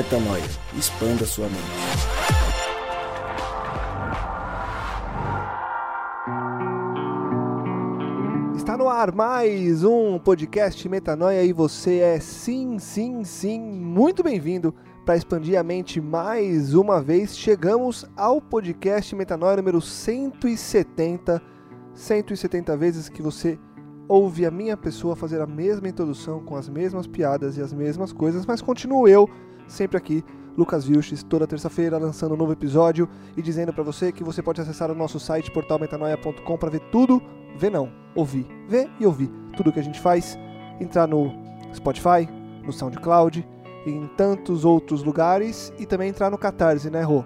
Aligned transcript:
Metanoia. 0.00 0.42
Expanda 0.78 1.26
sua 1.26 1.46
mente. 1.46 1.60
Está 8.56 8.78
no 8.78 8.88
ar 8.88 9.14
mais 9.14 9.84
um 9.84 10.18
podcast 10.18 10.88
Metanoia 10.88 11.44
e 11.44 11.52
você 11.52 11.98
é 11.98 12.18
sim, 12.18 12.78
sim, 12.78 13.24
sim, 13.24 13.60
muito 13.60 14.22
bem-vindo 14.22 14.74
para 15.04 15.18
expandir 15.18 15.60
a 15.60 15.62
mente 15.62 16.00
mais 16.00 16.72
uma 16.72 17.02
vez. 17.02 17.36
Chegamos 17.36 18.06
ao 18.16 18.40
podcast 18.40 19.14
Metanoia 19.14 19.58
número 19.58 19.82
170. 19.82 21.42
170 21.92 22.74
vezes 22.78 23.10
que 23.10 23.20
você 23.20 23.58
ouve 24.08 24.46
a 24.46 24.50
minha 24.50 24.78
pessoa 24.78 25.14
fazer 25.14 25.42
a 25.42 25.46
mesma 25.46 25.90
introdução 25.90 26.40
com 26.40 26.56
as 26.56 26.70
mesmas 26.70 27.06
piadas 27.06 27.58
e 27.58 27.60
as 27.60 27.74
mesmas 27.74 28.14
coisas, 28.14 28.46
mas 28.46 28.62
continuo 28.62 29.06
eu 29.06 29.28
sempre 29.70 29.96
aqui, 29.96 30.24
Lucas 30.56 30.84
Vilches, 30.84 31.22
toda 31.22 31.46
terça-feira 31.46 31.96
lançando 31.96 32.34
um 32.34 32.36
novo 32.36 32.52
episódio 32.52 33.08
e 33.36 33.42
dizendo 33.42 33.72
para 33.72 33.82
você 33.82 34.12
que 34.12 34.24
você 34.24 34.42
pode 34.42 34.60
acessar 34.60 34.90
o 34.90 34.94
nosso 34.94 35.18
site 35.18 35.50
portalmetanoia.com 35.50 36.56
para 36.56 36.70
ver 36.70 36.80
tudo, 36.92 37.22
ver 37.56 37.70
não, 37.70 37.90
ouvir, 38.14 38.46
ver 38.68 38.90
e 38.98 39.06
ouvir 39.06 39.30
tudo 39.56 39.72
que 39.72 39.80
a 39.80 39.82
gente 39.82 40.00
faz, 40.00 40.38
entrar 40.80 41.06
no 41.06 41.32
Spotify, 41.74 42.28
no 42.64 42.72
SoundCloud, 42.72 43.46
em 43.86 44.06
tantos 44.16 44.64
outros 44.64 45.02
lugares 45.02 45.72
e 45.78 45.86
também 45.86 46.08
entrar 46.08 46.30
no 46.30 46.36
Catarse, 46.36 46.90
né, 46.90 47.02
Rô? 47.02 47.24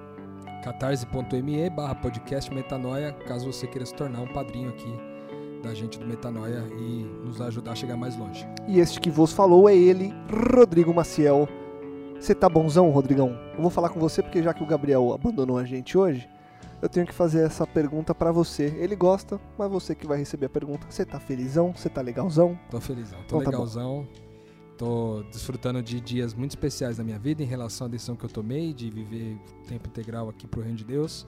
catarse.me 0.64 1.68
barra 1.68 1.94
podcast 1.94 2.52
Metanoia, 2.52 3.12
caso 3.26 3.52
você 3.52 3.66
queira 3.66 3.84
se 3.84 3.94
tornar 3.94 4.20
um 4.20 4.32
padrinho 4.32 4.70
aqui 4.70 5.14
da 5.62 5.74
gente 5.74 5.98
do 5.98 6.06
Metanoia 6.06 6.64
e 6.78 7.04
nos 7.24 7.38
ajudar 7.40 7.72
a 7.72 7.74
chegar 7.74 7.96
mais 7.96 8.16
longe. 8.16 8.46
E 8.66 8.80
este 8.80 8.98
que 8.98 9.10
vos 9.10 9.32
falou 9.32 9.68
é 9.68 9.74
ele, 9.74 10.14
Rodrigo 10.54 10.94
Maciel. 10.94 11.46
Você 12.24 12.34
tá 12.34 12.48
bonzão, 12.48 12.88
Rodrigão? 12.88 13.38
Eu 13.54 13.60
vou 13.60 13.70
falar 13.70 13.90
com 13.90 14.00
você 14.00 14.22
porque 14.22 14.42
já 14.42 14.54
que 14.54 14.62
o 14.62 14.66
Gabriel 14.66 15.12
abandonou 15.12 15.58
a 15.58 15.64
gente 15.64 15.98
hoje, 15.98 16.26
eu 16.80 16.88
tenho 16.88 17.04
que 17.06 17.12
fazer 17.12 17.44
essa 17.44 17.66
pergunta 17.66 18.14
para 18.14 18.32
você. 18.32 18.74
Ele 18.78 18.96
gosta, 18.96 19.38
mas 19.58 19.70
você 19.70 19.94
que 19.94 20.06
vai 20.06 20.16
receber 20.16 20.46
a 20.46 20.48
pergunta. 20.48 20.86
Você 20.88 21.04
tá 21.04 21.20
felizão? 21.20 21.74
Você 21.76 21.90
tá 21.90 22.00
legalzão? 22.00 22.58
Tô 22.70 22.80
felizão, 22.80 23.18
tô 23.28 23.36
Então 23.36 23.42
tá 23.42 23.50
legalzão. 23.50 24.08
tô 24.78 25.22
desfrutando 25.30 25.82
de 25.82 26.00
dias 26.00 26.32
muito 26.32 26.52
especiais 26.52 26.96
na 26.96 27.04
minha 27.04 27.18
vida 27.18 27.42
em 27.42 27.46
relação 27.46 27.88
à 27.88 27.90
decisão 27.90 28.16
que 28.16 28.24
eu 28.24 28.30
tomei 28.30 28.72
de 28.72 28.88
viver 28.88 29.38
tempo 29.68 29.86
integral 29.86 30.30
aqui 30.30 30.46
pro 30.46 30.62
Reino 30.62 30.78
de 30.78 30.84
Deus. 30.84 31.26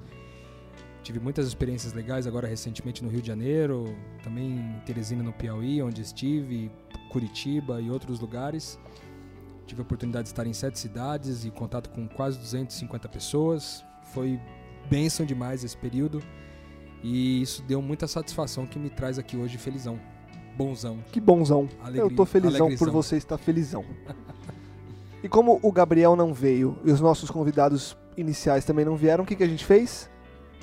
Tive 1.02 1.20
muitas 1.20 1.46
experiências 1.46 1.92
legais 1.92 2.26
agora 2.26 2.48
recentemente 2.48 3.04
no 3.04 3.10
Rio 3.10 3.20
de 3.20 3.28
Janeiro, 3.28 3.94
também 4.24 4.46
em 4.46 4.80
Teresina 4.86 5.22
no 5.22 5.34
Piauí, 5.34 5.82
onde 5.82 6.00
estive, 6.00 6.70
Curitiba 7.12 7.82
e 7.82 7.90
outros 7.90 8.18
lugares. 8.18 8.78
Tive 9.66 9.80
a 9.80 9.82
oportunidade 9.82 10.24
de 10.24 10.30
estar 10.30 10.46
em 10.46 10.52
sete 10.52 10.78
cidades 10.78 11.44
e 11.44 11.50
contato 11.50 11.90
com 11.90 12.06
quase 12.08 12.38
250 12.38 13.08
pessoas. 13.08 13.84
Foi 14.12 14.40
bênção 14.88 15.26
demais 15.26 15.64
esse 15.64 15.76
período 15.76 16.22
e 17.02 17.42
isso 17.42 17.62
deu 17.62 17.82
muita 17.82 18.06
satisfação 18.06 18.66
que 18.66 18.78
me 18.78 18.90
traz 18.90 19.18
aqui 19.18 19.36
hoje 19.36 19.58
felizão, 19.58 19.98
bonzão. 20.56 20.98
Que 21.12 21.20
bonzão. 21.20 21.68
Alegria, 21.80 22.02
eu 22.02 22.10
tô 22.14 22.24
felizão 22.24 22.58
por 22.58 22.64
alegrizão. 22.64 22.92
você 22.92 23.16
estar 23.16 23.38
felizão. 23.38 23.84
e 25.22 25.28
como 25.28 25.60
o 25.62 25.72
Gabriel 25.72 26.16
não 26.16 26.32
veio 26.32 26.78
e 26.84 26.90
os 26.90 27.00
nossos 27.00 27.30
convidados 27.30 27.96
iniciais 28.16 28.64
também 28.64 28.84
não 28.84 28.96
vieram, 28.96 29.24
o 29.24 29.26
que, 29.26 29.36
que 29.36 29.44
a 29.44 29.46
gente 29.46 29.64
fez? 29.64 30.10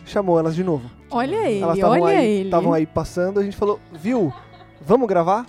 Chamou 0.06 0.38
elas 0.38 0.56
de 0.56 0.64
novo. 0.64 0.90
Olha 1.10 1.50
ele, 1.50 1.62
elas 1.62 1.76
estavam 1.76 2.02
olha 2.02 2.20
aí, 2.20 2.28
ele. 2.28 2.46
estavam 2.46 2.74
aí 2.74 2.86
passando, 2.86 3.40
a 3.40 3.44
gente 3.44 3.56
falou, 3.56 3.80
viu? 3.94 4.34
Vamos 4.82 5.08
gravar? 5.08 5.46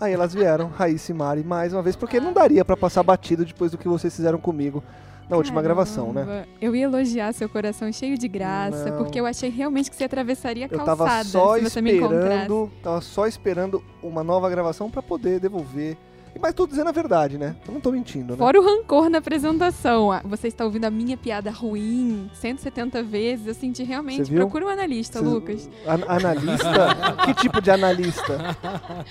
Aí 0.00 0.12
elas 0.12 0.34
vieram, 0.34 0.68
Raíssa 0.68 1.12
e 1.12 1.14
Mari, 1.14 1.44
mais 1.44 1.72
uma 1.72 1.82
vez, 1.82 1.96
porque 1.96 2.20
não 2.20 2.32
daria 2.32 2.64
pra 2.64 2.76
passar 2.76 3.02
batido 3.02 3.44
depois 3.44 3.70
do 3.70 3.78
que 3.78 3.88
vocês 3.88 4.14
fizeram 4.14 4.38
comigo 4.38 4.82
na 5.28 5.36
última 5.36 5.62
gravação, 5.62 6.12
né? 6.12 6.44
Eu 6.60 6.74
ia 6.76 6.84
elogiar 6.84 7.32
seu 7.32 7.48
coração 7.48 7.90
cheio 7.92 8.18
de 8.18 8.28
graça, 8.28 8.90
Não. 8.90 8.98
porque 8.98 9.18
eu 9.18 9.24
achei 9.26 9.48
realmente 9.48 9.90
que 9.90 9.96
você 9.96 10.04
atravessaria 10.04 10.66
a 10.66 10.68
Eu 10.70 10.78
calçada 10.78 10.96
tava 11.06 11.24
só 11.24 11.56
se 11.56 11.62
você 11.62 11.80
me 11.80 11.96
encontrasse. 11.96 12.48
tava 12.82 13.00
só 13.00 13.26
esperando 13.26 13.82
uma 14.02 14.22
nova 14.22 14.50
gravação 14.50 14.90
pra 14.90 15.02
poder 15.02 15.40
devolver. 15.40 15.96
Mas 16.40 16.52
tô 16.54 16.66
dizendo 16.66 16.88
a 16.88 16.92
verdade, 16.92 17.38
né? 17.38 17.54
Eu 17.66 17.72
não 17.74 17.80
tô 17.80 17.90
mentindo, 17.92 18.32
né? 18.32 18.38
Fora 18.38 18.60
o 18.60 18.64
rancor 18.64 19.08
na 19.08 19.18
apresentação. 19.18 20.12
Ah, 20.12 20.20
Você 20.24 20.48
está 20.48 20.64
ouvindo 20.64 20.84
a 20.84 20.90
minha 20.90 21.16
piada 21.16 21.50
ruim 21.50 22.28
170 22.34 23.02
vezes. 23.02 23.46
Eu 23.46 23.54
senti 23.54 23.82
realmente. 23.82 24.24
Viu? 24.30 24.40
Procura 24.40 24.66
um 24.66 24.68
analista, 24.68 25.20
Vocês- 25.20 25.32
Lucas. 25.32 25.70
An- 25.86 26.04
analista? 26.08 26.96
que 27.24 27.34
tipo 27.34 27.60
de 27.62 27.70
analista? 27.70 28.56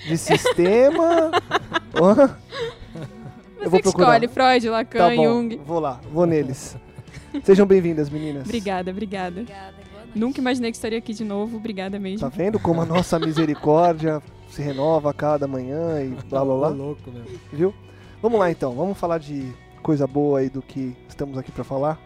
De 0.06 0.16
sistema? 0.18 1.30
Hã? 2.00 2.36
Eu 3.58 3.64
Você 3.64 3.68
vou 3.70 3.78
que 3.78 3.82
procurar. 3.84 4.22
escolhe, 4.22 4.28
Freud, 4.28 4.68
Lacan, 4.68 4.98
Tá 4.98 5.14
bom, 5.16 5.24
Jung. 5.24 5.60
vou 5.64 5.80
lá, 5.80 6.00
vou 6.12 6.26
neles. 6.26 6.76
Sejam 7.42 7.66
bem-vindas, 7.66 8.10
meninas. 8.10 8.44
Obrigada, 8.44 8.90
obrigada. 8.90 9.40
Obrigada, 9.40 9.72
boa 9.90 10.02
noite. 10.04 10.18
Nunca 10.18 10.40
imaginei 10.40 10.70
que 10.70 10.76
estaria 10.76 10.98
aqui 10.98 11.14
de 11.14 11.24
novo. 11.24 11.56
Obrigada 11.56 11.98
mesmo. 11.98 12.20
Tá 12.20 12.28
vendo 12.28 12.58
como 12.60 12.82
a 12.82 12.84
nossa 12.84 13.18
misericórdia 13.18 14.22
se 14.54 14.62
renova 14.62 15.10
a 15.10 15.14
cada 15.14 15.46
manhã 15.48 16.00
e 16.00 16.10
blá 16.30 16.44
blá 16.44 16.56
blá, 16.56 16.68
louco, 16.68 17.10
meu. 17.10 17.24
viu? 17.52 17.74
Vamos 18.22 18.38
lá 18.38 18.50
então, 18.50 18.72
vamos 18.72 18.96
falar 18.96 19.18
de 19.18 19.52
coisa 19.82 20.06
boa 20.06 20.38
aí 20.38 20.48
do 20.48 20.62
que 20.62 20.96
estamos 21.08 21.36
aqui 21.36 21.50
pra 21.50 21.64
falar. 21.64 22.00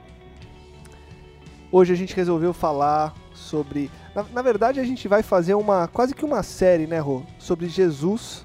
Hoje 1.71 1.93
a 1.93 1.97
gente 1.97 2.17
resolveu 2.17 2.55
falar 2.55 3.15
sobre. 3.35 3.91
Na, 4.15 4.25
na 4.25 4.43
verdade, 4.43 4.81
a 4.81 4.85
gente 4.85 5.07
vai 5.07 5.23
fazer 5.23 5.55
uma 5.55 5.87
quase 5.87 6.15
que 6.15 6.25
uma 6.25 6.43
série, 6.43 6.87
né, 6.87 6.99
Rô? 6.99 7.23
Sobre 7.39 7.69
Jesus, 7.69 8.45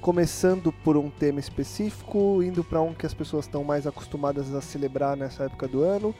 começando 0.00 0.72
por 0.72 0.96
um 0.96 1.08
tema 1.08 1.38
específico, 1.38 2.42
indo 2.42 2.64
pra 2.64 2.82
um 2.82 2.92
que 2.92 3.06
as 3.06 3.14
pessoas 3.14 3.44
estão 3.44 3.62
mais 3.62 3.86
acostumadas 3.86 4.52
a 4.52 4.60
celebrar 4.60 5.16
nessa 5.16 5.44
época 5.44 5.68
do 5.68 5.82
ano. 5.82 6.12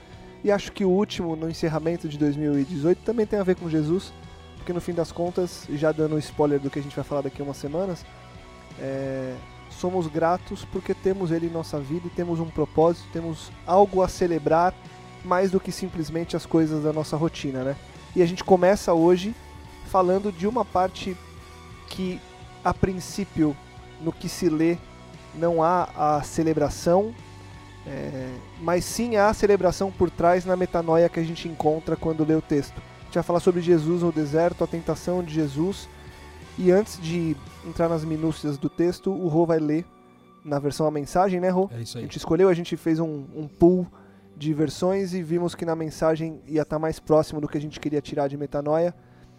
E 0.44 0.50
acho 0.52 0.72
que 0.72 0.84
o 0.84 0.88
último, 0.88 1.34
no 1.34 1.50
encerramento 1.50 2.08
de 2.08 2.16
2018, 2.16 3.02
também 3.02 3.26
tem 3.26 3.38
a 3.38 3.42
ver 3.42 3.56
com 3.56 3.68
Jesus, 3.68 4.12
porque 4.60 4.74
no 4.74 4.80
fim 4.80 4.92
das 4.92 5.10
contas, 5.10 5.66
já 5.70 5.90
dando 5.90 6.18
spoiler 6.18 6.60
do 6.60 6.70
que 6.70 6.78
a 6.78 6.82
gente 6.82 6.94
vai 6.94 7.04
falar 7.04 7.22
daqui 7.22 7.40
a 7.40 7.44
umas 7.44 7.56
semanas, 7.56 8.04
é, 8.78 9.34
somos 9.70 10.06
gratos 10.06 10.66
porque 10.66 10.92
temos 10.92 11.30
Ele 11.30 11.46
em 11.46 11.50
nossa 11.50 11.80
vida 11.80 12.06
e 12.06 12.10
temos 12.10 12.38
um 12.40 12.48
propósito, 12.48 13.08
temos 13.10 13.50
algo 13.66 14.02
a 14.02 14.08
celebrar 14.08 14.74
mais 15.24 15.50
do 15.50 15.58
que 15.58 15.72
simplesmente 15.72 16.36
as 16.36 16.44
coisas 16.44 16.84
da 16.84 16.92
nossa 16.92 17.16
rotina, 17.16 17.64
né? 17.64 17.76
E 18.14 18.22
a 18.22 18.26
gente 18.26 18.44
começa 18.44 18.92
hoje 18.92 19.34
falando 19.86 20.30
de 20.30 20.46
uma 20.46 20.64
parte 20.64 21.16
que, 21.88 22.20
a 22.62 22.74
princípio, 22.74 23.56
no 24.00 24.12
que 24.12 24.28
se 24.28 24.48
lê, 24.48 24.76
não 25.34 25.62
há 25.62 25.88
a 25.96 26.22
celebração, 26.22 27.14
é, 27.86 28.30
mas 28.60 28.84
sim 28.84 29.16
há 29.16 29.28
a 29.28 29.34
celebração 29.34 29.90
por 29.90 30.10
trás 30.10 30.44
na 30.44 30.54
metanoia 30.54 31.08
que 31.08 31.18
a 31.18 31.24
gente 31.24 31.48
encontra 31.48 31.96
quando 31.96 32.26
lê 32.26 32.34
o 32.34 32.42
texto. 32.42 32.80
A 33.10 33.12
gente 33.12 33.14
vai 33.16 33.24
falar 33.24 33.40
sobre 33.40 33.60
Jesus 33.60 34.02
no 34.02 34.12
deserto, 34.12 34.62
a 34.62 34.68
tentação 34.68 35.20
de 35.20 35.34
Jesus. 35.34 35.88
E 36.56 36.70
antes 36.70 36.96
de 37.02 37.36
entrar 37.66 37.88
nas 37.88 38.04
minúcias 38.04 38.56
do 38.56 38.68
texto, 38.68 39.10
o 39.10 39.26
Rô 39.26 39.44
vai 39.44 39.58
ler 39.58 39.84
na 40.44 40.60
versão 40.60 40.86
a 40.86 40.92
mensagem, 40.92 41.40
né, 41.40 41.48
Rô? 41.50 41.68
É 41.72 41.82
isso 41.82 41.98
A 41.98 42.00
aí. 42.00 42.04
gente 42.04 42.18
escolheu, 42.18 42.48
a 42.48 42.54
gente 42.54 42.76
fez 42.76 43.00
um, 43.00 43.24
um 43.34 43.48
pool 43.48 43.84
de 44.36 44.54
versões 44.54 45.12
e 45.12 45.24
vimos 45.24 45.56
que 45.56 45.64
na 45.64 45.74
mensagem 45.74 46.40
ia 46.46 46.62
estar 46.62 46.78
mais 46.78 47.00
próximo 47.00 47.40
do 47.40 47.48
que 47.48 47.58
a 47.58 47.60
gente 47.60 47.80
queria 47.80 48.00
tirar 48.00 48.28
de 48.28 48.36
metanoia. 48.36 48.94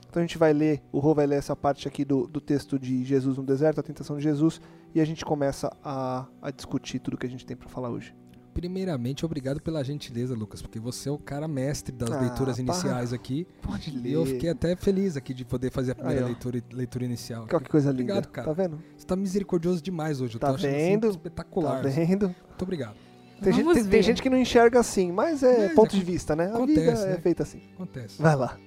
Então 0.09 0.21
a 0.21 0.25
gente 0.25 0.37
vai 0.37 0.51
ler, 0.51 0.83
o 0.91 0.99
Rô 0.99 1.15
vai 1.15 1.25
ler 1.25 1.37
essa 1.37 1.55
parte 1.55 1.87
aqui 1.87 2.03
do, 2.03 2.27
do 2.27 2.41
texto 2.41 2.77
de 2.77 3.05
Jesus 3.05 3.37
no 3.37 3.43
deserto, 3.43 3.79
a 3.79 3.83
tentação 3.83 4.17
de 4.17 4.23
Jesus, 4.23 4.59
e 4.93 4.99
a 4.99 5.05
gente 5.05 5.23
começa 5.23 5.71
a, 5.81 6.25
a 6.41 6.51
discutir 6.51 6.99
tudo 6.99 7.15
que 7.15 7.25
a 7.25 7.29
gente 7.29 7.45
tem 7.45 7.55
para 7.55 7.69
falar 7.69 7.89
hoje. 7.89 8.13
Primeiramente, 8.53 9.25
obrigado 9.25 9.61
pela 9.61 9.83
gentileza, 9.83 10.35
Lucas, 10.35 10.61
porque 10.61 10.79
você 10.79 11.07
é 11.07 11.11
o 11.11 11.17
cara 11.17 11.47
mestre 11.47 11.93
das 11.95 12.11
Ah, 12.11 12.19
leituras 12.19 12.55
para. 12.57 12.63
iniciais 12.63 13.13
aqui. 13.13 13.47
Pode 13.61 13.89
E 13.97 14.11
eu 14.11 14.25
fiquei 14.25 14.49
até 14.49 14.75
feliz 14.75 15.15
aqui 15.15 15.33
de 15.33 15.45
poder 15.45 15.71
fazer 15.71 15.91
a 15.93 15.95
primeira 15.95 16.21
Aí, 16.21 16.25
leitura, 16.25 16.61
leitura 16.73 17.05
inicial. 17.05 17.45
Que 17.45 17.59
coisa 17.69 17.89
linda. 17.91 18.03
Obrigado, 18.03 18.27
cara. 18.27 18.47
Tá 18.47 18.53
vendo? 18.53 18.83
Você 18.97 19.05
tá 19.05 19.15
misericordioso 19.15 19.81
demais 19.81 20.19
hoje. 20.19 20.35
Eu 20.35 20.39
Tá 20.39 20.49
tô 20.49 20.55
achando 20.55 20.69
assim, 20.69 20.77
vendo? 20.77 21.07
espetacular. 21.09 21.81
Tá 21.81 21.89
vendo? 21.89 22.25
Muito 22.27 22.61
obrigado. 22.61 22.95
Tem 23.41 23.53
gente, 23.53 23.73
tem- 23.73 23.85
tem 23.85 24.03
gente 24.03 24.21
que 24.21 24.29
não 24.29 24.37
enxerga 24.37 24.79
assim, 24.79 25.11
mas 25.11 25.41
é 25.41 25.67
Mas 25.67 25.75
ponto 25.75 25.91
de 25.95 26.01
acon- 26.01 26.11
vista, 26.11 26.35
né? 26.35 26.45
A 26.47 26.55
acontece, 26.55 26.79
vida 26.79 26.91
é 26.91 27.07
né? 27.15 27.17
feita 27.17 27.43
assim. 27.43 27.61
Acontece. 27.73 28.21
Vai 28.21 28.35
lá. 28.35 28.57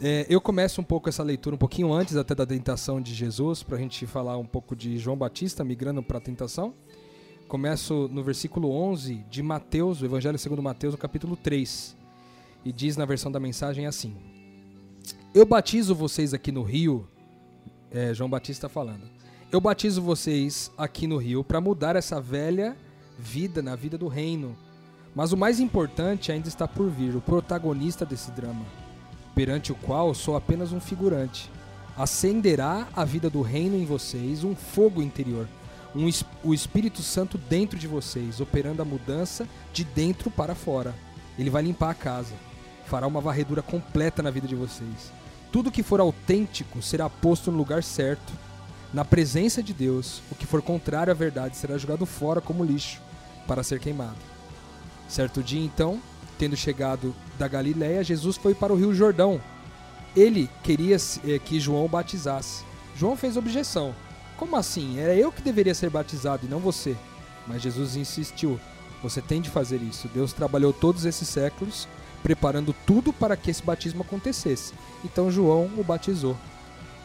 É, 0.00 0.26
eu 0.28 0.40
começo 0.40 0.80
um 0.80 0.84
pouco 0.84 1.08
essa 1.08 1.22
leitura 1.22 1.54
um 1.54 1.58
pouquinho 1.58 1.92
antes 1.92 2.16
até 2.16 2.34
da 2.34 2.44
tentação 2.44 3.00
de 3.00 3.14
Jesus, 3.14 3.62
pra 3.62 3.78
gente 3.78 4.04
falar 4.06 4.36
um 4.36 4.44
pouco 4.46 4.74
de 4.74 4.98
João 4.98 5.16
Batista 5.16 5.62
migrando 5.64 6.02
para 6.02 6.18
a 6.18 6.20
tentação. 6.20 6.74
Começo 7.52 8.08
no 8.10 8.22
versículo 8.22 8.70
11 8.70 9.26
de 9.28 9.42
Mateus, 9.42 10.00
o 10.00 10.06
Evangelho 10.06 10.38
segundo 10.38 10.62
Mateus, 10.62 10.96
capítulo 10.96 11.36
3. 11.36 11.94
E 12.64 12.72
diz 12.72 12.96
na 12.96 13.04
versão 13.04 13.30
da 13.30 13.38
mensagem 13.38 13.84
assim: 13.84 14.16
Eu 15.34 15.44
batizo 15.44 15.94
vocês 15.94 16.32
aqui 16.32 16.50
no 16.50 16.62
rio, 16.62 17.06
é, 17.90 18.14
João 18.14 18.30
Batista 18.30 18.70
falando. 18.70 19.02
Eu 19.52 19.60
batizo 19.60 20.00
vocês 20.00 20.72
aqui 20.78 21.06
no 21.06 21.18
rio 21.18 21.44
para 21.44 21.60
mudar 21.60 21.94
essa 21.94 22.18
velha 22.22 22.74
vida 23.18 23.60
na 23.60 23.76
vida 23.76 23.98
do 23.98 24.08
reino. 24.08 24.56
Mas 25.14 25.30
o 25.30 25.36
mais 25.36 25.60
importante 25.60 26.32
ainda 26.32 26.48
está 26.48 26.66
por 26.66 26.88
vir, 26.88 27.14
o 27.14 27.20
protagonista 27.20 28.06
desse 28.06 28.30
drama 28.30 28.64
perante 29.34 29.72
o 29.72 29.74
qual 29.74 30.14
sou 30.14 30.36
apenas 30.36 30.72
um 30.72 30.80
figurante. 30.80 31.50
Acenderá 31.98 32.88
a 32.96 33.04
vida 33.04 33.28
do 33.28 33.42
reino 33.42 33.76
em 33.76 33.84
vocês 33.84 34.42
um 34.42 34.56
fogo 34.56 35.02
interior, 35.02 35.46
um, 35.94 36.08
o 36.42 36.54
Espírito 36.54 37.02
Santo 37.02 37.36
dentro 37.36 37.78
de 37.78 37.86
vocês, 37.86 38.40
operando 38.40 38.82
a 38.82 38.84
mudança 38.84 39.46
de 39.72 39.84
dentro 39.84 40.30
para 40.30 40.54
fora. 40.54 40.94
Ele 41.38 41.50
vai 41.50 41.62
limpar 41.62 41.90
a 41.90 41.94
casa, 41.94 42.34
fará 42.86 43.06
uma 43.06 43.20
varredura 43.20 43.62
completa 43.62 44.22
na 44.22 44.30
vida 44.30 44.46
de 44.46 44.54
vocês. 44.54 45.12
Tudo 45.50 45.70
que 45.70 45.82
for 45.82 46.00
autêntico 46.00 46.80
será 46.80 47.08
posto 47.10 47.50
no 47.50 47.58
lugar 47.58 47.82
certo, 47.82 48.32
na 48.92 49.04
presença 49.04 49.62
de 49.62 49.72
Deus. 49.72 50.22
O 50.30 50.34
que 50.34 50.46
for 50.46 50.62
contrário 50.62 51.10
à 51.10 51.14
verdade 51.14 51.56
será 51.56 51.76
jogado 51.76 52.06
fora 52.06 52.40
como 52.40 52.64
lixo 52.64 53.00
para 53.46 53.62
ser 53.62 53.78
queimado. 53.78 54.16
Certo 55.08 55.42
dia, 55.42 55.62
então, 55.62 56.00
tendo 56.38 56.56
chegado 56.56 57.14
da 57.38 57.46
Galiléia, 57.46 58.02
Jesus 58.02 58.36
foi 58.36 58.54
para 58.54 58.72
o 58.72 58.76
Rio 58.76 58.94
Jordão. 58.94 59.40
Ele 60.16 60.48
queria 60.62 60.96
eh, 60.96 61.38
que 61.38 61.60
João 61.60 61.86
batizasse. 61.86 62.64
João 62.96 63.16
fez 63.16 63.36
objeção. 63.36 63.94
Como 64.42 64.56
assim? 64.56 64.98
Era 64.98 65.14
eu 65.14 65.30
que 65.30 65.40
deveria 65.40 65.72
ser 65.72 65.88
batizado 65.88 66.44
e 66.44 66.48
não 66.48 66.58
você. 66.58 66.96
Mas 67.46 67.62
Jesus 67.62 67.94
insistiu: 67.94 68.58
Você 69.00 69.22
tem 69.22 69.40
de 69.40 69.48
fazer 69.48 69.80
isso. 69.80 70.08
Deus 70.08 70.32
trabalhou 70.32 70.72
todos 70.72 71.04
esses 71.04 71.28
séculos 71.28 71.86
preparando 72.24 72.74
tudo 72.84 73.12
para 73.12 73.36
que 73.36 73.52
esse 73.52 73.62
batismo 73.62 74.02
acontecesse. 74.02 74.74
Então 75.04 75.30
João 75.30 75.70
o 75.78 75.84
batizou. 75.84 76.36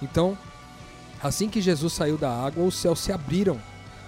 Então, 0.02 0.36
assim 1.22 1.48
que 1.48 1.62
Jesus 1.62 1.94
saiu 1.94 2.18
da 2.18 2.28
água, 2.28 2.66
os 2.66 2.74
céus 2.74 3.02
se 3.02 3.12
abriram 3.12 3.62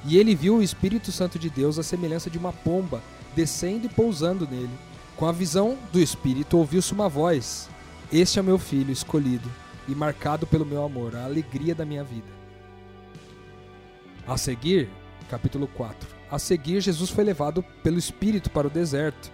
e 0.03 0.17
ele 0.17 0.33
viu 0.33 0.57
o 0.57 0.63
Espírito 0.63 1.11
Santo 1.11 1.37
de 1.37 1.51
Deus 1.51 1.77
à 1.77 1.83
semelhança 1.83 2.31
de 2.31 2.39
uma 2.39 2.51
pomba 2.51 2.99
descendo 3.35 3.85
e 3.85 3.89
pousando 3.89 4.47
nele. 4.49 4.73
Com 5.15 5.27
a 5.27 5.31
visão 5.31 5.77
do 5.93 5.99
Espírito, 5.99 6.57
ouviu-se 6.57 6.93
uma 6.93 7.07
voz: 7.07 7.69
Este 8.11 8.39
é 8.39 8.41
meu 8.41 8.57
filho 8.57 8.91
escolhido 8.91 9.47
e 9.87 9.93
marcado 9.93 10.47
pelo 10.47 10.65
meu 10.65 10.83
amor, 10.83 11.15
a 11.15 11.25
alegria 11.25 11.75
da 11.75 11.85
minha 11.85 12.03
vida. 12.03 12.38
A 14.29 14.37
seguir, 14.37 14.87
capítulo 15.27 15.67
4. 15.67 16.07
A 16.29 16.37
seguir, 16.37 16.79
Jesus 16.81 17.09
foi 17.09 17.23
levado 17.23 17.63
pelo 17.81 17.97
Espírito 17.97 18.51
para 18.51 18.67
o 18.67 18.69
deserto. 18.69 19.31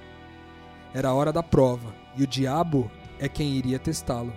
Era 0.94 1.10
a 1.10 1.14
hora 1.14 1.34
da 1.34 1.44
prova, 1.44 1.94
e 2.16 2.24
o 2.24 2.28
diabo 2.28 2.90
é 3.20 3.28
quem 3.28 3.56
iria 3.56 3.78
testá-lo. 3.78 4.34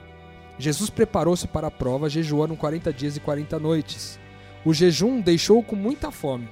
Jesus 0.58 0.90
preparou-se 0.90 1.46
para 1.46 1.68
a 1.68 1.70
prova, 1.70 2.10
jejuando 2.10 2.56
40 2.56 2.92
dias 2.92 3.16
e 3.16 3.20
40 3.20 3.56
noites. 3.60 4.18
O 4.64 4.74
jejum 4.74 5.20
deixou-o 5.20 5.62
com 5.62 5.76
muita 5.76 6.10
fome, 6.10 6.48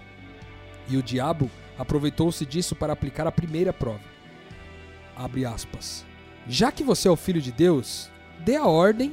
e 0.89 0.97
o 0.97 1.03
diabo 1.03 1.51
aproveitou-se 1.77 2.47
disso 2.47 2.77
para 2.77 2.93
aplicar 2.93 3.27
a 3.27 3.33
primeira 3.33 3.73
prova. 3.73 4.05
Abre 5.17 5.45
aspas. 5.45 6.07
Já 6.47 6.71
que 6.71 6.85
você 6.85 7.09
é 7.09 7.11
o 7.11 7.17
filho 7.17 7.43
de 7.43 7.51
Deus, 7.51 8.09
dê 8.39 8.55
a 8.55 8.67
ordem 8.67 9.13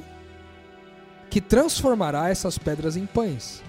que 1.28 1.40
transformará 1.40 2.28
essas 2.28 2.56
pedras 2.56 2.96
em 2.96 3.06
pães. 3.06 3.60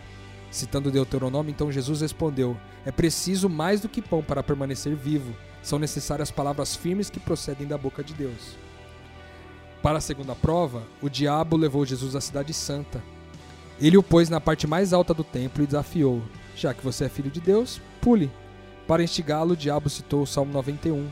Citando 0.51 0.91
Deuteronômio, 0.91 1.51
então 1.51 1.71
Jesus 1.71 2.01
respondeu: 2.01 2.57
É 2.85 2.91
preciso 2.91 3.49
mais 3.49 3.81
do 3.81 3.89
que 3.89 4.01
pão 4.01 4.23
para 4.23 4.43
permanecer 4.43 4.95
vivo. 4.95 5.35
São 5.61 5.79
necessárias 5.79 6.31
palavras 6.31 6.75
firmes 6.75 7.09
que 7.09 7.19
procedem 7.19 7.67
da 7.67 7.77
boca 7.77 8.03
de 8.03 8.13
Deus. 8.13 8.55
Para 9.81 9.97
a 9.97 10.01
segunda 10.01 10.35
prova, 10.35 10.83
o 11.01 11.09
diabo 11.09 11.57
levou 11.57 11.85
Jesus 11.85 12.15
à 12.15 12.21
cidade 12.21 12.53
santa. 12.53 13.03
Ele 13.79 13.97
o 13.97 14.03
pôs 14.03 14.29
na 14.29 14.39
parte 14.39 14.65
mais 14.65 14.93
alta 14.93 15.13
do 15.13 15.23
templo 15.23 15.63
e 15.63 15.67
desafiou: 15.67 16.21
Já 16.55 16.73
que 16.73 16.83
você 16.83 17.05
é 17.05 17.09
filho 17.09 17.29
de 17.29 17.41
Deus, 17.41 17.81
pule. 18.01 18.31
Para 18.87 19.03
instigá-lo, 19.03 19.53
o 19.53 19.57
diabo 19.57 19.89
citou 19.89 20.23
o 20.23 20.27
Salmo 20.27 20.53
91. 20.53 21.07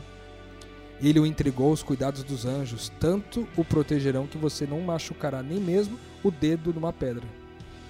Ele 1.02 1.20
o 1.20 1.26
entregou 1.26 1.70
aos 1.70 1.84
cuidados 1.84 2.24
dos 2.24 2.46
anjos, 2.46 2.92
tanto 3.00 3.48
o 3.58 3.66
protegerão 3.66 4.26
que 4.26 4.38
você 4.38 4.66
não 4.66 4.80
machucará 4.82 5.44
nem 5.44 5.60
mesmo 5.60 6.00
o 6.24 6.32
dedo 6.32 6.74
numa 6.74 6.94
pedra. 6.94 7.24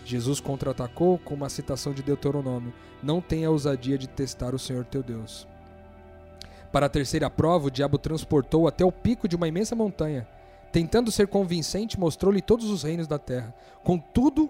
Jesus 0.06 0.40
contra-atacou 0.40 1.18
com 1.20 1.34
uma 1.34 1.50
citação 1.50 1.94
de 1.94 2.04
Deuteronômio: 2.04 2.74
Não 3.02 3.22
tenha 3.22 3.50
ousadia 3.50 3.98
de 3.98 4.08
testar 4.08 4.54
o 4.54 4.60
Senhor 4.60 4.86
teu 4.86 5.02
Deus. 5.02 5.48
Para 6.72 6.88
a 6.88 6.90
terceira 6.90 7.30
prova, 7.30 7.68
o 7.68 7.72
diabo 7.72 7.98
transportou 7.98 8.68
até 8.68 8.84
o 8.84 8.92
pico 8.92 9.28
de 9.28 9.36
uma 9.36 9.48
imensa 9.48 9.76
montanha. 9.76 10.28
Tentando 10.72 11.12
ser 11.12 11.28
convincente, 11.28 12.00
mostrou-lhe 12.00 12.42
todos 12.42 12.70
os 12.70 12.82
reinos 12.82 13.08
da 13.08 13.20
terra, 13.20 13.54
com 13.84 14.00
tudo, 14.00 14.50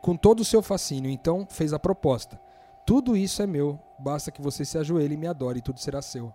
com 0.00 0.16
todo 0.16 0.40
o 0.40 0.44
seu 0.44 0.62
fascínio. 0.62 1.10
Então 1.10 1.46
fez 1.48 1.72
a 1.72 1.78
proposta: 1.78 2.40
Tudo 2.86 3.16
isso 3.16 3.42
é 3.42 3.46
meu, 3.46 3.78
basta 3.98 4.30
que 4.30 4.40
você 4.40 4.64
se 4.64 4.78
ajoelhe 4.78 5.14
e 5.14 5.18
me 5.18 5.26
adore, 5.26 5.58
e 5.58 5.62
tudo 5.62 5.78
será 5.78 6.00
seu. 6.00 6.32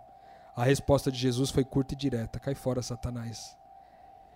A 0.56 0.64
resposta 0.64 1.12
de 1.12 1.18
Jesus 1.18 1.50
foi 1.50 1.64
curta 1.64 1.94
e 1.94 1.98
direta: 1.98 2.40
Cai 2.40 2.54
fora, 2.54 2.82
Satanás. 2.82 3.61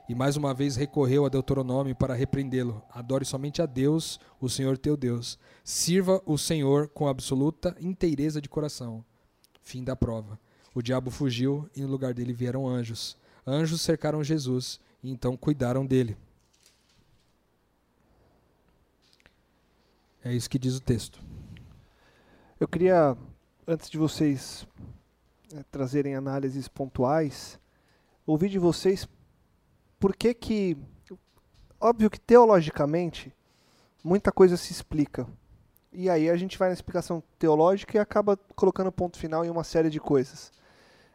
E 0.08 0.14
mais 0.14 0.38
uma 0.38 0.54
vez 0.54 0.76
recorreu 0.76 1.26
a 1.26 1.30
Deuteronômio 1.30 1.96
para 1.96 2.14
repreendê-lo. 2.14 2.84
Adore 2.92 3.26
somente 3.26 3.62
a 3.62 3.66
Deus, 3.66 4.20
o 4.40 4.48
Senhor 4.48 4.78
teu 4.78 4.96
Deus. 4.96 5.40
Sirva 5.64 6.22
o 6.26 6.38
Senhor 6.38 6.88
com 6.90 7.08
absoluta 7.08 7.76
inteireza 7.80 8.40
de 8.40 8.48
coração. 8.48 9.04
Fim 9.64 9.84
da 9.84 9.96
prova. 9.96 10.40
O 10.76 10.82
diabo 10.82 11.10
fugiu 11.10 11.68
e 11.76 11.82
no 11.82 11.88
lugar 11.88 12.14
dele 12.14 12.34
vieram 12.34 12.68
anjos. 12.68 13.18
Anjos 13.48 13.82
cercaram 13.82 14.24
Jesus 14.24 14.80
e 15.02 15.10
então 15.10 15.36
cuidaram 15.36 15.86
dele. 15.86 16.16
É 20.24 20.34
isso 20.34 20.50
que 20.50 20.60
diz 20.60 20.76
o 20.76 20.82
texto. 20.82 21.20
Eu 22.60 22.68
queria, 22.68 23.18
antes 23.68 23.90
de 23.90 23.98
vocês 23.98 24.68
eh, 25.54 25.64
trazerem 25.72 26.16
análises 26.16 26.68
pontuais, 26.68 27.60
ouvir 28.26 28.50
de 28.50 28.58
vocês 28.58 29.08
por 30.06 30.16
que 30.16 30.36
que. 30.36 30.78
Óbvio 31.82 32.12
que 32.12 32.20
teologicamente 32.20 33.34
muita 34.04 34.32
coisa 34.32 34.56
se 34.56 34.72
explica. 34.72 35.28
E 35.92 36.12
aí 36.12 36.30
a 36.30 36.38
gente 36.38 36.60
vai 36.60 36.70
na 36.70 36.76
explicação 36.76 37.24
teológica 37.40 37.98
e 37.98 38.00
acaba 38.00 38.38
colocando 38.56 38.92
ponto 38.92 39.18
final 39.18 39.44
em 39.44 39.50
uma 39.50 39.64
série 39.64 39.90
de 39.90 40.00
coisas. 40.00 40.52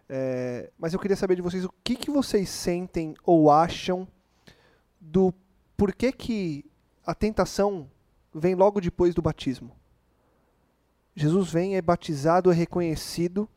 É, 0.09 0.73
mas 0.77 0.93
eu 0.93 0.99
queria 0.99 1.17
saber 1.17 1.37
de 1.37 1.41
vocês 1.41 1.65
o 1.65 1.73
que, 1.85 1.95
que 1.95 2.11
vocês 2.11 2.49
sentem 2.49 3.15
ou 3.23 3.49
acham 3.49 4.09
do 5.01 5.33
porquê 5.77 6.11
que 6.11 6.65
a 7.07 7.15
tentação 7.15 7.89
vem 8.35 8.57
logo 8.57 8.81
depois 8.81 9.15
do 9.15 9.23
batismo. 9.23 9.71
Jesus 11.15 11.53
vem, 11.53 11.77
é 11.77 11.81
batizado, 11.81 12.51
é 12.51 12.55
reconhecido, 12.57 13.49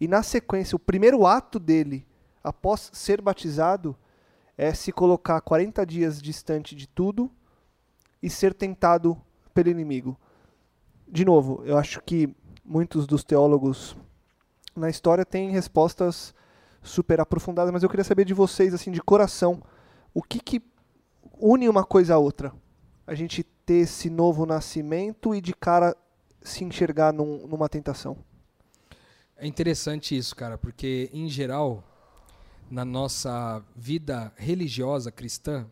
e 0.00 0.06
na 0.06 0.22
sequência, 0.22 0.76
o 0.76 0.78
primeiro 0.78 1.26
ato 1.26 1.58
dele, 1.58 2.06
após 2.40 2.88
ser 2.92 3.20
batizado, 3.20 3.98
é 4.60 4.74
se 4.74 4.92
colocar 4.92 5.40
40 5.40 5.86
dias 5.86 6.20
distante 6.20 6.76
de 6.76 6.86
tudo 6.86 7.30
e 8.22 8.28
ser 8.28 8.52
tentado 8.52 9.16
pelo 9.54 9.70
inimigo. 9.70 10.20
De 11.08 11.24
novo, 11.24 11.62
eu 11.64 11.78
acho 11.78 12.02
que 12.02 12.28
muitos 12.62 13.06
dos 13.06 13.24
teólogos 13.24 13.96
na 14.76 14.90
história 14.90 15.24
têm 15.24 15.48
respostas 15.50 16.34
super 16.82 17.22
aprofundadas, 17.22 17.72
mas 17.72 17.82
eu 17.82 17.88
queria 17.88 18.04
saber 18.04 18.26
de 18.26 18.34
vocês, 18.34 18.74
assim, 18.74 18.90
de 18.90 19.00
coração, 19.00 19.62
o 20.12 20.22
que, 20.22 20.38
que 20.38 20.62
une 21.40 21.66
uma 21.66 21.82
coisa 21.82 22.16
à 22.16 22.18
outra? 22.18 22.52
A 23.06 23.14
gente 23.14 23.42
ter 23.42 23.84
esse 23.84 24.10
novo 24.10 24.44
nascimento 24.44 25.34
e 25.34 25.40
de 25.40 25.54
cara 25.54 25.96
se 26.42 26.64
enxergar 26.64 27.14
num, 27.14 27.46
numa 27.46 27.66
tentação. 27.66 28.14
É 29.38 29.46
interessante 29.46 30.14
isso, 30.14 30.36
cara, 30.36 30.58
porque 30.58 31.08
em 31.14 31.30
geral, 31.30 31.82
na 32.70 32.84
nossa 32.84 33.62
vida 33.74 34.32
religiosa 34.36 35.10
cristã, 35.10 35.66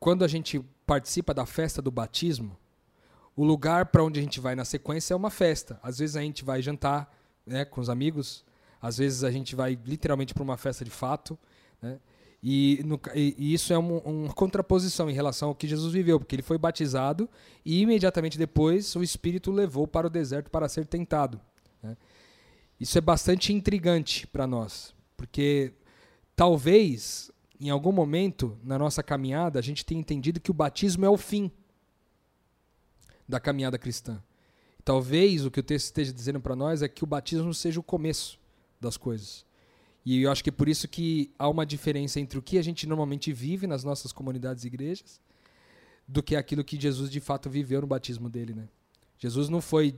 quando 0.00 0.24
a 0.24 0.28
gente 0.28 0.58
participa 0.86 1.34
da 1.34 1.44
festa 1.44 1.82
do 1.82 1.90
batismo, 1.90 2.56
o 3.36 3.44
lugar 3.44 3.86
para 3.86 4.02
onde 4.02 4.18
a 4.18 4.22
gente 4.22 4.40
vai 4.40 4.54
na 4.54 4.64
sequência 4.64 5.12
é 5.12 5.16
uma 5.16 5.30
festa. 5.30 5.78
Às 5.82 5.98
vezes 5.98 6.16
a 6.16 6.22
gente 6.22 6.44
vai 6.44 6.62
jantar 6.62 7.12
né, 7.46 7.64
com 7.64 7.80
os 7.80 7.90
amigos, 7.90 8.44
às 8.80 8.98
vezes 8.98 9.24
a 9.24 9.30
gente 9.30 9.54
vai 9.54 9.78
literalmente 9.84 10.32
para 10.32 10.42
uma 10.42 10.56
festa 10.56 10.84
de 10.84 10.90
fato, 10.90 11.38
né? 11.80 11.98
E, 12.46 12.82
no, 12.84 13.00
e, 13.14 13.34
e 13.38 13.54
isso 13.54 13.72
é 13.72 13.78
um, 13.78 13.96
uma 14.00 14.34
contraposição 14.34 15.08
em 15.08 15.14
relação 15.14 15.48
ao 15.48 15.54
que 15.54 15.66
Jesus 15.66 15.94
viveu, 15.94 16.20
porque 16.20 16.34
ele 16.34 16.42
foi 16.42 16.58
batizado 16.58 17.26
e 17.64 17.80
imediatamente 17.80 18.36
depois 18.36 18.94
o 18.96 19.02
Espírito 19.02 19.50
o 19.50 19.54
levou 19.54 19.88
para 19.88 20.08
o 20.08 20.10
deserto 20.10 20.50
para 20.50 20.68
ser 20.68 20.86
tentado. 20.86 21.40
Né? 21.82 21.96
Isso 22.78 22.98
é 22.98 23.00
bastante 23.00 23.50
intrigante 23.50 24.26
para 24.26 24.46
nós, 24.46 24.94
porque 25.16 25.72
talvez 26.36 27.30
em 27.60 27.70
algum 27.70 27.92
momento 27.92 28.58
na 28.62 28.78
nossa 28.78 29.02
caminhada 29.02 29.58
a 29.58 29.62
gente 29.62 29.84
tenha 29.84 30.00
entendido 30.00 30.40
que 30.40 30.50
o 30.50 30.54
batismo 30.54 31.04
é 31.04 31.08
o 31.08 31.16
fim 31.16 31.50
da 33.28 33.40
caminhada 33.40 33.78
cristã. 33.78 34.22
Talvez 34.84 35.46
o 35.46 35.50
que 35.50 35.60
o 35.60 35.62
texto 35.62 35.86
esteja 35.86 36.12
dizendo 36.12 36.40
para 36.40 36.54
nós 36.54 36.82
é 36.82 36.88
que 36.88 37.04
o 37.04 37.06
batismo 37.06 37.54
seja 37.54 37.80
o 37.80 37.82
começo 37.82 38.38
das 38.80 38.96
coisas. 38.96 39.46
E 40.04 40.22
eu 40.22 40.30
acho 40.30 40.44
que 40.44 40.50
é 40.50 40.52
por 40.52 40.68
isso 40.68 40.86
que 40.86 41.32
há 41.38 41.48
uma 41.48 41.64
diferença 41.64 42.20
entre 42.20 42.38
o 42.38 42.42
que 42.42 42.58
a 42.58 42.62
gente 42.62 42.86
normalmente 42.86 43.32
vive 43.32 43.66
nas 43.66 43.82
nossas 43.82 44.12
comunidades 44.12 44.64
e 44.64 44.66
igrejas 44.66 45.18
do 46.06 46.22
que 46.22 46.36
aquilo 46.36 46.62
que 46.62 46.78
Jesus 46.78 47.10
de 47.10 47.20
fato 47.20 47.48
viveu 47.48 47.80
no 47.80 47.86
batismo 47.86 48.28
dele, 48.28 48.52
né? 48.52 48.68
Jesus 49.18 49.48
não 49.48 49.62
foi 49.62 49.94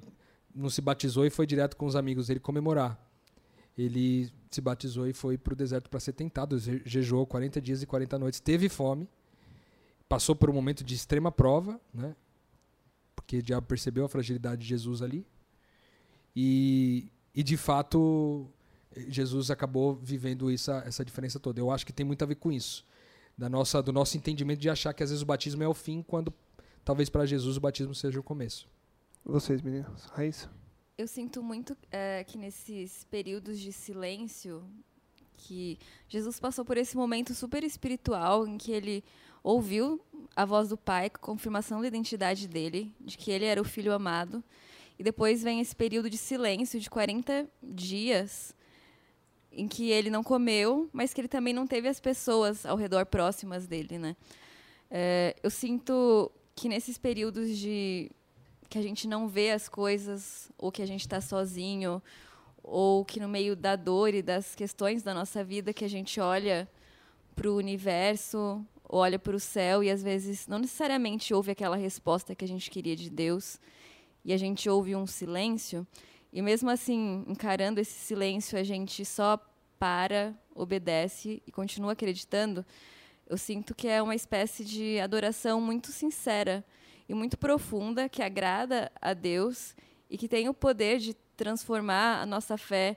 não 0.55 0.71
se 0.71 0.81
batizou 0.81 1.26
e 1.26 1.31
foi 1.31 1.47
direto 1.47 1.76
com 1.76 1.85
os 1.85 1.97
amigos 1.97 2.28
dele 2.28 2.40
comemorar. 2.40 2.99
Ele 3.76 4.30
se 4.50 4.61
batizou 4.61 5.06
e 5.06 5.12
foi 5.12 5.37
para 5.37 5.52
o 5.52 5.56
deserto 5.56 5.90
para 5.90 6.00
ser 6.00 6.12
tentado, 6.12 6.59
jejuou 6.59 7.26
40 7.26 7.61
dias 7.61 7.83
e 7.83 7.87
40 7.87 8.18
noites, 8.18 8.40
teve 8.40 8.68
fome, 8.68 9.09
passou 10.09 10.35
por 10.35 10.49
um 10.49 10.52
momento 10.52 10.83
de 10.83 10.95
extrema 10.95 11.30
prova, 11.30 11.80
né? 11.92 12.16
porque 13.14 13.38
o 13.38 13.42
diabo 13.42 13.66
percebeu 13.66 14.04
a 14.04 14.09
fragilidade 14.09 14.62
de 14.62 14.68
Jesus 14.68 15.02
ali. 15.02 15.26
E, 16.35 17.11
e 17.35 17.42
de 17.42 17.56
fato, 17.56 18.47
Jesus 19.09 19.50
acabou 19.50 19.95
vivendo 19.97 20.50
essa, 20.50 20.83
essa 20.87 21.04
diferença 21.04 21.40
toda. 21.40 21.61
Eu 21.61 21.71
acho 21.71 21.85
que 21.85 21.92
tem 21.92 22.06
muito 22.06 22.23
a 22.23 22.26
ver 22.26 22.37
com 22.37 22.52
isso. 22.52 22.85
Da 23.37 23.49
nossa, 23.49 23.83
do 23.83 23.92
nosso 23.92 24.16
entendimento 24.16 24.61
de 24.61 24.71
achar 24.71 24.95
que 24.95 25.02
às 25.02 25.11
vezes 25.11 25.23
o 25.23 25.26
batismo 25.26 25.62
é 25.62 25.68
o 25.68 25.75
fim, 25.75 26.02
quando 26.02 26.33
talvez 26.85 27.11
para 27.11 27.26
Jesus 27.26 27.56
o 27.56 27.61
batismo 27.61 27.95
seja 27.95 28.21
o 28.21 28.23
começo. 28.23 28.68
Vocês, 29.25 29.61
meninas. 29.61 30.04
Raíssa? 30.06 30.49
Eu 30.99 31.07
sinto 31.07 31.43
muito 31.43 31.76
é, 31.93 32.25
que 32.25 32.38
nesses 32.38 33.05
períodos 33.11 33.61
de 33.61 33.71
silêncio, 33.71 34.65
que 35.37 35.79
Jesus 36.09 36.41
passou 36.41 36.65
por 36.65 36.79
esse 36.79 36.97
momento 36.97 37.35
super 37.35 37.62
espiritual 37.62 38.47
em 38.47 38.57
que 38.57 38.73
ele 38.73 39.05
ouviu 39.45 40.00
a 40.35 40.47
voz 40.47 40.71
do 40.71 40.76
Pai, 40.79 41.11
confirmação 41.11 41.83
da 41.83 41.87
identidade 41.87 42.49
dele, 42.49 42.95
de 42.99 43.19
que 43.19 43.31
ele 43.31 43.45
era 43.45 43.61
o 43.61 43.65
filho 43.65 43.93
amado. 43.93 44.43
E 44.99 45.05
depois 45.05 45.43
vem 45.43 45.61
esse 45.61 45.76
período 45.76 46.09
de 46.09 46.17
silêncio 46.17 46.81
de 46.81 46.88
40 46.88 47.47
dias, 47.62 48.55
em 49.53 49.69
que 49.69 49.91
ele 49.91 50.09
não 50.09 50.25
comeu, 50.25 50.88
mas 50.95 51.12
que 51.12 51.21
ele 51.21 51.29
também 51.29 51.53
não 51.53 51.67
teve 51.67 51.88
as 51.88 52.00
pessoas 52.00 52.65
ao 52.65 52.75
redor 52.75 53.05
próximas 53.05 53.67
dele, 53.67 53.99
né? 53.99 54.17
É, 54.91 55.37
eu 55.43 55.50
sinto 55.50 56.33
que 56.55 56.71
nesses 56.71 56.97
períodos 56.97 57.59
de 57.59 58.11
que 58.76 58.80
a 58.80 58.83
gente 58.83 59.09
não 59.09 59.26
vê 59.26 59.52
as 59.52 59.71
coisas, 59.71 60.50
ou 60.59 60.71
que 60.71 60.83
a 60.83 60.87
gente 60.87 61.00
está 61.00 61.18
sozinho, 61.18 62.02
ou 62.62 63.06
que 63.06 63.18
no 63.18 63.26
meio 63.26 63.56
da 63.56 63.75
dor 63.75 64.12
e 64.12 64.21
das 64.21 64.54
questões 64.54 65.02
da 65.02 65.14
nossa 65.14 65.42
vida 65.42 65.73
que 65.73 65.83
a 65.83 65.88
gente 65.88 66.21
olha 66.21 66.68
para 67.35 67.50
o 67.50 67.56
universo, 67.56 68.62
olha 68.87 69.18
para 69.18 69.35
o 69.35 69.40
céu 69.40 69.83
e 69.83 69.90
às 69.90 70.02
vezes 70.02 70.47
não 70.47 70.59
necessariamente 70.59 71.33
ouve 71.33 71.52
aquela 71.52 71.75
resposta 71.75 72.35
que 72.35 72.45
a 72.45 72.49
gente 72.49 72.71
queria 72.71 72.95
de 72.95 73.09
Deus 73.09 73.59
e 74.23 74.30
a 74.30 74.37
gente 74.37 74.68
ouve 74.68 74.95
um 74.95 75.06
silêncio 75.06 75.87
e 76.30 76.42
mesmo 76.42 76.68
assim 76.68 77.25
encarando 77.26 77.80
esse 77.80 77.95
silêncio 77.95 78.59
a 78.59 78.62
gente 78.62 79.06
só 79.06 79.38
para, 79.78 80.35
obedece 80.54 81.42
e 81.47 81.50
continua 81.50 81.92
acreditando. 81.92 82.64
Eu 83.26 83.38
sinto 83.38 83.75
que 83.75 83.88
é 83.88 84.02
uma 84.02 84.14
espécie 84.14 84.66
de 84.66 85.00
adoração 85.00 85.62
muito 85.62 85.90
sincera 85.92 86.62
e 87.09 87.15
muito 87.15 87.39
profunda 87.39 88.09
que 88.09 88.23
agrada 88.23 88.91
a 89.01 89.15
Deus 89.15 89.75
e 90.11 90.17
que 90.17 90.29
tem 90.29 90.49
o 90.49 90.55
poder 90.55 90.99
de 90.99 91.15
transformar 91.37 92.21
a 92.21 92.27
nossa 92.27 92.57
fé 92.57 92.97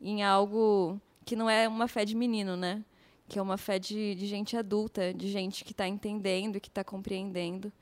em 0.00 0.22
algo 0.22 1.00
que 1.24 1.34
não 1.34 1.48
é 1.48 1.68
uma 1.68 1.88
fé 1.88 2.04
de 2.04 2.14
menino, 2.14 2.56
né? 2.56 2.84
Que 3.28 3.38
é 3.38 3.42
uma 3.42 3.58
fé 3.58 3.78
de, 3.78 4.14
de 4.14 4.26
gente 4.26 4.56
adulta, 4.56 5.12
de 5.12 5.28
gente 5.28 5.64
que 5.64 5.72
está 5.72 5.86
entendendo 5.86 6.56
e 6.56 6.60
que 6.60 6.68
está 6.68 6.82
compreendendo. 6.82 7.72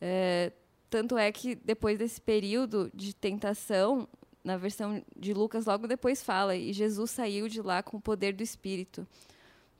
É, 0.00 0.52
tanto 0.88 1.16
é 1.16 1.30
que 1.32 1.54
depois 1.54 1.98
desse 1.98 2.20
período 2.20 2.90
de 2.94 3.14
tentação, 3.14 4.08
na 4.42 4.56
versão 4.56 5.02
de 5.16 5.34
Lucas, 5.34 5.66
logo 5.66 5.86
depois 5.86 6.22
fala, 6.22 6.56
e 6.56 6.72
Jesus 6.72 7.10
saiu 7.10 7.48
de 7.48 7.60
lá 7.60 7.82
com 7.82 7.96
o 7.96 8.00
poder 8.00 8.32
do 8.32 8.42
Espírito. 8.42 9.06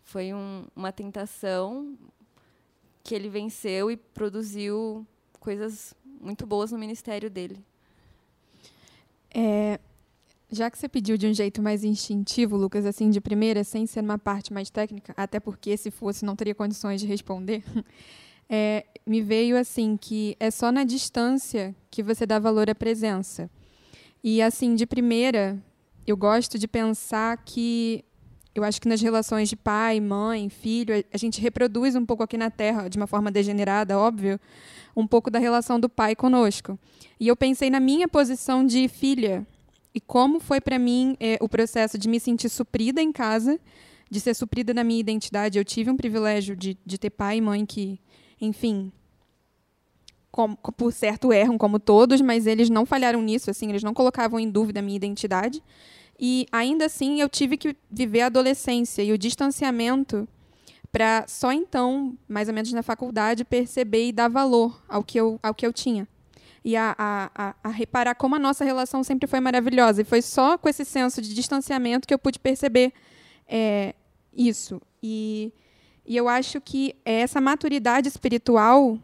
Foi 0.03 0.35
um, 0.35 0.67
uma 0.75 0.93
tentação 0.93 1.97
que 3.03 3.15
ele 3.15 3.29
venceu 3.29 3.91
e 3.91 3.97
produziu 3.97 5.07
coisas 5.41 5.95
muito 6.21 6.47
boas 6.47 6.71
no 6.71 6.79
ministério 6.79 7.29
dele. 7.29 7.59
É, 9.35 9.81
já 10.51 10.71
que 10.71 10.79
você 10.79 10.89
pediu 10.89 11.17
de 11.17 11.27
um 11.27 11.35
jeito 11.35 11.63
mais 11.63 11.83
instintivo, 11.83 12.57
Lucas, 12.57 12.85
assim, 12.85 13.11
de 13.11 13.21
primeira, 13.21 13.65
sem 13.65 13.87
ser 13.87 14.01
uma 14.01 14.19
parte 14.19 14.53
mais 14.53 14.69
técnica, 14.69 15.15
até 15.17 15.41
porque 15.41 15.77
se 15.77 15.91
fosse 15.91 16.25
não 16.25 16.37
teria 16.37 16.55
condições 16.55 17.01
de 17.01 17.07
responder, 17.07 17.65
é, 18.49 18.85
me 19.07 19.23
veio 19.23 19.57
assim 19.57 19.97
que 19.97 20.37
é 20.39 20.51
só 20.51 20.71
na 20.71 20.85
distância 20.85 21.75
que 21.91 22.03
você 22.03 22.27
dá 22.27 22.39
valor 22.39 22.69
à 22.69 22.75
presença. 22.75 23.51
E 24.23 24.43
assim, 24.43 24.75
de 24.75 24.87
primeira, 24.87 25.59
eu 26.07 26.17
gosto 26.17 26.59
de 26.59 26.69
pensar 26.69 27.37
que 27.39 28.05
eu 28.55 28.65
acho 28.65 28.81
que 28.81 28.89
nas 28.89 29.01
relações 29.01 29.49
de 29.49 29.57
pai, 29.57 30.01
mãe, 30.01 30.49
filho, 30.49 31.05
a 31.13 31.17
gente 31.17 31.41
reproduz 31.41 31.95
um 31.95 32.05
pouco 32.05 32.23
aqui 32.25 32.37
na 32.37 32.51
Terra, 32.51 32.89
de 32.89 32.97
uma 32.97 33.07
forma 33.07 33.31
degenerada, 33.31 33.97
óbvio, 33.97 34.41
um 34.97 35.07
pouco 35.07 35.31
da 35.31 35.39
relação 35.39 35.79
do 35.79 35.89
pai 35.89 36.15
conosco. 36.15 36.79
E 37.19 37.29
eu 37.29 37.37
pensei 37.37 37.71
na 37.71 37.81
minha 37.81 38.09
posição 38.09 38.65
de 38.65 38.89
filha 38.89 39.47
e 39.95 40.01
como 40.01 40.41
foi 40.41 40.61
para 40.61 40.79
mim 40.79 41.17
é, 41.19 41.37
o 41.41 41.49
processo 41.49 41.99
de 41.99 42.09
me 42.09 42.21
sentir 42.21 42.49
suprida 42.49 43.03
em 43.03 43.13
casa, 43.13 43.59
de 44.11 44.21
ser 44.21 44.35
suprida 44.35 44.73
na 44.73 44.85
minha 44.85 45.01
identidade. 45.01 45.59
Eu 45.59 45.65
tive 45.65 45.91
um 45.91 45.97
privilégio 45.97 46.57
de, 46.57 46.79
de 46.85 46.99
ter 46.99 47.11
pai 47.11 47.39
e 47.39 47.41
mãe 47.41 47.67
que, 47.67 48.01
enfim, 48.41 48.93
com, 50.31 50.55
por 50.55 50.93
certo 50.93 51.33
erram 51.33 51.59
como 51.59 51.79
todos, 51.79 52.21
mas 52.21 52.47
eles 52.47 52.71
não 52.71 52.87
falharam 52.87 53.21
nisso, 53.21 53.51
assim, 53.51 53.69
eles 53.69 53.83
não 53.83 53.93
colocavam 53.93 54.39
em 54.39 54.49
dúvida 54.49 54.81
a 54.81 54.83
minha 54.83 54.97
identidade. 54.97 55.63
E 56.19 56.47
ainda 56.53 56.85
assim 56.85 57.21
eu 57.21 57.29
tive 57.29 57.57
que 57.57 57.75
viver 57.91 58.21
a 58.21 58.27
adolescência 58.27 59.03
e 59.03 59.13
o 59.13 59.19
distanciamento 59.19 60.29
para 60.93 61.25
só 61.29 61.53
então, 61.53 62.17
mais 62.29 62.49
ou 62.49 62.55
menos 62.55 62.73
na 62.73 62.83
faculdade, 62.83 63.45
perceber 63.45 64.09
e 64.09 64.13
dar 64.13 64.29
valor 64.29 64.83
ao 64.89 65.05
que 65.05 65.19
eu, 65.19 65.39
ao 65.43 65.55
que 65.55 65.67
eu 65.67 65.73
tinha. 65.73 66.07
E 66.65 66.77
a, 66.77 66.95
a, 66.99 67.55
a, 67.63 67.69
reparar 67.71 68.15
como 68.15 68.35
a 68.37 68.39
nossa 68.39 68.65
relação 68.65 69.03
sempre 69.03 69.27
foi 69.27 69.41
maravilhosa. 69.41 70.03
E 70.03 70.05
foi 70.05 70.21
só 70.21 70.59
com 70.59 70.69
esse 70.69 70.85
senso 70.85 71.23
de 71.23 71.35
distanciamento 71.35 72.07
que 72.07 72.13
eu 72.13 72.19
pude 72.19 72.39
perceber 72.39 72.93
é, 73.49 73.95
isso. 74.37 74.81
E, 75.03 75.53
e 76.05 76.17
eu 76.17 76.29
acho 76.29 76.61
que 76.61 76.95
é 77.05 77.21
essa 77.21 77.41
maturidade 77.41 78.09
espiritual, 78.09 78.99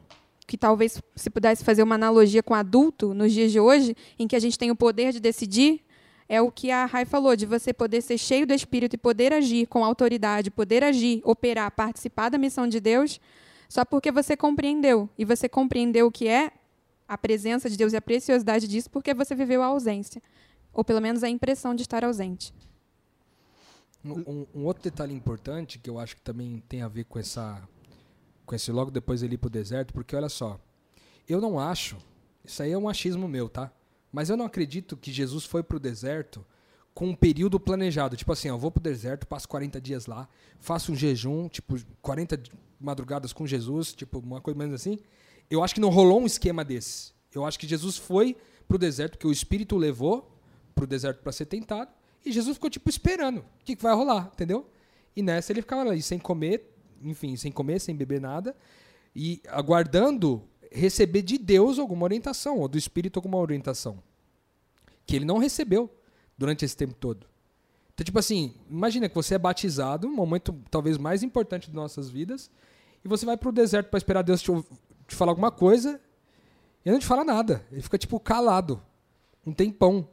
que 0.47 0.59
talvez 0.59 1.01
se 1.15 1.31
pudesse 1.31 1.65
fazer 1.65 1.83
uma 1.83 1.95
analogia 1.95 2.43
com 2.43 2.55
adulto 2.55 3.15
nos 3.15 3.33
dias 3.33 3.51
de 3.51 3.59
hoje, 3.59 3.97
em 4.19 4.29
que 4.29 4.37
a 4.37 4.41
gente 4.41 4.59
tem 4.59 4.71
o 4.71 4.77
poder 4.77 5.13
de 5.13 5.21
decidir 5.21 5.81
é 6.29 6.41
o 6.41 6.51
que 6.51 6.71
a 6.71 6.85
Rai 6.87 7.05
falou, 7.05 7.37
de 7.37 7.47
você 7.47 7.73
poder 7.73 8.01
ser 8.03 8.19
cheio 8.19 8.47
do 8.47 8.53
Espírito 8.53 8.95
e 8.95 8.99
poder 8.99 9.33
agir 9.33 9.67
com 9.67 9.85
autoridade, 9.85 10.51
poder 10.51 10.83
agir, 10.83 11.21
operar, 11.25 11.71
participar 11.71 12.29
da 12.29 12.39
missão 12.39 12.67
de 12.67 12.81
Deus, 12.81 13.21
só 13.69 13.85
porque 13.85 14.11
você 14.11 14.37
compreendeu. 14.37 15.09
E 15.17 15.25
você 15.25 15.49
compreendeu 15.49 16.07
o 16.07 16.11
que 16.11 16.27
é 16.27 16.53
a 17.09 17.17
presença 17.17 17.71
de 17.71 17.77
Deus 17.77 17.93
e 17.93 17.97
a 17.97 18.03
preciosidade 18.03 18.67
disso 18.67 18.91
porque 18.91 19.15
você 19.15 19.35
viveu 19.35 19.63
a 19.63 19.67
ausência. 19.67 20.21
Ou 20.73 20.85
pelo 20.85 21.01
menos 21.01 21.23
a 21.23 21.29
impressão 21.29 21.75
de 21.75 21.83
estar 21.83 22.05
ausente. 22.05 22.53
Um, 24.05 24.47
um 24.55 24.65
outro 24.65 24.83
detalhe 24.85 25.15
importante 25.15 25.79
que 25.79 25.91
eu 25.91 25.99
acho 25.99 26.17
que 26.17 26.23
também 26.23 26.63
tem 26.69 26.83
a 26.83 26.89
ver 26.89 27.05
com 27.05 27.19
essa 27.19 27.67
com 28.45 28.55
esse 28.55 28.71
logo 28.71 28.93
depois 28.93 29.25
ele 29.25 29.35
ir 29.35 29.39
para 29.39 29.49
o 29.49 29.51
deserto, 29.51 29.93
porque 29.93 30.15
olha 30.15 30.29
só, 30.29 30.61
eu 31.29 31.41
não 31.41 31.59
acho, 31.59 31.97
isso 32.45 32.63
aí 32.63 32.71
é 32.71 32.79
um 32.79 32.89
achismo 32.89 33.27
meu, 33.27 33.49
tá? 33.49 33.73
Mas 34.17 34.31
eu 34.31 34.37
não 34.39 34.47
acredito 34.47 34.97
que 34.97 35.13
Jesus 35.13 35.45
foi 35.45 35.63
para 35.63 35.77
o 35.77 35.79
deserto 35.79 36.43
com 36.95 37.09
um 37.09 37.15
período 37.15 37.61
planejado. 37.61 38.17
Tipo 38.17 38.33
assim, 38.33 38.49
eu 38.49 38.57
vou 38.57 38.71
para 38.71 38.81
o 38.81 38.83
deserto, 38.83 39.27
passo 39.27 39.47
40 39.47 39.79
dias 39.79 40.07
lá, 40.07 40.27
faço 40.59 40.91
um 40.91 40.97
jejum, 40.97 41.51
tipo 41.51 41.77
40 42.01 42.43
madrugadas 42.81 43.35
com 43.35 43.47
Jesus, 43.47 43.93
tipo 43.93 44.19
uma 44.21 44.41
coisa 44.41 44.57
menos 44.59 44.73
assim. 44.73 44.99
Eu 45.51 45.63
acho 45.63 45.75
que 45.75 45.83
não 45.83 45.91
rolou 45.91 46.23
um 46.23 46.25
esquema 46.25 46.65
desse. 46.65 47.13
Eu 47.35 47.45
acho 47.45 47.59
que 47.59 47.67
Jesus 47.67 47.99
foi 47.99 48.35
para 48.67 48.77
o 48.77 48.79
deserto, 48.79 49.19
porque 49.19 49.27
o 49.27 49.33
Espírito 49.33 49.77
o 49.77 49.79
levou 49.79 50.35
para 50.75 50.85
o 50.85 50.87
deserto 50.87 51.21
para 51.21 51.31
ser 51.31 51.45
tentado, 51.45 51.91
e 52.25 52.33
Jesus 52.33 52.57
ficou 52.57 52.71
tipo 52.71 52.89
esperando 52.89 53.41
o 53.41 53.65
que, 53.67 53.77
que 53.77 53.83
vai 53.83 53.95
rolar, 53.95 54.31
entendeu? 54.33 54.67
E 55.15 55.21
nessa 55.21 55.53
ele 55.53 55.61
ficava 55.61 55.91
ali 55.91 56.01
sem 56.01 56.19
comer, 56.19 56.75
enfim, 57.03 57.37
sem 57.37 57.53
comer, 57.53 57.83
sem 57.83 57.95
beber 57.95 58.23
nada, 58.23 58.57
e 59.15 59.43
aguardando 59.49 60.43
receber 60.73 61.23
de 61.23 61.39
Deus 61.39 61.79
alguma 61.79 62.05
orientação, 62.05 62.59
ou 62.59 62.69
do 62.69 62.79
Espírito 62.79 63.19
alguma 63.19 63.39
orientação. 63.39 64.03
Que 65.07 65.17
ele 65.17 65.25
não 65.25 65.39
recebeu 65.39 65.91
durante 66.37 66.65
esse 66.65 66.77
tempo 66.77 66.95
todo. 66.95 67.27
Então, 67.95 68.05
tipo 68.05 68.19
assim, 68.19 68.55
imagina 68.71 69.09
que 69.09 69.15
você 69.15 69.35
é 69.35 69.39
batizado, 69.39 70.07
um 70.07 70.15
momento 70.15 70.55
talvez 70.71 70.99
mais 70.99 71.23
importante 71.23 71.71
de 71.71 71.75
nossas 71.75 72.11
vidas, 72.11 72.51
e 73.03 73.09
você 73.09 73.25
vai 73.25 73.37
para 73.37 73.49
o 73.49 73.53
deserto 73.53 73.89
para 73.89 73.97
esperar 73.97 74.23
Deus 74.23 74.43
te, 74.43 74.53
te, 75.07 75.15
falar 75.15 75.33
alguma 75.33 75.51
coisa, 75.51 76.01
e 76.85 76.89
ele 76.89 76.95
não 76.95 77.01
te 77.01 77.07
fala 77.07 77.25
nada. 77.25 77.65
Ele 77.73 77.81
fica, 77.81 77.97
tipo, 77.97 78.21
calado. 78.21 78.83
Um 79.47 79.53
tempão. 79.53 80.09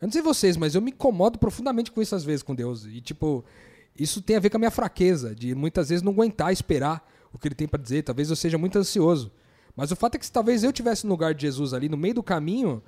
Eu 0.00 0.06
não 0.06 0.12
sei 0.12 0.22
vocês, 0.22 0.56
mas 0.56 0.74
eu 0.74 0.80
me 0.80 0.90
incomodo 0.92 1.38
profundamente 1.38 1.90
com 1.90 2.00
isso 2.00 2.14
às 2.14 2.24
vezes 2.24 2.42
com 2.42 2.54
Deus. 2.54 2.86
E, 2.86 3.00
tipo, 3.00 3.44
isso 3.98 4.22
tem 4.22 4.36
a 4.36 4.40
ver 4.40 4.48
com 4.48 4.56
a 4.56 4.60
minha 4.60 4.70
fraqueza, 4.70 5.34
de 5.34 5.54
muitas 5.54 5.88
vezes 5.88 6.02
não 6.02 6.12
aguentar 6.12 6.52
esperar 6.52 7.06
o 7.32 7.38
que 7.38 7.48
ele 7.48 7.54
tem 7.54 7.68
para 7.68 7.82
dizer. 7.82 8.02
Talvez 8.02 8.30
eu 8.30 8.36
seja 8.36 8.56
muito 8.56 8.78
ansioso. 8.78 9.30
Mas 9.78 9.92
o 9.92 9.96
fato 9.96 10.16
é 10.16 10.18
que 10.18 10.26
se 10.26 10.32
talvez 10.32 10.64
eu 10.64 10.72
tivesse 10.72 11.06
no 11.06 11.12
lugar 11.12 11.32
de 11.32 11.42
Jesus 11.42 11.72
ali, 11.72 11.88
no 11.88 11.96
meio 11.96 12.14
do 12.14 12.22
caminho, 12.22 12.82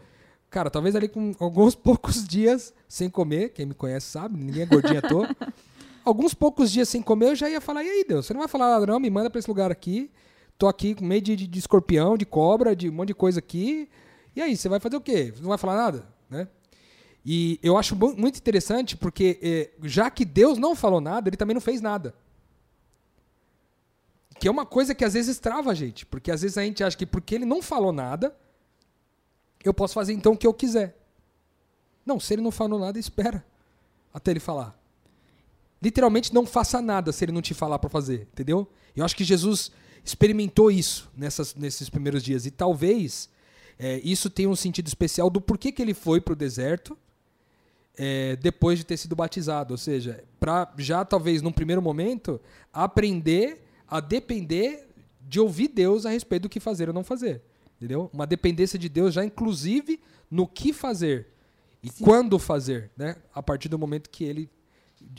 cara, 0.51 0.69
talvez 0.69 0.97
ali 0.97 1.07
com 1.07 1.33
alguns 1.39 1.73
poucos 1.79 2.27
dias 2.27 2.75
sem 2.89 3.09
comer, 3.09 3.51
quem 3.51 3.65
me 3.65 3.75
conhece 3.75 4.07
sabe, 4.09 4.37
ninguém 4.37 4.65
é 4.65 4.67
gordinho 4.67 4.99
à 4.99 5.03
toa. 5.03 5.29
alguns 6.05 6.35
poucos 6.35 6.69
dias 6.69 6.89
sem 6.89 7.01
comer, 7.01 7.29
eu 7.29 7.37
já 7.37 7.49
ia 7.49 7.61
falar, 7.61 7.85
e 7.85 7.89
aí, 7.89 8.05
Deus, 8.09 8.27
você 8.27 8.33
não 8.33 8.41
vai 8.41 8.49
falar 8.49 8.73
nada 8.73 8.87
não, 8.87 8.99
me 8.99 9.09
manda 9.09 9.31
para 9.31 9.39
esse 9.39 9.49
lugar 9.49 9.71
aqui, 9.71 10.11
tô 10.59 10.67
aqui 10.67 10.97
com 10.97 11.05
meio 11.05 11.23
de, 11.23 11.37
de, 11.37 11.47
de, 11.47 11.59
escorpião, 11.61 12.17
de 12.17 12.27
cobra, 12.27 12.75
de 12.75 12.89
um 12.89 12.93
monte 12.93 13.09
de 13.09 13.15
coisa 13.15 13.39
aqui, 13.39 13.89
e 14.35 14.43
aí, 14.43 14.57
você 14.57 14.69
vai 14.69 14.81
fazer 14.81 14.97
o 14.97 15.01
quê? 15.01 15.33
Não 15.41 15.51
vai 15.51 15.59
falar 15.59 15.77
nada? 15.77 16.09
Né? 16.29 16.49
E 17.25 17.61
eu 17.63 17.79
acho 17.79 17.95
muito 17.95 18.37
interessante, 18.37 18.97
porque 18.97 19.39
eh, 19.41 19.71
já 19.85 20.11
que 20.11 20.25
Deus 20.25 20.59
não 20.59 20.75
falou 20.75 21.01
nada, 21.01 21.29
ele 21.29 21.37
também 21.37 21.55
não 21.55 21.61
fez 21.61 21.81
nada. 21.81 22.17
Que 24.41 24.49
é 24.49 24.51
uma 24.51 24.65
coisa 24.65 24.95
que 24.95 25.05
às 25.05 25.13
vezes 25.13 25.39
trava 25.39 25.71
a 25.71 25.75
gente. 25.75 26.07
Porque 26.07 26.31
às 26.31 26.41
vezes 26.41 26.57
a 26.57 26.63
gente 26.63 26.83
acha 26.83 26.97
que 26.97 27.07
porque 27.07 27.35
ele 27.35 27.45
não 27.45 27.61
falou 27.61 27.93
nada, 27.93 28.35
eu 29.63 29.75
posso 29.75 29.95
fazer 29.95 30.15
então 30.15 30.33
o 30.33 30.37
que 30.37 30.47
eu 30.47 30.55
quiser. 30.55 30.97
Não, 32.05 32.19
se 32.19 32.35
ele 32.35 32.43
não 32.43 32.51
falou 32.51 32.81
nada, 32.81 32.99
espera 32.99 33.45
até 34.13 34.31
ele 34.31 34.41
falar. 34.41 34.77
Literalmente 35.83 36.33
não 36.35 36.47
faça 36.47 36.81
nada 36.81 37.13
se 37.13 37.25
ele 37.25 37.33
não 37.33 37.43
te 37.43 37.55
falar 37.55 37.79
para 37.79 37.91
fazer, 37.91 38.29
entendeu? 38.33 38.67
Eu 38.97 39.05
acho 39.05 39.15
que 39.15 39.25
Jesus 39.25 39.71
experimentou 40.05 40.71
isso 40.71 41.11
nessas, 41.17 41.55
nesses 41.55 41.89
primeiros 41.89 42.23
dias. 42.23 42.47
E 42.47 42.51
talvez 42.51 43.29
é, 43.79 44.01
isso 44.03 44.29
tenha 44.29 44.49
um 44.49 44.57
sentido 44.57 44.87
especial 44.87 45.31
do 45.31 45.41
porquê 45.41 45.71
que 45.71 45.81
ele 45.81 45.95
foi 45.95 46.21
para 46.21 46.33
o 46.33 46.37
deserto 46.37 46.99
é, 47.97 48.37
depois 48.37 48.79
de 48.79 48.85
ter 48.85 48.97
sido 48.97 49.15
batizado. 49.15 49.75
Ou 49.75 49.79
seja, 49.79 50.25
para 50.39 50.73
já 50.79 51.05
talvez 51.05 51.43
num 51.43 51.53
primeiro 51.53 51.83
momento 51.83 52.41
aprender 52.73 53.67
a 53.91 54.01
depender 54.01 54.89
de 55.21 55.41
ouvir 55.41 55.69
Deus 55.69 56.07
a 56.07 56.11
respeito 56.11 56.43
do 56.43 56.49
que 56.49 56.61
fazer 56.61 56.89
ou 56.89 56.95
não 56.95 57.05
fazer. 57.05 57.43
Entendeu? 57.77 58.11
Uma 58.13 58.27
dependência 58.27 58.79
de 58.79 58.89
Deus 58.89 59.15
já 59.15 59.25
inclusive 59.25 60.01
no 60.31 60.47
que 60.47 60.73
fazer 60.73 61.29
e 61.83 61.91
Sim. 61.91 62.05
quando 62.05 62.39
fazer, 62.39 62.91
né? 62.97 63.17
A 63.35 63.43
partir 63.43 63.69
do 63.69 63.79
momento 63.79 64.11
que 64.11 64.25
ele 64.25 64.51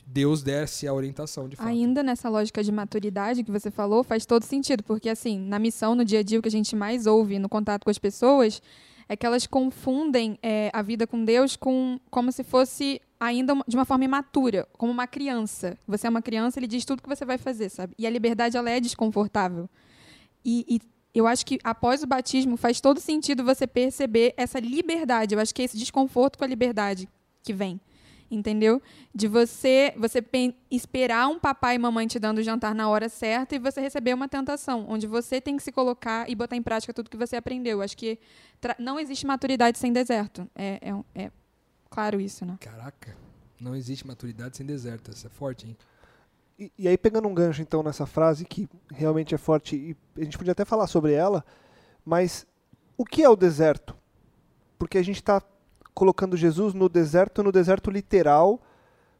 Deus 0.05 0.43
desse 0.43 0.87
a 0.87 0.93
orientação 0.93 1.49
de 1.49 1.55
fato. 1.55 1.67
Ainda 1.67 2.03
nessa 2.03 2.29
lógica 2.29 2.63
de 2.63 2.71
maturidade 2.71 3.43
que 3.43 3.51
você 3.51 3.71
falou, 3.71 4.03
faz 4.03 4.27
todo 4.27 4.43
sentido, 4.43 4.83
porque 4.83 5.09
assim, 5.09 5.39
na 5.39 5.57
missão, 5.57 5.95
no 5.95 6.05
dia 6.05 6.19
a 6.19 6.23
dia, 6.23 6.37
o 6.37 6.41
que 6.41 6.47
a 6.47 6.51
gente 6.51 6.75
mais 6.75 7.07
ouve 7.07 7.39
no 7.39 7.49
contato 7.49 7.83
com 7.83 7.89
as 7.89 7.97
pessoas 7.97 8.61
é 9.09 9.15
que 9.15 9.25
elas 9.25 9.47
confundem 9.47 10.37
é, 10.41 10.69
a 10.71 10.81
vida 10.83 11.07
com 11.07 11.25
Deus 11.25 11.55
com 11.55 11.99
como 12.09 12.31
se 12.31 12.43
fosse 12.43 13.01
ainda 13.21 13.53
de 13.67 13.75
uma 13.75 13.85
forma 13.85 14.03
imatura, 14.03 14.67
como 14.73 14.91
uma 14.91 15.05
criança. 15.05 15.77
Você 15.87 16.07
é 16.07 16.09
uma 16.09 16.23
criança, 16.23 16.57
ele 16.57 16.65
diz 16.65 16.83
tudo 16.83 17.03
que 17.03 17.07
você 17.07 17.23
vai 17.23 17.37
fazer, 17.37 17.69
sabe? 17.69 17.93
E 17.95 18.07
a 18.07 18.09
liberdade 18.09 18.57
ela 18.57 18.69
é 18.71 18.79
desconfortável. 18.79 19.69
E, 20.43 20.65
e 20.67 20.81
eu 21.13 21.27
acho 21.27 21.45
que 21.45 21.59
após 21.63 22.01
o 22.01 22.07
batismo 22.07 22.57
faz 22.57 22.81
todo 22.81 22.99
sentido 22.99 23.43
você 23.43 23.67
perceber 23.67 24.33
essa 24.35 24.59
liberdade. 24.59 25.35
Eu 25.35 25.39
acho 25.39 25.53
que 25.53 25.61
é 25.61 25.65
esse 25.65 25.77
desconforto 25.77 26.35
com 26.35 26.43
a 26.43 26.47
liberdade 26.47 27.07
que 27.43 27.53
vem. 27.53 27.79
Entendeu? 28.31 28.81
De 29.13 29.27
você 29.27 29.93
você 29.97 30.23
esperar 30.71 31.27
um 31.27 31.37
papai 31.37 31.75
e 31.75 31.77
mamãe 31.77 32.07
te 32.07 32.17
dando 32.17 32.39
o 32.39 32.43
jantar 32.43 32.73
na 32.73 32.89
hora 32.89 33.07
certa 33.07 33.55
e 33.55 33.59
você 33.59 33.81
receber 33.81 34.15
uma 34.15 34.27
tentação, 34.27 34.85
onde 34.87 35.05
você 35.05 35.39
tem 35.39 35.57
que 35.57 35.61
se 35.61 35.71
colocar 35.71 36.27
e 36.27 36.33
botar 36.33 36.55
em 36.55 36.61
prática 36.63 36.93
tudo 36.93 37.09
que 37.09 37.17
você 37.17 37.35
aprendeu. 37.35 37.79
Eu 37.79 37.81
acho 37.83 37.95
que 37.95 38.17
não 38.79 38.99
existe 38.99 39.27
maturidade 39.27 39.77
sem 39.77 39.91
deserto. 39.93 40.49
É, 40.55 40.79
é, 40.81 41.23
é 41.25 41.31
claro 41.91 42.19
isso, 42.19 42.43
né? 42.43 42.57
Caraca, 42.59 43.15
não 43.59 43.75
existe 43.75 44.07
maturidade 44.07 44.57
sem 44.57 44.65
deserto. 44.65 45.11
Isso 45.11 45.27
é 45.27 45.29
forte, 45.29 45.67
hein? 45.67 45.77
E, 46.57 46.71
e, 46.77 46.87
aí, 46.87 46.97
pegando 46.97 47.27
um 47.27 47.33
gancho, 47.33 47.61
então, 47.61 47.83
nessa 47.83 48.05
frase, 48.05 48.45
que 48.45 48.67
realmente 48.91 49.35
é 49.35 49.37
forte, 49.37 49.75
e 49.75 49.97
a 50.19 50.23
gente 50.23 50.37
podia 50.37 50.51
até 50.51 50.65
falar 50.65 50.87
sobre 50.87 51.13
ela, 51.13 51.43
mas 52.05 52.45
o 52.97 53.05
que 53.05 53.23
é 53.23 53.29
o 53.29 53.35
deserto? 53.35 53.95
Porque 54.77 54.97
a 54.97 55.03
gente 55.03 55.17
está 55.17 55.41
colocando 55.93 56.37
Jesus 56.37 56.73
no 56.73 56.87
deserto, 56.87 57.43
no 57.43 57.51
deserto 57.51 57.89
literal, 57.89 58.61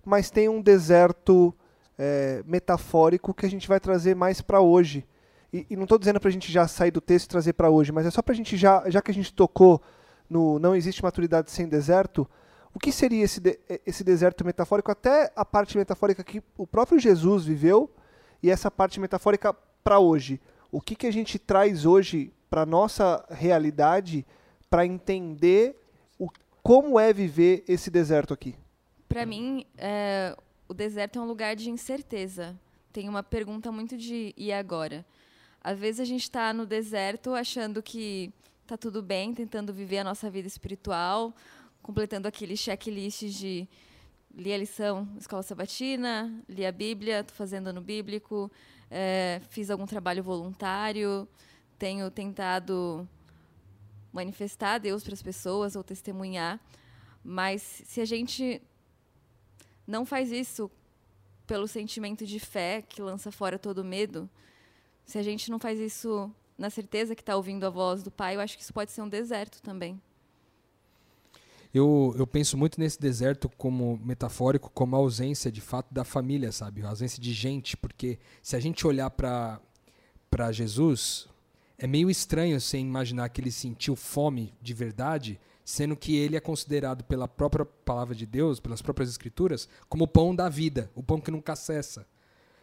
mas 0.06 0.30
tem 0.30 0.50
um 0.50 0.62
deserto 0.62 1.54
é, 1.98 2.44
metafórico 2.46 3.34
que 3.34 3.46
a 3.46 3.50
gente 3.50 3.68
vai 3.68 3.80
trazer 3.80 4.16
mais 4.16 4.42
para 4.42 4.62
hoje. 4.62 5.06
E, 5.52 5.66
e, 5.70 5.76
não 5.76 5.84
estou 5.84 6.00
dizendo 6.00 6.20
para 6.20 6.30
a 6.30 6.32
gente 6.32 6.52
já 6.52 6.68
sair 6.68 6.92
do 6.92 7.02
texto 7.02 7.26
e 7.26 7.30
trazer 7.30 7.54
para 7.54 7.70
hoje, 7.70 7.92
mas 7.92 8.06
é 8.06 8.12
só 8.12 8.22
para 8.22 8.34
a 8.34 8.36
gente, 8.36 8.56
já, 8.56 8.90
já 8.90 9.02
que 9.02 9.12
a 9.12 9.14
gente 9.14 9.34
tocou 9.34 9.82
no 10.30 10.60
Não 10.60 10.76
Existe 10.76 11.04
Maturidade 11.04 11.52
Sem 11.52 11.68
Deserto, 11.68 12.28
o 12.74 12.80
que 12.80 12.92
seria 12.92 13.24
esse, 13.24 13.40
de, 13.40 13.60
esse 13.86 14.04
deserto 14.04 14.46
metafórico, 14.46 14.92
até 14.92 15.32
a 15.36 15.44
parte 15.44 15.78
metafórica 15.78 16.24
que 16.24 16.42
o 16.58 16.66
próprio 16.66 17.00
Jesus 17.00 17.46
viveu 17.46 17.90
e 18.42 18.50
essa 18.50 18.72
parte 18.72 19.00
metafórica 19.00 19.54
para 19.84 20.00
hoje? 20.00 20.40
O 20.72 20.80
que, 20.80 20.96
que 20.96 21.08
a 21.08 21.12
gente 21.12 21.38
traz 21.38 21.86
hoje 21.86 22.34
para 22.50 22.66
nossa 22.66 23.26
realidade 23.30 24.26
para 24.70 24.86
entender 24.86 25.76
o, 26.18 26.30
como 26.64 27.00
é 27.00 27.12
viver 27.12 27.64
esse 27.68 27.92
deserto 27.92 28.34
aqui? 28.34 28.56
Para 29.10 29.26
mim, 29.26 29.66
é, 29.78 30.36
o 30.68 30.74
deserto 30.74 31.20
é 31.20 31.22
um 31.22 31.26
lugar 31.26 31.56
de 31.58 31.70
incerteza. 31.70 32.58
Tem 32.94 33.10
uma 33.10 33.22
pergunta 33.22 33.70
muito 33.72 33.98
de 33.98 34.34
e 34.38 34.54
agora? 34.54 35.06
Às 35.62 35.78
vezes 35.78 36.00
a 36.00 36.06
gente 36.06 36.24
está 36.24 36.54
no 36.54 36.66
deserto 36.66 37.34
achando 37.34 37.84
que 37.84 38.34
está 38.64 38.78
tudo 38.78 39.02
bem, 39.02 39.34
tentando 39.34 39.74
viver 39.74 40.00
a 40.00 40.04
nossa 40.06 40.30
vida 40.30 40.48
espiritual, 40.48 41.34
completando 41.82 42.28
aquele 42.28 42.56
checklist 42.56 43.24
de 43.26 43.68
li 44.34 44.54
a 44.54 44.58
lição 44.58 45.08
escola 45.18 45.44
sabatina, 45.44 46.32
li 46.48 46.66
a 46.66 46.72
Bíblia, 46.72 47.20
estou 47.20 47.36
fazendo 47.36 47.68
ano 47.68 47.82
bíblico, 47.82 48.52
é, 48.90 49.42
fiz 49.50 49.70
algum 49.70 49.86
trabalho 49.86 50.24
voluntário, 50.24 51.28
tenho 51.78 52.10
tentado 52.10 53.08
manifestar 54.12 54.78
Deus 54.78 55.04
para 55.04 55.14
as 55.14 55.22
pessoas 55.22 55.76
ou 55.76 55.84
testemunhar, 55.84 56.60
mas 57.24 57.62
se 57.62 58.02
a 58.02 58.06
gente 58.06 58.62
não 59.88 60.06
faz 60.06 60.32
isso 60.32 60.70
pelo 61.48 61.68
sentimento 61.68 62.26
de 62.26 62.40
fé 62.40 62.82
que 62.82 63.02
lança 63.02 63.32
fora 63.32 63.60
todo 63.60 63.84
medo, 63.84 64.30
se 65.06 65.18
a 65.18 65.24
gente 65.24 65.50
não 65.52 65.60
faz 65.60 65.80
isso 65.80 66.34
na 66.58 66.70
certeza 66.70 67.16
que 67.16 67.22
está 67.22 67.36
ouvindo 67.36 67.66
a 67.66 67.70
voz 67.70 68.04
do 68.04 68.12
Pai, 68.12 68.36
eu 68.36 68.40
acho 68.40 68.56
que 68.56 68.64
isso 68.64 68.74
pode 68.74 68.92
ser 68.92 69.02
um 69.02 69.10
deserto 69.10 69.62
também. 69.62 70.00
Eu, 71.74 72.14
eu 72.18 72.28
penso 72.28 72.58
muito 72.58 72.80
nesse 72.80 73.00
deserto 73.00 73.50
como 73.58 73.98
metafórico, 74.04 74.70
como 74.74 74.96
a 74.96 75.00
ausência 75.00 75.52
de 75.52 75.62
fato 75.62 75.94
da 75.94 76.04
família, 76.04 76.52
sabe? 76.52 76.84
A 76.84 76.90
ausência 76.90 77.22
de 77.22 77.32
gente, 77.32 77.78
porque 77.78 78.20
se 78.42 78.56
a 78.56 78.60
gente 78.60 78.86
olhar 78.86 79.10
para 79.10 80.52
Jesus, 80.52 81.30
é 81.78 81.88
meio 81.88 82.10
estranho 82.10 82.60
você 82.60 82.78
imaginar 82.78 83.30
que 83.30 83.40
ele 83.40 83.52
sentiu 83.52 83.96
fome 83.96 84.54
de 84.62 84.74
verdade, 84.74 85.40
sendo 85.64 85.96
que 85.96 86.18
ele 86.18 86.36
é 86.36 86.42
considerado 86.42 87.04
pela 87.06 87.28
própria 87.28 87.66
palavra 87.66 88.14
de 88.14 88.26
Deus, 88.26 88.60
pelas 88.60 88.82
próprias 88.82 89.10
escrituras, 89.10 89.70
como 89.88 90.04
o 90.04 90.08
pão 90.08 90.36
da 90.36 90.50
vida, 90.50 90.92
o 90.94 91.02
pão 91.02 91.22
que 91.22 91.32
nunca 91.32 91.56
cessa. 91.56 92.06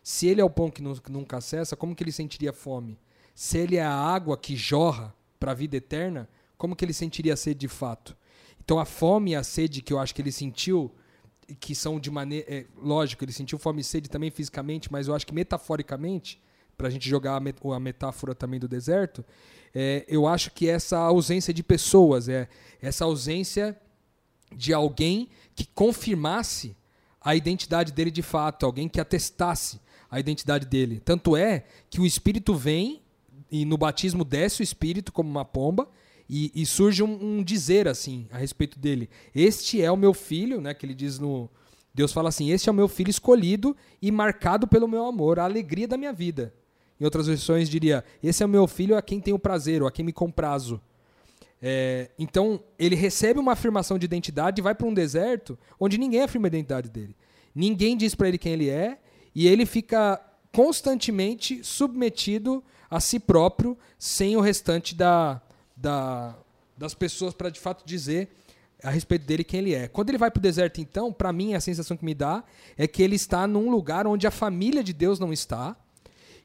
Se 0.02 0.26
ele 0.26 0.40
é 0.40 0.44
o 0.44 0.50
pão 0.50 0.70
que 0.70 0.82
nunca 0.82 1.40
cessa, 1.40 1.76
como 1.76 1.94
que 1.94 2.04
ele 2.04 2.12
sentiria 2.12 2.52
fome? 2.52 2.98
Se 3.34 3.56
ele 3.56 3.76
é 3.76 3.82
a 3.82 3.92
água 3.92 4.36
que 4.36 4.54
jorra 4.54 5.14
para 5.40 5.52
a 5.52 5.54
vida 5.54 5.76
eterna, 5.76 6.28
como 6.58 6.76
que 6.76 6.84
ele 6.84 6.92
sentiria 6.92 7.36
sede 7.36 7.60
de 7.60 7.68
fato? 7.68 8.16
Então 8.68 8.78
a 8.78 8.85
fome 8.85 9.31
e 9.31 9.35
a 9.35 9.42
sede 9.42 9.81
que 9.81 9.94
eu 9.94 9.98
acho 9.98 10.14
que 10.14 10.20
ele 10.20 10.31
sentiu, 10.31 10.92
que 11.59 11.74
são 11.74 11.98
de 11.98 12.11
maneira. 12.11 12.44
É, 12.54 12.66
lógico, 12.76 13.24
ele 13.24 13.33
sentiu 13.33 13.57
fome 13.57 13.81
e 13.81 13.85
sede 13.85 14.11
também 14.11 14.31
fisicamente, 14.31 14.92
mas 14.92 15.09
eu 15.09 15.14
acho 15.14 15.26
que 15.26 15.33
metaforicamente, 15.33 16.38
para 16.76 16.88
a 16.88 16.90
gente 16.90 17.09
jogar 17.09 17.37
a, 17.37 17.40
met 17.40 17.59
a, 17.64 17.81
metáfora 17.81 18.35
também 18.35 18.61
do 18.61 18.68
deserto, 18.68 19.24
é, 19.74 20.04
eu 20.07 20.26
acho 20.26 20.50
que 20.50 20.68
essa 20.68 20.98
ausência 20.98 21.54
de 21.54 21.62
pessoas, 21.62 22.28
é 22.28 22.46
essa 22.83 23.07
ausência 23.07 23.74
de 24.54 24.74
alguém 24.74 25.31
que 25.54 25.64
confirmasse 25.64 26.76
a 27.22 27.35
identidade 27.35 27.90
dele 27.90 28.11
de 28.11 28.22
fato, 28.22 28.66
alguém 28.66 28.87
que 28.87 29.00
atestasse 29.00 29.81
a 30.11 30.20
identidade 30.20 30.66
dele. 30.66 31.00
Tanto 31.02 31.35
é 31.35 31.64
que 31.88 32.02
o 32.02 32.04
Espírito 32.04 32.54
vem 32.54 33.00
e 33.50 33.64
no 33.64 33.78
batismo 33.78 34.26
desce 34.26 34.61
o 34.61 34.62
Espírito 34.62 35.11
como 35.11 35.31
uma 35.31 35.42
pomba 35.46 35.88
e, 36.28 36.52
e, 36.54 36.66
surge 36.66 37.02
um, 37.02 37.38
um, 37.38 37.42
dizer 37.42 37.88
assim 37.88 38.26
a 38.30 38.36
respeito 38.36 38.78
dele. 38.78 39.08
Este 39.34 39.82
é 39.82 39.90
o 39.90 39.96
meu 39.96 40.12
filho, 40.12 40.60
né? 40.60 40.74
Que 40.74 40.84
ele 40.84 40.94
diz 40.94 41.18
no. 41.18 41.48
Deus 41.94 42.12
fala 42.12 42.28
assim: 42.28 42.50
Este 42.50 42.68
é 42.68 42.72
o 42.72 42.74
meu 42.74 42.86
filho 42.86 43.10
escolhido 43.10 43.74
e 44.02 44.10
marcado 44.10 44.66
pelo 44.66 44.86
meu 44.86 45.06
amor, 45.06 45.38
a 45.38 45.44
alegria 45.44 45.88
da 45.88 45.96
minha 45.96 46.12
vida. 46.12 46.52
Em 47.00 47.04
outras 47.04 47.26
versões 47.26 47.68
diria: 47.68 48.04
Esse 48.22 48.42
é 48.42 48.46
o 48.46 48.48
meu 48.48 48.66
filho 48.66 48.96
a 48.96 49.00
quem 49.00 49.20
tenho 49.20 49.38
prazer, 49.38 49.82
a 49.82 49.90
quem 49.90 50.04
me 50.04 50.12
comprazo. 50.12 50.80
É, 51.60 52.10
então 52.18 52.62
ele 52.78 52.94
recebe 52.94 53.40
uma 53.40 53.52
afirmação 53.52 53.98
de 53.98 54.04
identidade 54.04 54.60
e 54.60 54.62
vai 54.62 54.74
para 54.74 54.86
um 54.86 54.94
deserto 54.94 55.58
onde 55.80 55.98
ninguém 55.98 56.22
afirma 56.22 56.46
a 56.46 56.48
identidade 56.48 56.88
dele. 56.88 57.16
Ninguém 57.54 57.96
diz 57.96 58.14
para 58.14 58.28
ele 58.28 58.38
quem 58.38 58.52
ele 58.52 58.68
é 58.68 58.98
e 59.34 59.48
ele 59.48 59.66
fica 59.66 60.20
constantemente 60.52 61.64
submetido 61.64 62.62
a 62.90 63.00
si 63.00 63.18
próprio, 63.18 63.76
sem 63.98 64.36
o 64.36 64.40
restante 64.40 64.94
da, 64.94 65.42
da, 65.80 66.36
das 66.76 66.94
pessoas 66.94 67.34
para 67.34 67.50
de 67.50 67.60
fato 67.60 67.84
dizer 67.86 68.28
a 68.82 68.90
respeito 68.90 69.26
dele 69.26 69.42
quem 69.42 69.60
ele 69.60 69.74
é. 69.74 69.88
Quando 69.88 70.08
ele 70.10 70.18
vai 70.18 70.30
para 70.30 70.38
o 70.38 70.42
deserto, 70.42 70.80
então, 70.80 71.12
para 71.12 71.32
mim 71.32 71.54
a 71.54 71.60
sensação 71.60 71.96
que 71.96 72.04
me 72.04 72.14
dá 72.14 72.44
é 72.76 72.86
que 72.86 73.02
ele 73.02 73.16
está 73.16 73.46
num 73.46 73.70
lugar 73.70 74.06
onde 74.06 74.26
a 74.26 74.30
família 74.30 74.84
de 74.84 74.92
Deus 74.92 75.18
não 75.18 75.32
está. 75.32 75.76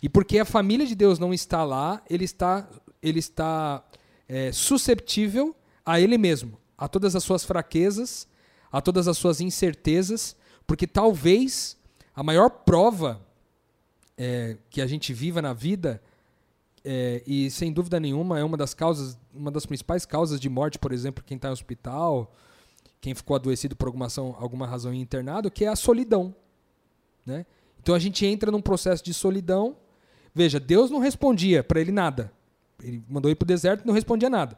E 0.02 0.10
porque 0.10 0.40
a 0.40 0.46
família 0.46 0.86
de 0.86 0.96
Deus 0.96 1.20
não 1.20 1.34
está 1.34 1.64
lá, 1.64 2.02
ele 2.10 2.26
está, 2.26 2.68
ele 3.02 3.20
está 3.20 3.84
é, 4.28 4.52
susceptível 4.52 5.56
a 5.86 6.00
ele 6.00 6.18
mesmo, 6.18 6.58
a 6.78 6.88
todas 6.88 7.16
as 7.16 7.24
suas 7.24 7.44
fraquezas, 7.44 8.28
a 8.72 8.82
todas 8.82 9.08
as 9.08 9.18
suas 9.18 9.40
incertezas, 9.40 10.36
porque 10.66 10.88
talvez 10.88 11.78
a 12.16 12.24
maior 12.24 12.50
prova 12.50 13.22
é, 14.18 14.58
que 14.70 14.82
a 14.82 14.88
gente 14.88 15.14
viva 15.14 15.42
na 15.42 15.54
vida 15.54 16.02
é, 16.84 17.24
e 17.26 17.50
sem 17.50 17.72
dúvida 17.72 18.00
nenhuma 18.00 18.40
é 18.40 18.44
uma 18.44 18.58
das 18.58 18.74
causas, 18.74 19.18
uma 19.34 19.52
das 19.52 19.66
principais 19.66 20.06
causas 20.06 20.40
de 20.40 20.50
morte, 20.50 20.78
por 20.78 20.92
exemplo, 20.92 21.24
quem 21.24 21.36
está 21.36 21.50
em 21.50 21.52
hospital, 21.52 22.34
quem 23.00 23.14
ficou 23.14 23.36
adoecido 23.36 23.76
por 23.76 23.88
alguma, 23.88 24.08
ação, 24.08 24.36
alguma 24.40 24.68
razão 24.68 24.94
em 24.94 25.02
internado, 25.02 25.50
que 25.52 25.66
é 25.66 25.68
a 25.68 25.76
solidão. 25.76 26.36
Né? 27.26 27.46
Então 27.82 27.96
a 27.96 28.00
gente 28.00 28.26
entra 28.26 28.52
num 28.52 28.62
processo 28.62 29.04
de 29.04 29.14
solidão, 29.14 29.78
Veja, 30.34 30.60
Deus 30.60 30.90
não 30.90 31.00
respondia 31.00 31.64
para 31.64 31.80
ele 31.80 31.92
nada. 31.92 32.32
Ele 32.82 33.04
mandou 33.08 33.30
ir 33.30 33.36
pro 33.36 33.46
deserto 33.46 33.84
e 33.84 33.88
não 33.88 33.94
respondia 33.94 34.30
nada. 34.30 34.58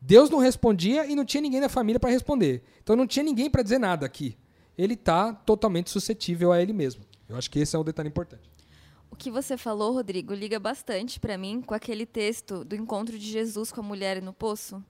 Deus 0.00 0.30
não 0.30 0.38
respondia 0.38 1.06
e 1.06 1.16
não 1.16 1.24
tinha 1.24 1.40
ninguém 1.40 1.60
da 1.60 1.68
família 1.68 1.98
para 1.98 2.10
responder. 2.10 2.62
Então 2.82 2.94
não 2.94 3.06
tinha 3.06 3.24
ninguém 3.24 3.50
para 3.50 3.62
dizer 3.62 3.78
nada 3.78 4.06
aqui. 4.06 4.36
Ele 4.78 4.94
está 4.94 5.32
totalmente 5.32 5.90
suscetível 5.90 6.52
a 6.52 6.62
ele 6.62 6.72
mesmo. 6.72 7.02
Eu 7.28 7.36
acho 7.36 7.50
que 7.50 7.58
esse 7.58 7.74
é 7.74 7.78
um 7.78 7.84
detalhe 7.84 8.08
importante. 8.08 8.48
O 9.16 9.18
que 9.18 9.30
você 9.30 9.56
falou, 9.56 9.94
Rodrigo, 9.94 10.34
liga 10.34 10.60
bastante 10.60 11.18
para 11.18 11.38
mim 11.38 11.62
com 11.62 11.72
aquele 11.72 12.04
texto 12.04 12.62
do 12.62 12.76
encontro 12.76 13.18
de 13.18 13.26
Jesus 13.26 13.72
com 13.72 13.80
a 13.80 13.82
mulher 13.82 14.20
no 14.20 14.30
poço, 14.30 14.84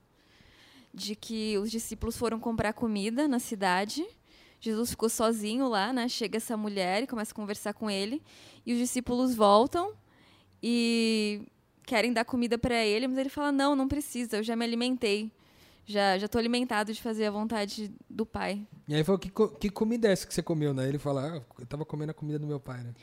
de 0.92 1.14
que 1.14 1.56
os 1.58 1.70
discípulos 1.70 2.16
foram 2.16 2.40
comprar 2.40 2.72
comida 2.72 3.28
na 3.28 3.38
cidade. 3.38 4.04
Jesus 4.60 4.90
ficou 4.90 5.08
sozinho 5.08 5.68
lá, 5.68 5.92
né? 5.92 6.08
Chega 6.08 6.38
essa 6.38 6.56
mulher 6.56 7.04
e 7.04 7.06
começa 7.06 7.30
a 7.30 7.36
conversar 7.36 7.72
com 7.72 7.88
ele, 7.88 8.20
e 8.66 8.72
os 8.72 8.78
discípulos 8.80 9.32
voltam 9.32 9.92
e 10.60 11.42
querem 11.86 12.12
dar 12.12 12.24
comida 12.24 12.58
para 12.58 12.84
ele, 12.84 13.06
mas 13.06 13.18
ele 13.18 13.28
fala: 13.28 13.52
"Não, 13.52 13.76
não 13.76 13.86
precisa, 13.86 14.38
eu 14.38 14.42
já 14.42 14.56
me 14.56 14.64
alimentei. 14.64 15.30
Já 15.86 16.18
já 16.18 16.26
tô 16.26 16.36
alimentado 16.36 16.92
de 16.92 17.00
fazer 17.00 17.26
a 17.26 17.30
vontade 17.30 17.92
do 18.10 18.26
Pai". 18.26 18.66
E 18.88 18.94
aí 18.94 19.02
falou, 19.02 19.18
que, 19.18 19.30
que 19.58 19.70
comida 19.70 20.08
é 20.08 20.12
essa 20.12 20.26
que 20.26 20.34
você 20.34 20.42
comeu, 20.42 20.72
né? 20.72 20.88
Ele 20.88 20.98
fala, 20.98 21.26
ah, 21.36 21.42
eu 21.58 21.66
tava 21.66 21.84
comendo 21.84 22.12
a 22.12 22.14
comida 22.14 22.38
do 22.38 22.46
meu 22.46 22.60
pai, 22.60 22.84
né? 22.84 22.94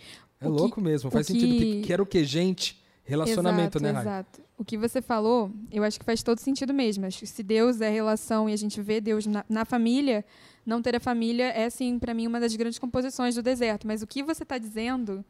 É 0.45 0.49
O 0.49 0.53
que- 0.53 0.59
louco 0.61 0.81
mesmo, 0.81 1.09
faz 1.11 1.27
sentido. 1.27 1.51
Que, 1.53 1.59
que- 1.59 1.81
que 1.81 1.93
era 1.93 2.01
o 2.01 2.05
que? 2.05 2.23
Gente, 2.23 2.81
relacionamento, 3.03 3.77
exato, 3.77 3.83
né, 3.83 3.91
Rai? 3.91 4.01
Exato. 4.01 4.41
O 4.57 4.63
que 4.63 4.77
você 4.77 5.01
falou, 5.01 5.51
eu 5.71 5.83
acho 5.83 5.99
que 5.99 6.05
faz 6.05 6.21
todo 6.23 6.39
sentido 6.39 6.73
mesmo. 6.73 7.05
Acho 7.05 7.19
que 7.19 7.27
se 7.27 7.43
Deus 7.43 7.81
é 7.81 7.89
relação 7.89 8.49
e 8.49 8.53
a 8.53 8.55
gente 8.55 8.79
vê 8.81 9.01
Deus 9.01 9.25
na, 9.25 9.43
na 9.49 9.65
família, 9.65 10.23
não 10.65 10.81
ter 10.81 10.95
a 10.95 10.99
família 10.99 11.45
é, 11.45 11.69
sim, 11.69 11.97
para 11.99 12.13
mim, 12.13 12.27
uma 12.27 12.39
das 12.39 12.55
grandes 12.55 12.79
composições 12.79 13.35
do 13.35 13.41
deserto. 13.41 13.85
Mas 13.87 14.01
o 14.01 14.07
que 14.07 14.23
você 14.23 14.43
está 14.43 14.57
dizendo, 14.57 15.25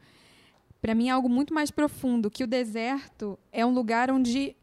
para 0.82 0.94
mim, 0.94 1.08
é 1.08 1.12
algo 1.12 1.30
muito 1.30 1.54
mais 1.54 1.72
profundo, 1.72 2.30
que 2.30 2.44
o 2.44 2.48
deserto 2.48 3.40
é 3.52 3.66
um 3.66 3.74
lugar 3.74 4.12
onde 4.12 4.56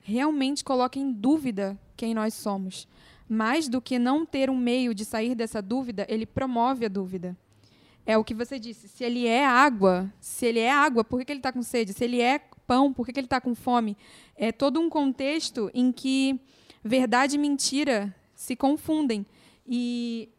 realmente 0.00 0.64
coloca 0.64 0.98
em 0.98 1.10
dúvida 1.12 1.78
quem 1.96 2.12
nós 2.12 2.34
somos. 2.34 2.86
Mais 3.28 3.68
do 3.68 3.80
que 3.80 3.98
não 3.98 4.26
ter 4.26 4.50
um 4.50 4.56
meio 4.56 4.92
de 4.94 5.04
sair 5.04 5.34
dessa 5.34 5.62
dúvida, 5.62 6.06
ele 6.08 6.26
promove 6.26 6.84
a 6.84 6.88
dúvida. 6.88 7.36
É 8.08 8.16
o 8.16 8.24
que 8.24 8.32
você 8.32 8.58
disse. 8.58 8.88
Se 8.88 9.04
ele 9.04 9.26
é 9.26 9.44
água, 9.44 10.10
se 10.18 10.46
ele 10.46 10.60
é 10.60 10.72
água, 10.72 11.04
por 11.04 11.18
que, 11.18 11.26
que 11.26 11.32
ele 11.32 11.40
está 11.40 11.52
com 11.52 11.62
sede? 11.62 11.92
Se 11.92 12.02
ele 12.02 12.22
é 12.22 12.38
pão, 12.66 12.90
por 12.90 13.04
que, 13.04 13.12
que 13.12 13.20
ele 13.20 13.26
está 13.26 13.38
com 13.38 13.54
fome? 13.54 13.98
É 14.34 14.50
todo 14.50 14.80
um 14.80 14.88
contexto 14.88 15.70
em 15.74 15.92
que 15.92 16.40
verdade 16.82 17.36
e 17.36 17.38
mentira 17.38 18.16
se 18.34 18.56
confundem. 18.56 19.26
E, 19.66 20.30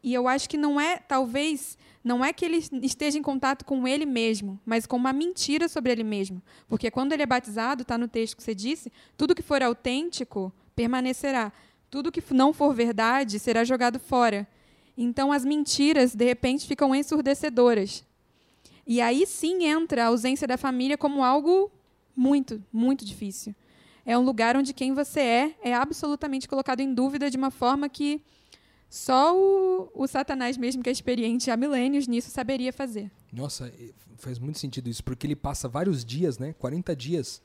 e 0.00 0.14
eu 0.14 0.28
acho 0.28 0.48
que 0.48 0.56
não 0.56 0.80
é, 0.80 0.96
talvez, 0.96 1.76
não 2.04 2.24
é 2.24 2.32
que 2.32 2.44
ele 2.44 2.64
esteja 2.80 3.18
em 3.18 3.22
contato 3.22 3.64
com 3.64 3.88
ele 3.88 4.06
mesmo, 4.06 4.60
mas 4.64 4.86
com 4.86 4.96
uma 4.96 5.12
mentira 5.12 5.68
sobre 5.68 5.90
ele 5.90 6.04
mesmo. 6.04 6.40
Porque 6.68 6.88
quando 6.88 7.12
ele 7.12 7.24
é 7.24 7.26
batizado, 7.26 7.82
está 7.82 7.98
no 7.98 8.06
texto 8.06 8.36
que 8.36 8.44
você 8.44 8.54
disse, 8.54 8.92
tudo 9.16 9.34
que 9.34 9.42
for 9.42 9.60
autêntico 9.60 10.52
permanecerá. 10.76 11.52
Tudo 11.90 12.12
que 12.12 12.22
não 12.32 12.52
for 12.52 12.72
verdade 12.72 13.40
será 13.40 13.64
jogado 13.64 13.98
fora. 13.98 14.46
Então 14.96 15.32
as 15.32 15.44
mentiras, 15.44 16.14
de 16.14 16.24
repente, 16.24 16.66
ficam 16.66 16.94
ensurdecedoras. 16.94 18.04
E 18.86 19.00
aí 19.00 19.26
sim 19.26 19.64
entra 19.64 20.04
a 20.04 20.06
ausência 20.08 20.46
da 20.46 20.56
família 20.56 20.98
como 20.98 21.24
algo 21.24 21.70
muito, 22.16 22.62
muito 22.72 23.04
difícil. 23.04 23.54
É 24.04 24.18
um 24.18 24.22
lugar 24.22 24.56
onde 24.56 24.74
quem 24.74 24.92
você 24.92 25.20
é 25.20 25.54
é 25.62 25.74
absolutamente 25.74 26.48
colocado 26.48 26.80
em 26.80 26.92
dúvida 26.92 27.30
de 27.30 27.36
uma 27.36 27.50
forma 27.50 27.88
que 27.88 28.20
só 28.90 29.34
o, 29.34 29.90
o 29.94 30.06
Satanás, 30.06 30.58
mesmo 30.58 30.82
que 30.82 30.88
é 30.90 30.92
experiente 30.92 31.50
há 31.50 31.56
milênios 31.56 32.06
nisso, 32.06 32.30
saberia 32.30 32.72
fazer. 32.72 33.10
Nossa, 33.32 33.72
faz 34.18 34.38
muito 34.38 34.58
sentido 34.58 34.90
isso, 34.90 35.02
porque 35.02 35.26
ele 35.26 35.36
passa 35.36 35.66
vários 35.66 36.04
dias, 36.04 36.38
né? 36.38 36.54
40 36.58 36.94
dias. 36.94 37.40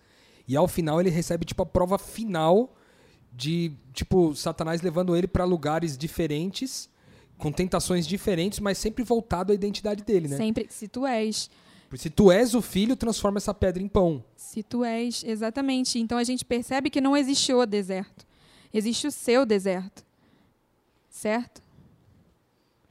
E 0.47 0.57
ao 0.57 0.67
final 0.67 0.99
ele 0.99 1.09
recebe, 1.09 1.45
tipo, 1.45 1.63
a 1.63 1.65
prova 1.65 1.97
final 1.97 2.75
de, 3.31 3.71
tipo, 3.93 4.35
Satanás 4.35 4.81
levando 4.81 5.15
ele 5.15 5.27
para 5.27 5.45
lugares 5.45 5.97
diferentes, 5.97 6.89
com 7.37 7.51
tentações 7.51 8.07
diferentes, 8.07 8.59
mas 8.59 8.77
sempre 8.77 9.03
voltado 9.03 9.51
à 9.51 9.55
identidade 9.55 10.03
dele, 10.03 10.27
né? 10.27 10.37
Sempre, 10.37 10.67
se 10.69 10.87
tu 10.87 11.05
és, 11.05 11.49
Se 11.95 12.09
tu 12.09 12.31
és 12.31 12.53
o 12.53 12.61
filho, 12.61 12.95
transforma 12.95 13.37
essa 13.37 13.53
pedra 13.53 13.81
em 13.81 13.87
pão. 13.87 14.23
se 14.35 14.61
tu 14.63 14.83
és, 14.83 15.23
exatamente. 15.23 15.99
Então 15.99 16.17
a 16.17 16.23
gente 16.23 16.43
percebe 16.43 16.89
que 16.89 16.99
não 16.99 17.15
existe 17.15 17.53
o 17.53 17.65
deserto. 17.65 18.25
Existe 18.73 19.07
o 19.07 19.11
seu 19.11 19.45
deserto. 19.45 20.05
Certo? 21.09 21.61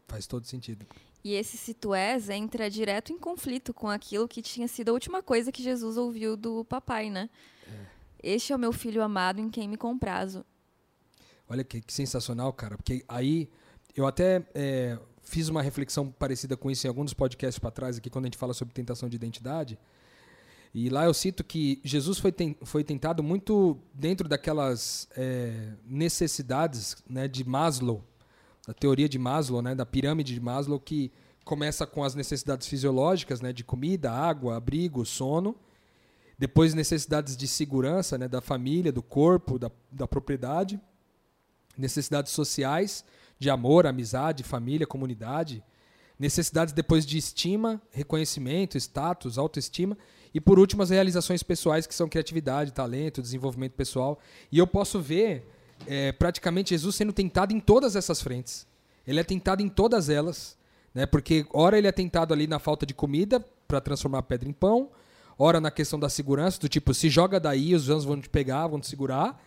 Faz 0.09 0.27
todo 0.27 0.47
sentido. 0.47 0.87
E 1.23 1.35
esse 1.35 1.57
se 1.57 1.75
tu 1.75 1.93
és 1.93 2.31
entra 2.31 2.71
direto 2.71 3.13
em 3.13 3.19
conflito 3.19 3.75
com 3.75 3.89
aquilo 3.89 4.29
que 4.29 4.41
tinha 4.41 4.69
sido 4.69 4.91
a 4.91 4.93
última 4.93 5.23
coisa 5.23 5.51
que 5.51 5.63
Jesus 5.63 5.97
ouviu 5.97 6.37
do 6.37 6.65
papai, 6.65 7.11
né? 7.11 7.29
Este 8.23 8.53
é 8.53 8.57
o 8.57 8.59
meu 8.59 8.73
filho 8.73 9.03
amado 9.03 9.41
em 9.41 9.51
quem 9.51 9.69
me 9.69 9.77
comprazo. 9.77 10.45
Olha 11.49 11.63
que, 11.63 11.81
que 11.81 11.93
sensacional, 11.93 12.53
cara. 12.53 12.77
Porque 12.77 13.05
aí 13.09 13.49
eu 13.97 14.07
até 14.07 14.47
é, 14.55 14.99
fiz 15.23 15.49
uma 15.49 15.63
reflexão 15.63 16.11
parecida 16.11 16.57
com 16.57 16.71
isso 16.71 16.87
em 16.87 16.89
alguns 16.89 17.15
podcasts 17.15 17.59
para 17.59 17.71
trás 17.71 17.97
aqui, 17.97 18.11
quando 18.11 18.27
a 18.27 18.29
gente 18.29 18.37
fala 18.37 18.53
sobre 18.55 18.75
tentação 18.75 19.09
de 19.09 19.17
identidade. 19.17 19.79
E 20.75 20.91
lá 20.91 21.07
eu 21.07 21.15
cito 21.15 21.43
que 21.43 21.81
Jesus 21.83 22.19
foi, 22.19 22.31
ten- 22.31 22.57
foi 22.63 22.85
tentado 22.85 23.23
muito 23.23 23.79
dentro 23.95 24.29
daquelas 24.29 25.09
é, 25.17 25.73
necessidades 25.87 26.97
né, 27.09 27.27
de 27.27 27.43
Maslow, 27.49 28.05
da 28.67 28.75
teoria 28.75 29.09
de 29.09 29.19
Maslow, 29.19 29.63
né, 29.63 29.75
da 29.75 29.87
pirâmide 29.87 30.35
de 30.35 30.41
Maslow, 30.41 30.79
que 30.79 31.11
começa 31.45 31.87
com 31.87 32.05
as 32.05 32.15
necessidades 32.15 32.67
fisiológicas, 32.67 33.41
né, 33.41 33.53
de 33.53 33.65
comida, 33.65 34.13
água, 34.13 34.57
abrigo, 34.57 35.07
sono. 35.07 35.57
Depois 36.39 36.75
necessidades 36.75 37.35
de 37.37 37.49
segurança, 37.49 38.19
né, 38.19 38.29
da 38.29 38.43
família, 38.43 38.93
do 38.93 39.03
corpo, 39.03 39.59
da, 39.59 39.71
da 39.91 40.07
propriedade 40.07 40.79
necessidades 41.79 42.33
sociais, 42.33 43.05
de 43.39 43.51
amor, 43.51 43.87
amizade, 43.87 44.43
família, 44.43 44.87
comunidade, 44.87 45.63
necessidades 46.19 46.73
depois 46.73 47.05
de 47.05 47.19
estima, 47.19 47.81
reconhecimento, 47.91 48.79
status, 48.79 49.37
autoestima 49.39 49.97
e 50.33 50.41
por 50.41 50.59
último 50.59 50.83
as 50.83 50.91
realizações 50.91 51.43
pessoais 51.43 51.87
que 51.87 51.95
são 51.95 52.09
criatividade, 52.09 52.73
talento, 52.73 53.23
desenvolvimento 53.23 53.73
pessoal. 53.73 54.19
E 54.51 54.59
eu 54.59 54.67
posso 54.67 55.01
ver 55.01 55.47
é, 55.87 56.13
praticamente 56.13 56.71
Jesus 56.71 56.95
sendo 56.95 57.13
tentado 57.13 57.53
em 57.53 57.61
todas 57.61 57.97
essas 57.97 58.23
frentes. 58.23 58.67
Ele 59.07 59.21
é 59.21 59.25
tentado 59.25 59.63
em 59.63 59.69
todas 59.69 60.09
elas, 60.09 60.57
né? 60.95 61.07
Porque 61.07 61.47
ora 61.53 61.79
ele 61.79 61.87
é 61.87 61.93
tentado 61.93 62.33
ali 62.33 62.47
na 62.47 62.59
falta 62.59 62.85
de 62.85 62.95
comida 62.95 63.45
para 63.69 63.81
transformar 63.81 64.19
a 64.19 64.23
pedra 64.23 64.49
em 64.49 64.53
pão, 64.53 64.91
ora 65.39 65.61
na 65.61 65.71
questão 65.71 65.99
da 65.99 66.09
segurança, 66.09 66.61
do 66.61 66.69
tipo 66.69 66.95
se 66.95 67.09
joga 67.09 67.39
daí, 67.39 67.75
os 67.75 67.89
anjos 67.89 68.05
vão 68.05 68.21
te 68.21 68.29
pegar, 68.29 68.67
vão 68.67 68.81
te 68.81 68.87
segurar. 68.87 69.41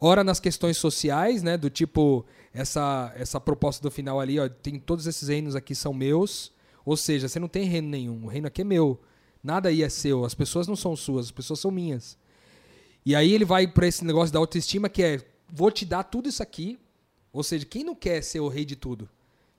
Ora 0.00 0.24
nas 0.24 0.40
questões 0.40 0.78
sociais, 0.78 1.42
né? 1.42 1.58
Do 1.58 1.68
tipo, 1.68 2.24
essa, 2.54 3.12
essa 3.14 3.38
proposta 3.38 3.82
do 3.82 3.90
final 3.90 4.18
ali, 4.18 4.38
ó, 4.40 4.48
tem 4.48 4.78
todos 4.78 5.06
esses 5.06 5.28
reinos 5.28 5.54
aqui 5.54 5.74
são 5.74 5.92
meus. 5.92 6.52
Ou 6.84 6.96
seja, 6.96 7.28
você 7.28 7.38
não 7.38 7.48
tem 7.48 7.64
reino 7.64 7.88
nenhum. 7.88 8.24
O 8.24 8.28
reino 8.28 8.46
aqui 8.46 8.62
é 8.62 8.64
meu. 8.64 8.98
Nada 9.44 9.68
aí 9.68 9.82
é 9.82 9.88
seu. 9.88 10.24
As 10.24 10.34
pessoas 10.34 10.66
não 10.66 10.74
são 10.74 10.96
suas, 10.96 11.26
as 11.26 11.30
pessoas 11.30 11.60
são 11.60 11.70
minhas. 11.70 12.16
E 13.04 13.14
aí 13.14 13.32
ele 13.32 13.44
vai 13.44 13.66
para 13.66 13.86
esse 13.86 14.04
negócio 14.04 14.32
da 14.32 14.38
autoestima 14.38 14.88
que 14.88 15.02
é, 15.02 15.20
vou 15.48 15.70
te 15.70 15.84
dar 15.84 16.04
tudo 16.04 16.28
isso 16.28 16.42
aqui. 16.42 16.78
Ou 17.32 17.42
seja, 17.42 17.66
quem 17.66 17.84
não 17.84 17.94
quer 17.94 18.22
ser 18.22 18.40
o 18.40 18.48
rei 18.48 18.64
de 18.64 18.76
tudo? 18.76 19.08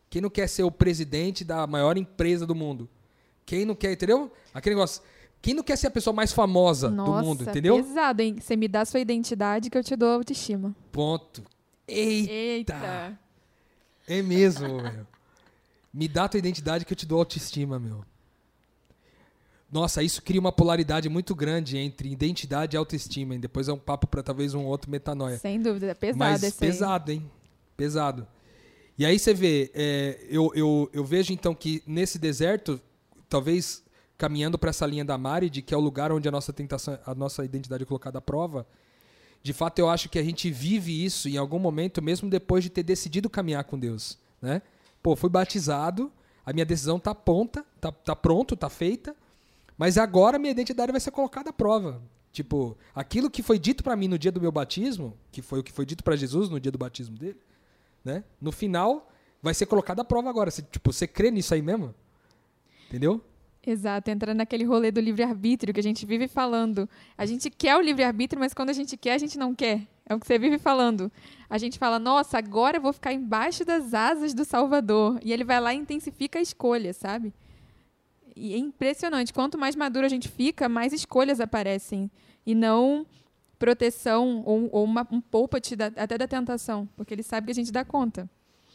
Quem 0.09 0.21
não 0.21 0.29
quer 0.29 0.47
ser 0.47 0.63
o 0.63 0.71
presidente 0.71 1.43
da 1.43 1.65
maior 1.65 1.97
empresa 1.97 2.45
do 2.45 2.53
mundo? 2.55 2.89
Quem 3.45 3.63
não 3.63 3.75
quer, 3.75 3.93
entendeu? 3.93 4.31
Aquele 4.53 4.75
negócio. 4.75 5.01
Quem 5.41 5.53
não 5.53 5.63
quer 5.63 5.75
ser 5.75 5.87
a 5.87 5.91
pessoa 5.91 6.13
mais 6.13 6.31
famosa 6.31 6.89
Nossa, 6.89 7.11
do 7.21 7.25
mundo, 7.25 7.43
entendeu? 7.43 7.75
pesado, 7.83 8.21
hein? 8.21 8.35
Você 8.39 8.55
me 8.55 8.67
dá 8.67 8.85
sua 8.85 8.99
identidade 8.99 9.69
que 9.69 9.77
eu 9.77 9.83
te 9.83 9.95
dou 9.95 10.09
autoestima. 10.09 10.75
Ponto. 10.91 11.43
Eita! 11.87 12.31
Eita. 12.31 13.19
É 14.07 14.21
mesmo, 14.21 14.67
meu. 14.81 15.07
Me 15.93 16.07
dá 16.07 16.27
tua 16.29 16.37
identidade 16.37 16.85
que 16.85 16.93
eu 16.93 16.97
te 16.97 17.05
dou 17.05 17.19
autoestima, 17.19 17.79
meu. 17.79 18.05
Nossa, 19.71 20.03
isso 20.03 20.21
cria 20.21 20.39
uma 20.39 20.51
polaridade 20.51 21.07
muito 21.07 21.33
grande 21.33 21.77
entre 21.77 22.11
identidade 22.11 22.75
e 22.75 22.77
autoestima. 22.77 23.35
E 23.35 23.39
depois 23.39 23.67
é 23.67 23.73
um 23.73 23.79
papo 23.79 24.05
para 24.05 24.21
talvez 24.21 24.53
um 24.53 24.65
outro 24.65 24.91
metanoia. 24.91 25.37
Sem 25.37 25.61
dúvida, 25.61 25.87
é 25.87 25.93
pesado 25.93 26.19
Mas 26.19 26.43
esse 26.43 26.63
aí. 26.63 26.69
pesado, 26.71 27.11
hein? 27.11 27.31
Pesado. 27.75 28.27
E 28.97 29.05
aí 29.05 29.17
você 29.17 29.33
vê, 29.33 29.71
é, 29.73 30.19
eu, 30.29 30.51
eu, 30.53 30.89
eu 30.93 31.03
vejo 31.05 31.31
então 31.33 31.55
que 31.55 31.81
nesse 31.87 32.19
deserto, 32.19 32.79
talvez 33.29 33.81
caminhando 34.21 34.55
para 34.59 34.69
essa 34.69 34.85
linha 34.85 35.03
da 35.03 35.17
Mari, 35.17 35.49
de 35.49 35.63
que 35.63 35.73
é 35.73 35.77
o 35.77 35.79
lugar 35.79 36.11
onde 36.11 36.27
a 36.27 36.31
nossa 36.31 36.53
tentação, 36.53 36.99
a 37.07 37.15
nossa 37.15 37.43
identidade 37.43 37.81
é 37.81 37.85
colocada 37.87 38.19
à 38.19 38.21
prova, 38.21 38.67
de 39.41 39.51
fato 39.51 39.79
eu 39.79 39.89
acho 39.89 40.09
que 40.09 40.19
a 40.19 40.23
gente 40.23 40.51
vive 40.51 41.03
isso 41.03 41.27
em 41.27 41.37
algum 41.37 41.57
momento, 41.57 42.03
mesmo 42.03 42.29
depois 42.29 42.63
de 42.63 42.69
ter 42.69 42.83
decidido 42.83 43.27
caminhar 43.31 43.63
com 43.63 43.79
Deus, 43.79 44.19
né? 44.39 44.61
Pô, 45.01 45.15
fui 45.15 45.27
batizado, 45.27 46.11
a 46.45 46.53
minha 46.53 46.63
decisão 46.63 46.99
tá 46.99 47.15
pronta, 47.15 47.65
tá, 47.79 47.91
tá 47.91 48.15
pronto, 48.15 48.55
tá 48.55 48.69
feita, 48.69 49.15
mas 49.75 49.97
agora 49.97 50.37
minha 50.37 50.51
identidade 50.51 50.91
vai 50.91 51.01
ser 51.01 51.09
colocada 51.09 51.49
à 51.49 51.53
prova. 51.53 51.99
Tipo, 52.31 52.77
aquilo 52.93 53.27
que 53.27 53.41
foi 53.41 53.57
dito 53.57 53.83
para 53.83 53.95
mim 53.95 54.07
no 54.07 54.19
dia 54.19 54.31
do 54.31 54.39
meu 54.39 54.51
batismo, 54.51 55.17
que 55.31 55.41
foi 55.41 55.61
o 55.61 55.63
que 55.63 55.71
foi 55.71 55.83
dito 55.83 56.03
para 56.03 56.15
Jesus 56.15 56.47
no 56.47 56.59
dia 56.59 56.71
do 56.71 56.77
batismo 56.77 57.17
dele, 57.17 57.39
né? 58.05 58.23
No 58.39 58.51
final 58.51 59.11
vai 59.41 59.55
ser 59.55 59.65
colocado 59.65 59.99
à 59.99 60.05
prova 60.05 60.29
agora. 60.29 60.51
Você, 60.51 60.61
tipo, 60.61 60.93
você 60.93 61.07
crê 61.07 61.31
nisso 61.31 61.55
aí 61.55 61.63
mesmo? 61.63 61.95
Entendeu? 62.87 63.19
Exato, 63.65 64.09
entra 64.09 64.33
naquele 64.33 64.63
rolê 64.63 64.89
do 64.89 64.99
livre-arbítrio 64.99 65.71
que 65.73 65.79
a 65.79 65.83
gente 65.83 66.03
vive 66.03 66.27
falando. 66.27 66.89
A 67.15 67.27
gente 67.27 67.49
quer 67.49 67.77
o 67.77 67.81
livre-arbítrio, 67.81 68.39
mas 68.39 68.55
quando 68.55 68.71
a 68.71 68.73
gente 68.73 68.97
quer, 68.97 69.13
a 69.13 69.17
gente 69.19 69.37
não 69.37 69.53
quer. 69.53 69.87
É 70.03 70.15
o 70.15 70.19
que 70.19 70.25
você 70.25 70.39
vive 70.39 70.57
falando. 70.57 71.11
A 71.47 71.59
gente 71.59 71.77
fala, 71.77 71.99
nossa, 71.99 72.39
agora 72.39 72.77
eu 72.77 72.81
vou 72.81 72.91
ficar 72.91 73.13
embaixo 73.13 73.63
das 73.63 73.93
asas 73.93 74.33
do 74.33 74.43
Salvador. 74.43 75.19
E 75.23 75.31
ele 75.31 75.43
vai 75.43 75.59
lá 75.61 75.73
e 75.73 75.77
intensifica 75.77 76.39
a 76.39 76.41
escolha, 76.41 76.91
sabe? 76.91 77.31
E 78.35 78.53
é 78.55 78.57
impressionante. 78.57 79.31
Quanto 79.31 79.59
mais 79.59 79.75
maduro 79.75 80.07
a 80.07 80.09
gente 80.09 80.27
fica, 80.27 80.67
mais 80.67 80.91
escolhas 80.91 81.39
aparecem. 81.39 82.09
E 82.43 82.55
não 82.55 83.05
proteção 83.59 84.41
ou, 84.43 84.69
ou 84.71 84.83
uma, 84.83 85.07
um 85.11 85.21
poupa-te 85.21 85.75
até 85.95 86.17
da 86.17 86.27
tentação. 86.27 86.89
Porque 86.97 87.13
ele 87.13 87.23
sabe 87.23 87.45
que 87.45 87.51
a 87.51 87.55
gente 87.55 87.71
dá 87.71 87.85
conta. 87.85 88.27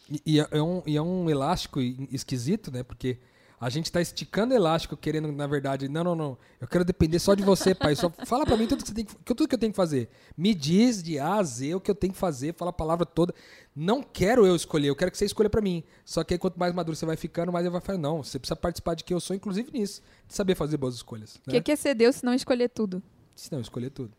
E, 0.09 0.21
e 0.25 0.39
é, 0.39 0.63
um, 0.63 0.81
e 0.87 0.95
é 0.95 1.01
um 1.01 1.29
elástico 1.29 1.81
esquisito, 1.81 2.71
né? 2.71 2.83
Porque 2.83 3.19
a 3.59 3.69
gente 3.69 3.85
está 3.85 3.99
esticando 3.99 4.53
elástico, 4.53 4.95
querendo, 4.95 5.31
na 5.31 5.47
verdade, 5.47 5.89
não, 5.89 6.03
não, 6.03 6.15
não. 6.15 6.37
Eu 6.61 6.67
quero 6.67 6.85
depender 6.85 7.17
só 7.17 7.33
de 7.33 7.41
você, 7.41 7.73
pai. 7.73 7.95
Só 7.95 8.07
fala 8.09 8.45
para 8.45 8.55
mim 8.55 8.67
tudo 8.67 8.83
que, 8.83 8.89
você 8.89 8.93
tem 8.93 9.03
que, 9.03 9.15
tudo 9.15 9.47
que 9.47 9.55
eu 9.55 9.59
tenho 9.59 9.71
que 9.71 9.75
fazer. 9.75 10.09
Me 10.37 10.53
diz 10.53 11.01
de 11.01 11.17
A 11.17 11.35
a 11.37 11.43
Z 11.43 11.73
o 11.73 11.81
que 11.81 11.89
eu 11.89 11.95
tenho 11.95 12.13
que 12.13 12.19
fazer, 12.19 12.53
fala 12.53 12.69
a 12.69 12.73
palavra 12.73 13.03
toda. 13.03 13.33
Não 13.75 14.03
quero 14.03 14.45
eu 14.45 14.55
escolher, 14.55 14.89
eu 14.89 14.95
quero 14.95 15.09
que 15.09 15.17
você 15.17 15.25
escolha 15.25 15.49
para 15.49 15.59
mim. 15.59 15.83
Só 16.05 16.23
que 16.23 16.35
aí, 16.35 16.37
quanto 16.37 16.59
mais 16.59 16.71
maduro 16.71 16.95
você 16.95 17.05
vai 17.05 17.17
ficando, 17.17 17.51
mais 17.51 17.65
eu 17.65 17.71
vai 17.71 17.81
falar, 17.81 17.97
não, 17.97 18.23
você 18.23 18.37
precisa 18.37 18.55
participar 18.55 18.93
de 18.93 19.03
que 19.03 19.11
eu 19.11 19.19
sou, 19.19 19.35
inclusive 19.35 19.71
nisso, 19.71 20.03
de 20.27 20.35
saber 20.35 20.53
fazer 20.53 20.77
boas 20.77 20.93
escolhas. 20.93 21.37
O 21.37 21.39
né? 21.47 21.55
que, 21.55 21.61
que 21.61 21.71
é 21.71 21.75
ser 21.75 21.95
Deus 21.95 22.17
se 22.17 22.25
não 22.25 22.35
escolher 22.35 22.69
tudo? 22.69 23.01
Se 23.35 23.51
não 23.51 23.59
escolher 23.59 23.89
tudo. 23.89 24.11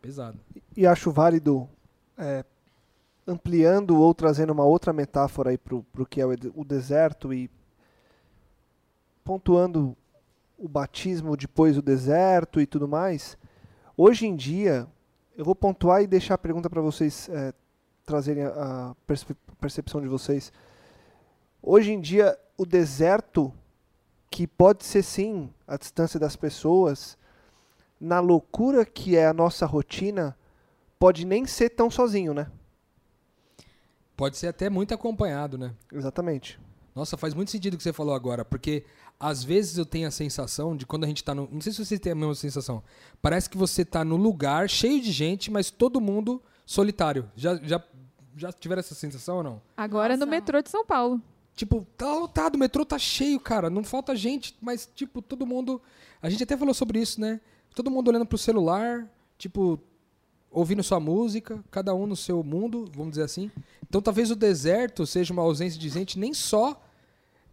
Pesado. 0.00 0.38
E 0.76 0.86
acho 0.86 1.10
válido, 1.10 1.68
é, 2.16 2.44
ampliando 3.26 3.96
ou 3.96 4.14
trazendo 4.14 4.52
uma 4.52 4.64
outra 4.64 4.92
metáfora 4.92 5.50
aí 5.50 5.58
pro, 5.58 5.82
pro 5.92 6.06
que 6.06 6.20
é 6.20 6.26
o 6.26 6.64
deserto 6.64 7.34
e 7.34 7.50
pontuando 9.24 9.96
o 10.58 10.68
batismo 10.68 11.36
depois 11.36 11.74
do 11.74 11.82
deserto 11.82 12.60
e 12.60 12.66
tudo 12.66 12.86
mais, 12.86 13.36
hoje 13.96 14.26
em 14.26 14.36
dia, 14.36 14.86
eu 15.36 15.44
vou 15.44 15.54
pontuar 15.54 16.02
e 16.02 16.06
deixar 16.06 16.34
a 16.34 16.38
pergunta 16.38 16.70
para 16.70 16.80
vocês 16.80 17.28
é, 17.30 17.52
trazerem 18.04 18.44
a, 18.44 18.90
a 18.90 18.94
percepção 19.58 20.00
de 20.00 20.06
vocês. 20.06 20.52
Hoje 21.62 21.92
em 21.92 22.00
dia, 22.00 22.38
o 22.56 22.64
deserto, 22.64 23.52
que 24.30 24.46
pode 24.46 24.84
ser 24.84 25.02
sim 25.02 25.50
a 25.66 25.76
distância 25.76 26.20
das 26.20 26.36
pessoas, 26.36 27.16
na 28.00 28.20
loucura 28.20 28.84
que 28.84 29.16
é 29.16 29.26
a 29.26 29.32
nossa 29.32 29.64
rotina, 29.64 30.36
pode 30.98 31.24
nem 31.24 31.46
ser 31.46 31.70
tão 31.70 31.90
sozinho, 31.90 32.34
né? 32.34 32.50
Pode 34.16 34.36
ser 34.36 34.48
até 34.48 34.70
muito 34.70 34.94
acompanhado, 34.94 35.58
né? 35.58 35.74
Exatamente. 35.92 36.60
Nossa, 36.94 37.16
faz 37.16 37.34
muito 37.34 37.50
sentido 37.50 37.74
o 37.74 37.76
que 37.76 37.82
você 37.82 37.92
falou 37.92 38.14
agora, 38.14 38.44
porque 38.44 38.84
às 39.18 39.42
vezes 39.42 39.78
eu 39.78 39.86
tenho 39.86 40.08
a 40.08 40.10
sensação 40.10 40.76
de 40.76 40.86
quando 40.86 41.04
a 41.04 41.06
gente 41.06 41.18
está 41.18 41.34
no. 41.34 41.48
Não 41.50 41.60
sei 41.60 41.72
se 41.72 41.84
vocês 41.84 42.00
têm 42.00 42.12
a 42.12 42.14
mesma 42.14 42.34
sensação. 42.34 42.82
Parece 43.22 43.48
que 43.48 43.56
você 43.56 43.82
está 43.82 44.04
no 44.04 44.16
lugar 44.16 44.68
cheio 44.68 45.00
de 45.00 45.12
gente, 45.12 45.50
mas 45.50 45.70
todo 45.70 46.00
mundo 46.00 46.42
solitário. 46.66 47.30
Já, 47.36 47.56
já, 47.56 47.82
já 48.36 48.52
tiveram 48.52 48.80
essa 48.80 48.94
sensação 48.94 49.38
ou 49.38 49.42
não? 49.42 49.62
Agora 49.76 50.14
Nossa. 50.14 50.26
no 50.26 50.30
metrô 50.30 50.60
de 50.60 50.70
São 50.70 50.84
Paulo. 50.84 51.20
Tipo, 51.54 51.86
tá 51.96 52.12
lotado, 52.12 52.56
o 52.56 52.58
metrô 52.58 52.84
tá 52.84 52.98
cheio, 52.98 53.38
cara. 53.38 53.70
Não 53.70 53.84
falta 53.84 54.16
gente, 54.16 54.56
mas, 54.60 54.90
tipo, 54.94 55.22
todo 55.22 55.46
mundo. 55.46 55.80
A 56.20 56.28
gente 56.28 56.42
até 56.42 56.56
falou 56.56 56.74
sobre 56.74 57.00
isso, 57.00 57.20
né? 57.20 57.40
Todo 57.74 57.90
mundo 57.90 58.08
olhando 58.08 58.26
pro 58.26 58.38
celular, 58.38 59.08
tipo, 59.38 59.80
ouvindo 60.50 60.82
sua 60.82 61.00
música, 61.00 61.62
cada 61.70 61.94
um 61.94 62.06
no 62.06 62.16
seu 62.16 62.42
mundo, 62.42 62.88
vamos 62.94 63.10
dizer 63.10 63.24
assim. 63.24 63.50
Então 63.88 64.00
talvez 64.00 64.30
o 64.30 64.36
deserto 64.36 65.06
seja 65.06 65.32
uma 65.32 65.42
ausência 65.42 65.78
de 65.78 65.88
gente 65.88 66.18
nem 66.18 66.32
só 66.32 66.80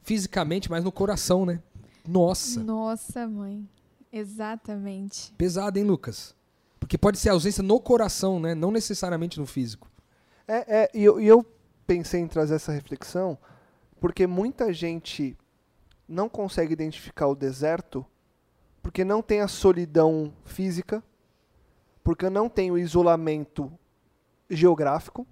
fisicamente, 0.04 0.70
mas 0.70 0.84
no 0.84 0.92
coração, 0.92 1.46
né? 1.46 1.62
Nossa. 2.08 2.64
Nossa, 2.64 3.28
mãe. 3.28 3.68
Exatamente. 4.12 5.34
Pesado, 5.38 5.78
hein, 5.78 5.86
Lucas? 5.86 6.36
Porque 6.80 6.98
pode 6.98 7.18
ser 7.18 7.30
ausência 7.30 7.64
no 7.64 7.80
coração, 7.80 8.40
né? 8.40 8.54
Não 8.54 8.72
necessariamente 8.72 9.40
no 9.40 9.46
físico. 9.46 9.90
É, 10.48 10.84
é 10.84 10.92
e 10.94 11.04
eu, 11.04 11.22
e 11.22 11.28
eu 11.28 11.46
pensei 11.86 12.20
em 12.20 12.28
trazer 12.28 12.56
essa 12.56 12.72
reflexão 12.72 13.38
porque 14.00 14.26
muita 14.26 14.74
gente 14.74 15.38
não 16.08 16.28
consegue 16.28 16.74
identificar 16.74 17.28
o 17.28 17.36
deserto 17.36 18.06
porque 18.82 19.06
não 19.06 19.22
tem 19.22 19.42
a 19.42 19.48
solidão 19.48 20.34
física, 20.44 21.04
porque 22.04 22.30
não 22.30 22.50
tem 22.50 22.72
o 22.72 22.78
isolamento 22.78 23.72
geográfico. 24.50 25.26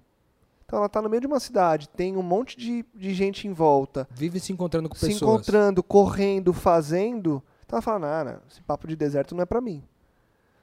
Então 0.70 0.78
ela 0.78 0.86
está 0.86 1.02
no 1.02 1.10
meio 1.10 1.20
de 1.20 1.26
uma 1.26 1.40
cidade, 1.40 1.88
tem 1.88 2.16
um 2.16 2.22
monte 2.22 2.56
de, 2.56 2.84
de 2.94 3.12
gente 3.12 3.48
em 3.48 3.52
volta. 3.52 4.06
Vive 4.12 4.38
se 4.38 4.52
encontrando 4.52 4.88
com 4.88 4.94
se 4.94 5.08
pessoas. 5.08 5.18
Se 5.18 5.24
encontrando, 5.24 5.82
correndo, 5.82 6.52
fazendo. 6.52 7.42
Então 7.66 7.76
ela 7.76 7.82
fala, 7.82 8.24
não, 8.24 8.38
esse 8.48 8.62
papo 8.62 8.86
de 8.86 8.94
deserto 8.94 9.34
não 9.34 9.42
é 9.42 9.46
para 9.46 9.60
mim. 9.60 9.82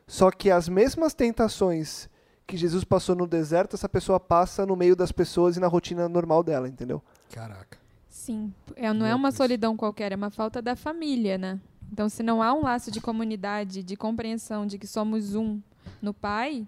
Só 0.08 0.32
que 0.32 0.50
as 0.50 0.70
mesmas 0.70 1.14
tentações 1.14 2.10
que 2.48 2.56
Jesus 2.56 2.86
passou 2.86 3.18
no 3.18 3.28
deserto, 3.28 3.76
essa 3.76 3.90
pessoa 3.90 4.18
passa 4.18 4.66
no 4.66 4.78
meio 4.78 4.96
das 4.96 5.12
pessoas 5.12 5.58
e 5.58 5.60
na 5.60 5.68
rotina 5.68 6.08
normal 6.08 6.42
dela, 6.42 6.70
entendeu? 6.70 7.04
Caraca. 7.30 7.78
Sim, 8.08 8.54
é, 8.78 8.94
não 8.94 9.06
é 9.06 9.14
uma 9.14 9.34
solidão 9.34 9.76
qualquer, 9.76 10.14
é 10.14 10.16
uma 10.16 10.32
falta 10.32 10.62
da 10.62 10.78
família, 10.78 11.38
né? 11.38 11.60
Então, 11.92 12.08
se 12.08 12.24
não 12.24 12.42
há 12.42 12.54
um 12.54 12.64
laço 12.64 12.90
de 12.90 13.02
comunidade, 13.02 13.84
de 13.84 13.98
compreensão 13.98 14.66
de 14.66 14.78
que 14.78 14.88
somos 14.88 15.36
um 15.36 15.60
no 16.02 16.14
Pai, 16.14 16.66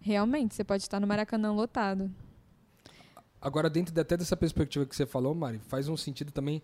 realmente 0.00 0.56
você 0.56 0.64
pode 0.64 0.82
estar 0.82 0.98
no 0.98 1.06
Maracanã 1.06 1.52
lotado. 1.52 2.10
Agora, 3.42 3.68
dentro 3.68 3.92
de, 3.92 4.00
até 4.00 4.16
dessa 4.16 4.36
perspectiva 4.36 4.86
que 4.86 4.94
você 4.94 5.04
falou, 5.04 5.34
Mari, 5.34 5.58
faz 5.66 5.88
um 5.88 5.96
sentido 5.96 6.30
também. 6.30 6.62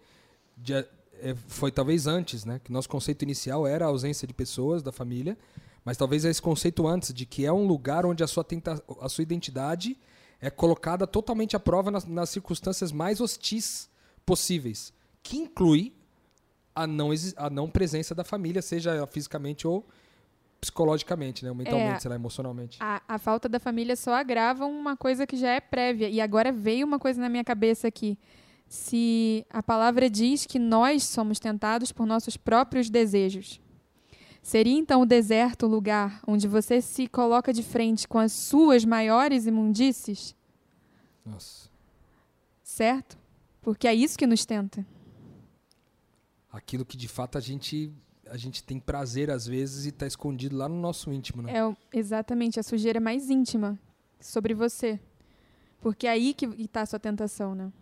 De, 0.56 0.74
é, 0.74 1.34
foi 1.48 1.72
talvez 1.72 2.06
antes, 2.06 2.44
né? 2.44 2.60
Que 2.62 2.70
nosso 2.70 2.88
conceito 2.88 3.22
inicial 3.22 3.66
era 3.66 3.84
a 3.84 3.88
ausência 3.88 4.28
de 4.28 4.32
pessoas 4.32 4.80
da 4.80 4.92
família, 4.92 5.36
mas 5.84 5.96
talvez 5.96 6.24
esse 6.24 6.40
conceito 6.40 6.86
antes 6.86 7.12
de 7.12 7.26
que 7.26 7.44
é 7.44 7.52
um 7.52 7.66
lugar 7.66 8.06
onde 8.06 8.22
a 8.22 8.28
sua, 8.28 8.44
tenta, 8.44 8.80
a 9.00 9.08
sua 9.08 9.22
identidade 9.22 9.98
é 10.40 10.48
colocada 10.50 11.04
totalmente 11.04 11.56
à 11.56 11.60
prova 11.60 11.90
nas, 11.90 12.04
nas 12.04 12.30
circunstâncias 12.30 12.92
mais 12.92 13.20
hostis 13.20 13.90
possíveis, 14.24 14.92
que 15.20 15.36
inclui 15.36 15.92
a 16.74 16.86
não, 16.86 17.10
a 17.36 17.50
não 17.50 17.68
presença 17.68 18.14
da 18.14 18.22
família, 18.22 18.62
seja 18.62 19.04
fisicamente 19.08 19.66
ou 19.66 19.84
psicologicamente, 20.60 21.44
né? 21.44 21.52
mentalmente, 21.52 21.96
é, 21.96 22.00
sei 22.00 22.08
lá, 22.08 22.14
emocionalmente. 22.16 22.78
A, 22.80 23.02
a 23.06 23.18
falta 23.18 23.48
da 23.48 23.60
família 23.60 23.96
só 23.96 24.14
agrava 24.14 24.66
uma 24.66 24.96
coisa 24.96 25.26
que 25.26 25.36
já 25.36 25.50
é 25.50 25.60
prévia. 25.60 26.08
E 26.08 26.20
agora 26.20 26.52
veio 26.52 26.86
uma 26.86 26.98
coisa 26.98 27.20
na 27.20 27.28
minha 27.28 27.44
cabeça 27.44 27.88
aqui. 27.88 28.18
Se 28.68 29.46
a 29.50 29.62
palavra 29.62 30.10
diz 30.10 30.44
que 30.44 30.58
nós 30.58 31.04
somos 31.04 31.38
tentados 31.38 31.92
por 31.92 32.06
nossos 32.06 32.36
próprios 32.36 32.90
desejos, 32.90 33.60
seria 34.42 34.78
então 34.78 35.02
o 35.02 35.06
deserto 35.06 35.66
o 35.66 35.68
lugar 35.68 36.20
onde 36.26 36.46
você 36.46 36.80
se 36.80 37.06
coloca 37.06 37.52
de 37.52 37.62
frente 37.62 38.06
com 38.06 38.18
as 38.18 38.32
suas 38.32 38.84
maiores 38.84 39.46
imundícies? 39.46 40.34
Nossa. 41.24 41.70
Certo? 42.62 43.16
Porque 43.62 43.88
é 43.88 43.94
isso 43.94 44.18
que 44.18 44.26
nos 44.26 44.44
tenta 44.44 44.84
aquilo 46.50 46.84
que 46.84 46.96
de 46.96 47.08
fato 47.08 47.38
a 47.38 47.40
gente 47.40 47.92
a 48.30 48.36
gente 48.36 48.62
tem 48.62 48.78
prazer 48.78 49.30
às 49.30 49.46
vezes 49.46 49.86
e 49.86 49.88
está 49.90 50.06
escondido 50.06 50.56
lá 50.56 50.68
no 50.68 50.76
nosso 50.76 51.12
íntimo, 51.12 51.42
né? 51.42 51.52
É 51.52 51.76
exatamente 51.96 52.58
a 52.58 52.62
sujeira 52.62 53.00
mais 53.00 53.30
íntima 53.30 53.78
sobre 54.20 54.54
você, 54.54 54.98
porque 55.80 56.06
é 56.06 56.10
aí 56.10 56.34
que 56.34 56.46
está 56.58 56.82
a 56.82 56.86
sua 56.86 56.98
tentação, 56.98 57.54
né? 57.54 57.72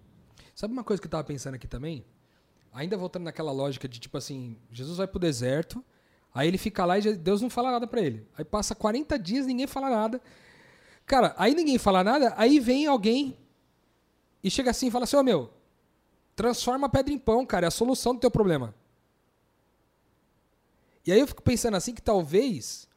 Sabe 0.55 0.73
uma 0.73 0.85
coisa 0.85 1.01
que 1.01 1.07
eu 1.07 1.09
estava 1.09 1.25
pensando 1.25 1.55
aqui 1.55 1.67
também? 1.67 2.05
Ainda 2.73 2.97
voltando 2.97 3.25
naquela 3.25 3.53
lógica 3.53 3.89
de 3.89 3.99
tipo 3.99 4.17
assim, 4.17 4.57
Jesus 4.71 4.99
vai 4.99 5.07
pro 5.07 5.19
deserto, 5.19 5.85
aí 6.35 6.49
ele 6.49 6.59
fica 6.59 6.85
lá 6.85 6.99
e 6.99 7.17
Deus 7.17 7.41
não 7.41 7.51
fala 7.51 7.71
nada 7.71 7.87
para 7.87 8.01
ele. 8.01 8.27
Aí 8.37 8.45
passa 8.45 8.75
40 8.75 9.19
dias 9.19 9.47
ninguém 9.47 9.67
fala 9.67 9.91
nada. 9.91 10.21
Cara, 11.07 11.35
aí 11.39 11.55
ninguém 11.55 11.79
fala 11.79 12.03
nada, 12.03 12.35
aí 12.37 12.59
vem 12.59 12.87
alguém 12.87 13.37
e 14.43 14.51
chega 14.51 14.71
assim 14.71 14.89
e 14.89 14.91
fala 14.91 15.05
assim: 15.05 15.17
Ô 15.17 15.21
oh, 15.21 15.23
meu, 15.23 15.51
Transforma 16.37 16.87
a 16.87 16.91
pedra 16.91 17.15
em 17.15 17.19
pão, 17.19 17.47
cara. 17.47 17.67
É 17.67 17.69
a 17.69 17.71
solução 17.71 18.15
do 18.15 18.21
teu 18.21 18.31
problema. 18.31 18.75
E 21.07 21.13
aí 21.13 21.21
eu 21.21 21.27
fico 21.27 21.43
pensando 21.43 21.77
assim 21.77 21.95
que 21.95 22.03
talvez 22.03 22.89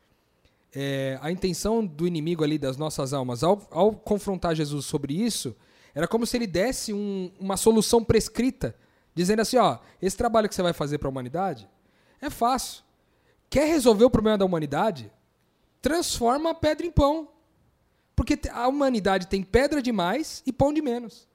é, 0.73 1.19
a 1.21 1.31
intenção 1.31 1.85
do 1.85 2.07
inimigo 2.07 2.43
ali 2.43 2.57
das 2.57 2.77
nossas 2.77 3.13
almas, 3.13 3.43
ao, 3.43 3.67
ao 3.71 3.93
confrontar 3.93 4.55
Jesus 4.55 4.85
sobre 4.85 5.13
isso, 5.13 5.55
era 5.93 6.07
como 6.07 6.25
se 6.25 6.37
ele 6.37 6.47
desse 6.47 6.93
um, 6.93 7.31
uma 7.39 7.57
solução 7.57 8.03
prescrita, 8.03 8.75
dizendo 9.13 9.41
assim, 9.41 9.57
ó, 9.57 9.79
esse 10.01 10.17
trabalho 10.17 10.47
que 10.49 10.55
você 10.55 10.61
vai 10.61 10.73
fazer 10.73 10.97
para 10.97 11.07
a 11.07 11.11
humanidade 11.11 11.69
é 12.21 12.29
fácil. 12.29 12.83
Quer 13.49 13.67
resolver 13.67 14.05
o 14.05 14.09
problema 14.09 14.37
da 14.37 14.45
humanidade? 14.45 15.11
Transforma 15.81 16.51
a 16.51 16.55
pedra 16.55 16.85
em 16.85 16.91
pão. 16.91 17.29
Porque 18.15 18.37
a 18.51 18.67
humanidade 18.67 19.27
tem 19.27 19.43
pedra 19.43 19.81
demais 19.81 20.43
e 20.45 20.51
pão 20.51 20.73
de 20.73 20.81
menos 20.81 21.29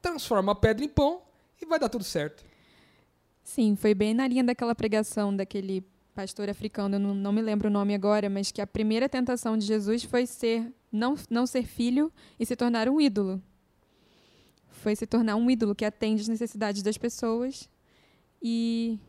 transforma 0.00 0.52
a 0.52 0.54
pedra 0.54 0.84
em 0.84 0.88
pão 0.88 1.22
e 1.60 1.66
vai 1.66 1.78
dar 1.78 1.88
tudo 1.88 2.04
certo. 2.04 2.44
Sim, 3.52 3.74
foi 3.74 3.94
bem 3.94 4.14
na 4.14 4.28
linha 4.28 4.44
daquela 4.44 4.76
pregação 4.76 5.34
daquele 5.34 5.82
pastor 6.14 6.48
africano, 6.48 6.94
eu 6.94 7.00
não, 7.00 7.12
não 7.12 7.32
me 7.32 7.42
lembro 7.42 7.66
o 7.66 7.70
nome 7.70 7.96
agora, 7.96 8.30
mas 8.30 8.52
que 8.52 8.60
a 8.60 8.66
primeira 8.66 9.08
tentação 9.08 9.58
de 9.58 9.66
Jesus 9.66 10.04
foi 10.04 10.24
ser 10.24 10.72
não, 10.92 11.16
não 11.28 11.44
ser 11.48 11.64
filho 11.64 12.12
e 12.38 12.46
se 12.46 12.54
tornar 12.54 12.88
um 12.88 13.00
ídolo. 13.00 13.42
Foi 14.68 14.94
se 14.94 15.04
tornar 15.04 15.34
um 15.34 15.50
ídolo 15.50 15.74
que 15.74 15.84
atende 15.84 16.22
as 16.22 16.28
necessidades 16.28 16.80
das 16.80 16.96
pessoas 16.96 17.68
e 18.40 19.00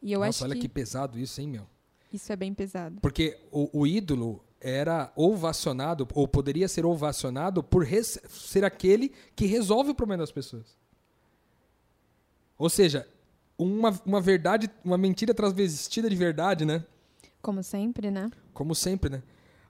E 0.00 0.12
eu 0.12 0.20
Nossa, 0.20 0.28
acho 0.28 0.44
olha 0.44 0.54
que, 0.54 0.60
que 0.60 0.68
pesado 0.68 1.18
isso, 1.18 1.40
hein, 1.40 1.48
meu? 1.48 1.66
isso 2.12 2.32
é 2.32 2.36
bem 2.36 2.54
pesado. 2.54 3.00
Porque 3.00 3.36
o, 3.50 3.80
o 3.80 3.84
ídolo 3.84 4.44
era 4.60 5.12
ovacionado, 5.16 6.06
ou 6.14 6.28
poderia 6.28 6.68
ser 6.68 6.86
ovacionado 6.86 7.60
por 7.60 7.84
ser 8.28 8.64
aquele 8.64 9.12
que 9.34 9.46
resolve 9.46 9.90
o 9.90 9.94
problema 9.96 10.22
das 10.22 10.30
pessoas. 10.30 10.76
Ou 12.56 12.70
seja, 12.70 13.08
uma, 13.58 13.90
uma 14.04 14.20
verdade, 14.20 14.70
uma 14.84 14.98
mentira 14.98 15.34
transvestida 15.34 16.08
de 16.08 16.16
verdade, 16.16 16.64
né? 16.64 16.84
Como 17.40 17.62
sempre, 17.62 18.10
né? 18.10 18.30
Como 18.52 18.74
sempre, 18.74 19.10
né? 19.10 19.22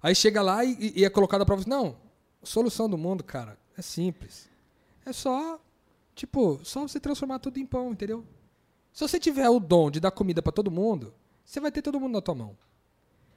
Aí 0.02 0.14
chega 0.14 0.42
lá 0.42 0.64
e, 0.64 0.92
e 0.96 1.04
é 1.04 1.10
colocado 1.10 1.42
a 1.42 1.46
prova. 1.46 1.64
Não, 1.66 1.96
solução 2.42 2.88
do 2.88 2.98
mundo, 2.98 3.22
cara, 3.22 3.58
é 3.76 3.82
simples. 3.82 4.48
É 5.04 5.12
só, 5.12 5.60
tipo, 6.14 6.60
só 6.64 6.82
você 6.82 7.00
transformar 7.00 7.38
tudo 7.38 7.58
em 7.58 7.66
pão, 7.66 7.92
entendeu? 7.92 8.24
Se 8.92 9.06
você 9.06 9.18
tiver 9.18 9.48
o 9.48 9.58
dom 9.58 9.90
de 9.90 10.00
dar 10.00 10.10
comida 10.10 10.42
pra 10.42 10.52
todo 10.52 10.70
mundo, 10.70 11.14
você 11.44 11.60
vai 11.60 11.72
ter 11.72 11.82
todo 11.82 11.98
mundo 11.98 12.12
na 12.12 12.20
tua 12.20 12.34
mão. 12.34 12.56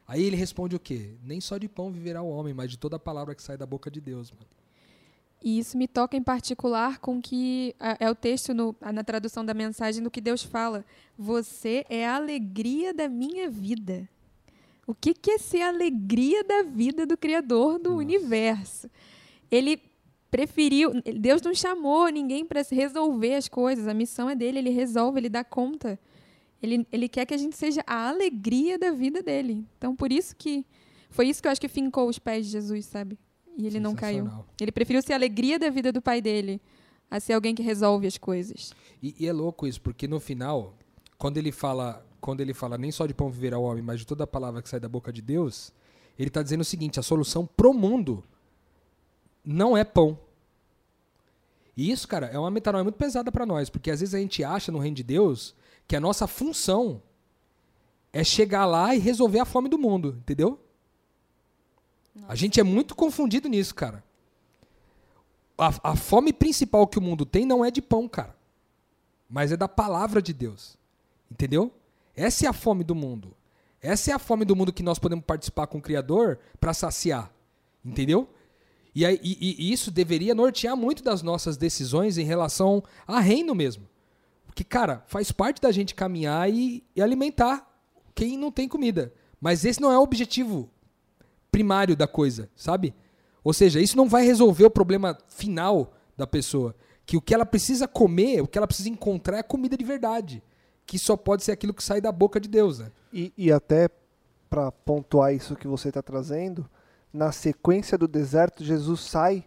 Aí 0.08 0.24
ele 0.24 0.36
responde 0.36 0.76
o 0.76 0.80
quê? 0.80 1.16
Nem 1.24 1.42
só 1.42 1.58
de 1.58 1.68
pão 1.68 1.92
viverá 1.92 2.22
o 2.22 2.30
homem, 2.30 2.54
mas 2.54 2.70
de 2.70 2.78
toda 2.78 2.98
a 2.98 3.00
palavra 3.00 3.34
que 3.34 3.42
sai 3.42 3.58
da 3.58 3.66
boca 3.66 3.90
de 3.90 4.00
Deus, 4.00 4.32
mano. 4.32 4.46
E 5.44 5.60
isso 5.60 5.78
me 5.78 5.88
toca 5.88 6.18
em 6.18 6.24
particular 6.24 6.98
com 7.00 7.22
que 7.22 7.76
é 8.00 8.10
o 8.10 8.16
texto 8.16 8.54
no- 8.54 8.76
na 8.82 9.04
tradução 9.04 9.46
da 9.46 9.54
mensagem 9.54 10.02
do 10.02 10.10
que 10.10 10.20
Deus 10.20 10.42
fala. 10.42 10.84
Você 11.18 11.86
é 11.90 12.06
a 12.08 12.16
alegria 12.16 12.94
da 12.94 13.08
minha 13.08 13.50
vida. 13.50 14.10
O 14.88 14.94
que, 14.96 15.14
que 15.14 15.32
é 15.32 15.38
ser 15.38 15.62
a 15.62 15.68
alegria 15.70 16.44
da 16.44 16.64
vida 16.64 17.06
do 17.06 17.16
Criador 17.18 17.78
do 17.80 17.92
Nossa. 17.92 18.02
universo? 18.02 18.90
Ele 19.52 19.80
preferiu. 20.32 20.92
Deus 21.20 21.42
não 21.42 21.54
chamou 21.54 22.08
ninguém 22.10 22.44
para 22.46 22.62
resolver 22.72 23.36
as 23.36 23.48
coisas. 23.48 23.88
A 23.88 23.94
missão 23.94 24.30
é 24.30 24.36
dele, 24.36 24.60
ele 24.60 24.70
resolve, 24.72 25.20
ele 25.20 25.30
dá 25.30 25.44
conta. 25.44 26.00
Ele, 26.62 26.88
ele 26.92 27.08
quer 27.08 27.26
que 27.26 27.34
a 27.34 27.38
gente 27.38 27.56
seja 27.56 27.84
a 27.86 28.10
alegria 28.10 28.78
da 28.80 28.92
vida 28.92 29.22
dele. 29.22 29.64
Então, 29.78 29.96
por 29.96 30.12
isso 30.12 30.36
que. 30.36 30.66
Foi 31.10 31.28
isso 31.30 31.42
que 31.42 31.48
eu 31.48 31.52
acho 31.52 31.62
que 31.62 31.68
fincou 31.68 32.10
os 32.10 32.20
pés 32.20 32.46
de 32.46 32.52
Jesus, 32.54 32.86
sabe? 32.88 33.18
E 33.58 33.66
ele 33.68 33.80
não 33.80 33.96
caiu. 33.96 34.30
Ele 34.60 34.72
preferiu 34.72 35.02
ser 35.02 35.14
a 35.14 35.16
alegria 35.16 35.58
da 35.58 35.70
vida 35.70 35.92
do 35.92 36.02
pai 36.02 36.22
dele 36.22 36.62
a 37.10 37.20
ser 37.20 37.34
alguém 37.34 37.56
que 37.56 37.64
resolve 37.64 38.08
as 38.08 38.18
coisas. 38.18 38.74
E, 39.02 39.16
e 39.20 39.28
é 39.28 39.34
louco 39.34 39.68
isso, 39.68 39.80
porque 39.82 40.08
no 40.08 40.20
final, 40.20 40.74
quando 41.18 41.38
ele 41.38 41.52
fala, 41.52 42.06
quando 42.20 42.42
ele 42.42 42.54
fala 42.54 42.78
nem 42.78 42.92
só 42.92 43.06
de 43.06 43.14
pão 43.14 43.30
viverá 43.30 43.58
o 43.58 43.64
homem, 43.64 43.84
mas 43.84 44.00
de 44.00 44.08
toda 44.08 44.24
a 44.24 44.28
palavra 44.28 44.62
que 44.62 44.70
sai 44.70 44.80
da 44.80 44.90
boca 44.90 45.14
de 45.14 45.22
Deus, 45.22 45.72
ele 46.18 46.30
está 46.30 46.42
dizendo 46.42 46.62
o 46.62 46.66
seguinte: 46.66 47.00
a 47.00 47.04
solução 47.04 47.46
pro 47.46 47.74
mundo 47.74 48.24
não 49.44 49.78
é 49.78 49.84
pão. 49.84 50.18
E 51.78 51.92
isso, 51.92 52.08
cara, 52.08 52.28
é 52.28 52.40
uma 52.40 52.50
metanoia 52.50 52.84
muito 52.84 52.96
pesada 52.96 53.32
para 53.32 53.46
nós, 53.46 53.70
porque 53.70 53.92
às 53.92 54.00
vezes 54.00 54.16
a 54.16 54.20
gente 54.20 54.44
acha 54.44 54.72
no 54.72 54.80
reino 54.80 54.96
de 54.96 55.04
Deus 55.04 55.54
que 55.88 55.96
a 55.96 56.00
nossa 56.00 56.26
função 56.26 57.02
é 58.14 58.24
chegar 58.24 58.66
lá 58.66 58.96
e 58.96 59.00
resolver 59.00 59.40
a 59.40 59.46
fome 59.46 59.68
do 59.68 59.78
mundo, 59.78 60.16
entendeu? 60.20 60.60
A 62.28 62.36
gente 62.36 62.60
é 62.60 62.64
muito 62.64 62.96
confundido 62.96 63.48
nisso, 63.50 63.76
cara. 63.76 64.04
A, 65.58 65.92
a 65.92 65.96
fome 65.96 66.34
principal 66.34 66.88
que 66.88 66.98
o 66.98 67.02
mundo 67.02 67.26
tem 67.26 67.46
não 67.46 67.64
é 67.64 67.72
de 67.72 67.82
pão, 67.82 68.08
cara. 68.08 68.36
Mas 69.30 69.52
é 69.52 69.58
da 69.58 69.68
palavra 69.68 70.22
de 70.22 70.34
Deus. 70.34 70.78
Entendeu? 71.32 71.72
Essa 72.16 72.46
é 72.46 72.50
a 72.50 72.54
fome 72.54 72.84
do 72.84 72.96
mundo. 72.96 73.36
Essa 73.82 74.12
é 74.12 74.14
a 74.14 74.20
fome 74.20 74.46
do 74.46 74.56
mundo 74.56 74.74
que 74.74 74.84
nós 74.84 74.98
podemos 75.00 75.26
participar 75.26 75.68
com 75.68 75.78
o 75.78 75.82
Criador 75.82 76.40
para 76.60 76.74
saciar. 76.74 77.32
Entendeu? 77.84 78.28
E, 78.94 79.06
aí- 79.06 79.20
e- 79.22 79.56
e 79.68 79.72
isso 79.74 79.92
deveria 79.92 80.34
nortear 80.34 80.76
muito 80.76 81.04
das 81.04 81.22
nossas 81.22 81.58
decisões 81.58 82.18
em 82.18 82.24
relação 82.24 82.84
a 83.06 83.20
reino 83.20 83.54
mesmo. 83.54 83.88
Porque, 84.46 84.64
cara, 84.64 85.04
faz 85.08 85.32
parte 85.32 85.62
da 85.62 85.72
gente 85.72 85.94
caminhar 85.94 86.50
e, 86.50 86.84
e 86.96 87.02
alimentar 87.02 87.70
quem 88.16 88.38
não 88.38 88.52
tem 88.52 88.68
comida. 88.70 89.14
Mas 89.40 89.66
esse 89.66 89.82
não 89.82 89.92
é 89.92 89.98
o 89.98 90.02
objetivo 90.02 90.70
primário 91.56 91.96
da 91.96 92.06
coisa, 92.06 92.50
sabe? 92.54 92.94
Ou 93.42 93.54
seja, 93.54 93.80
isso 93.80 93.96
não 93.96 94.10
vai 94.10 94.26
resolver 94.26 94.66
o 94.66 94.70
problema 94.70 95.18
final 95.30 95.94
da 96.18 96.28
pessoa. 96.28 96.76
Que 97.06 97.16
o 97.16 97.22
que 97.22 97.34
ela 97.34 97.46
precisa 97.46 97.88
comer, 97.88 98.42
o 98.42 98.48
que 98.48 98.58
ela 98.58 98.68
precisa 98.68 98.90
encontrar 98.90 99.38
é 99.38 99.44
comida 99.44 99.78
de 99.78 99.86
verdade. 99.86 100.44
Que 100.86 101.00
só 101.00 101.16
pode 101.16 101.46
ser 101.46 101.54
aquilo 101.54 101.74
que 101.74 101.82
sai 101.82 102.02
da 102.02 102.12
boca 102.12 102.42
de 102.42 102.50
Deus, 102.50 102.80
né? 102.80 102.92
E, 103.14 103.32
e 103.38 103.54
até 103.54 103.90
para 104.50 104.70
pontuar 104.70 105.34
isso 105.34 105.56
que 105.56 105.66
você 105.66 105.88
está 105.88 106.02
trazendo, 106.02 106.70
na 107.14 107.32
sequência 107.32 107.98
do 107.98 108.08
deserto, 108.08 108.62
Jesus 108.62 109.00
sai 109.00 109.46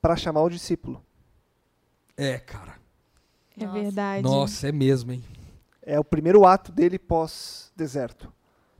para 0.00 0.14
chamar 0.14 0.42
o 0.42 0.48
discípulo. 0.48 1.04
É, 2.16 2.38
cara. 2.38 2.76
É 3.58 3.64
Nossa. 3.64 3.80
verdade. 3.80 4.22
Nossa, 4.22 4.68
é 4.68 4.72
mesmo, 4.72 5.10
hein? 5.10 5.24
É 5.82 5.98
o 5.98 6.04
primeiro 6.04 6.46
ato 6.46 6.70
dele 6.70 7.00
pós-deserto. 7.00 8.32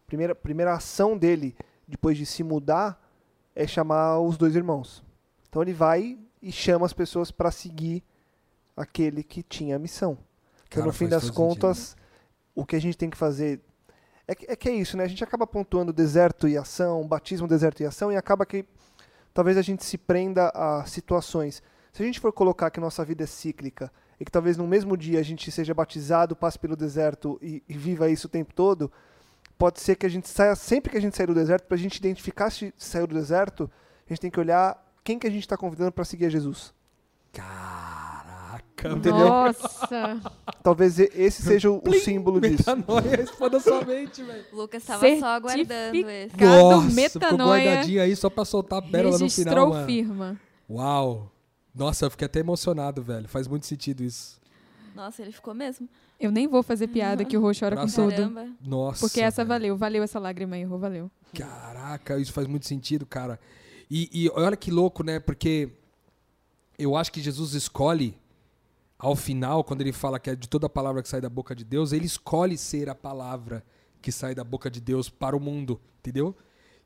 Primeira, 0.07 0.33
primeira 0.33 0.75
ação 0.75 1.18
dele, 1.18 1.57
depois 1.93 2.17
de 2.17 2.25
se 2.25 2.43
mudar, 2.43 2.99
é 3.55 3.67
chamar 3.67 4.19
os 4.19 4.39
dois 4.39 4.57
irmãos. 4.57 5.05
Então 5.47 5.61
ele 5.61 5.75
vai 5.75 6.19
e 6.41 6.51
chama 6.51 6.87
as 6.87 6.95
pessoas 6.95 7.31
para 7.31 7.51
seguir 7.51 8.03
aquele 8.75 9.23
que 9.23 9.43
tinha 9.43 9.77
a 9.77 9.79
missão. 9.79 10.17
Cara, 10.71 10.87
no 10.87 10.93
fim 10.93 11.07
das 11.07 11.29
contas, 11.29 11.95
o 12.55 12.65
que 12.65 12.77
a 12.77 12.81
gente 12.81 12.97
tem 12.97 13.11
que 13.11 13.17
fazer. 13.17 13.61
É 14.27 14.35
que, 14.35 14.51
é 14.51 14.57
que 14.57 14.71
é 14.71 14.73
isso, 14.73 14.97
né? 14.97 15.05
A 15.05 15.09
gente 15.09 15.23
acaba 15.23 15.47
pontuando 15.47 15.93
deserto 15.93 16.49
e 16.49 16.57
ação, 16.57 17.07
batismo, 17.07 17.47
deserto 17.47 17.83
e 17.83 17.87
ação, 17.87 18.11
e 18.11 18.17
acaba 18.17 18.47
que 18.47 18.65
talvez 19.35 19.59
a 19.59 19.63
gente 19.63 19.85
se 19.85 19.99
prenda 19.99 20.51
a 20.55 20.87
situações. 20.87 21.63
Se 21.93 22.03
a 22.03 22.07
gente 22.07 22.21
for 22.21 22.33
colocar 22.33 22.71
que 22.71 22.81
nossa 22.81 23.05
vida 23.05 23.25
é 23.25 23.27
cíclica 23.27 23.93
e 24.19 24.25
que 24.25 24.33
talvez 24.33 24.57
no 24.57 24.67
mesmo 24.67 24.97
dia 24.97 25.21
a 25.21 25.23
gente 25.23 25.51
seja 25.53 25.75
batizado, 25.75 26.35
passe 26.35 26.59
pelo 26.59 26.75
deserto 26.75 27.39
e, 27.43 27.63
e 27.69 27.77
viva 27.77 28.09
isso 28.09 28.29
o 28.29 28.31
tempo 28.31 28.55
todo, 28.55 28.91
pode 29.59 29.81
ser 29.81 29.97
que 29.97 30.07
a 30.07 30.09
gente 30.09 30.29
saia, 30.29 30.55
sempre 30.55 30.91
que 30.91 30.97
a 30.97 31.01
gente 31.01 31.17
sair 31.17 31.27
do 31.27 31.35
deserto, 31.35 31.67
para 31.67 31.77
a 31.77 31.81
gente 31.81 31.97
identificar 31.97 32.51
se 32.51 32.73
saiu 32.77 33.07
do 33.07 33.15
deserto, 33.15 33.71
a 34.07 34.12
gente 34.12 34.21
tem 34.21 34.31
que 34.31 34.41
olhar 34.41 34.83
quem 35.05 35.19
que 35.19 35.27
a 35.27 35.31
gente 35.31 35.43
está 35.43 35.57
convidando 35.57 35.93
para 35.93 36.05
seguir 36.05 36.27
a 36.27 36.31
Jesus. 36.31 36.73
Caraca, 37.33 38.88
Entendeu? 38.91 39.29
Nossa. 39.29 40.21
Talvez 40.62 40.99
esse 40.99 41.43
seja 41.43 41.71
o, 41.71 41.83
o 41.87 41.95
símbolo 41.95 42.41
disso. 42.41 42.65
Metanoia, 42.77 43.21
explode 43.23 43.57
a 43.57 43.61
sua 43.61 43.85
mente, 43.85 44.23
velho. 44.23 44.45
O 44.53 44.57
Lucas 44.57 44.83
estava 44.83 45.19
só 45.19 45.27
aguardando 45.27 45.97
esse. 46.11 46.37
Nossa, 46.37 46.81
ficou 46.81 46.83
metanoia 46.83 47.65
guardadinho 47.65 48.03
aí 48.03 48.15
só 48.15 48.29
pra 48.29 48.45
soltar 48.45 48.81
a 48.81 48.83
pérola 48.83 49.19
no 49.19 49.19
final, 49.19 49.29
Registrou 49.29 49.69
mano. 49.71 49.87
firma. 49.87 50.41
Uau. 50.69 51.33
Nossa, 51.75 52.05
eu 52.07 52.11
fiquei 52.11 52.27
até 52.27 52.41
emocionado, 52.41 53.03
velho. 53.03 53.27
Faz 53.29 53.49
muito 53.49 53.67
sentido 53.67 54.03
isso. 54.03 54.38
Nossa, 54.95 55.23
ele 55.23 55.33
ficou 55.33 55.55
mesmo. 55.55 55.88
Eu 56.23 56.31
nem 56.31 56.47
vou 56.47 56.63
fazer 56.63 56.87
piada 56.87 57.25
que 57.25 57.37
o 57.37 57.41
Rô 57.41 57.51
chora 57.53 57.75
com 57.75 57.87
tudo. 57.87 58.11
Caramba. 58.11 58.49
Nossa. 58.65 59.01
Porque 59.01 59.21
essa 59.21 59.45
velho. 59.45 59.49
valeu, 59.49 59.77
valeu 59.77 60.03
essa 60.05 60.21
lágrima 60.21 60.55
aí, 60.55 60.63
Rô, 60.63 60.79
valeu. 60.79 61.11
Caraca, 61.35 62.17
isso 62.17 62.33
faz 62.33 62.47
muito 62.47 62.65
sentido, 62.65 63.05
cara. 63.05 63.41
E, 63.91 64.09
e 64.13 64.31
olha 64.31 64.57
que 64.57 64.71
louco, 64.71 65.03
né? 65.03 65.19
Porque 65.19 65.71
eu 66.79 66.97
acho 66.97 67.11
que 67.11 67.21
Jesus 67.21 67.55
escolhe, 67.55 68.17
ao 68.97 69.17
final, 69.17 69.65
quando 69.65 69.81
ele 69.81 69.93
fala 69.93 70.21
que 70.21 70.31
é 70.31 70.37
de 70.37 70.49
toda 70.49 70.67
a 70.67 70.71
palavra 70.71 71.03
que 71.03 71.09
sai 71.09 71.21
da 71.21 71.29
boca 71.29 71.57
de 71.57 71.65
Deus, 71.65 71.91
ele 71.91 72.07
escolhe 72.07 72.57
ser 72.57 72.89
a 72.89 72.95
palavra 72.95 73.65
que 74.01 74.13
sai 74.13 74.33
da 74.33 74.45
boca 74.45 74.71
de 74.71 74.81
Deus 74.81 75.09
para 75.09 75.37
o 75.37 75.41
mundo, 75.41 75.81
entendeu? 75.99 76.37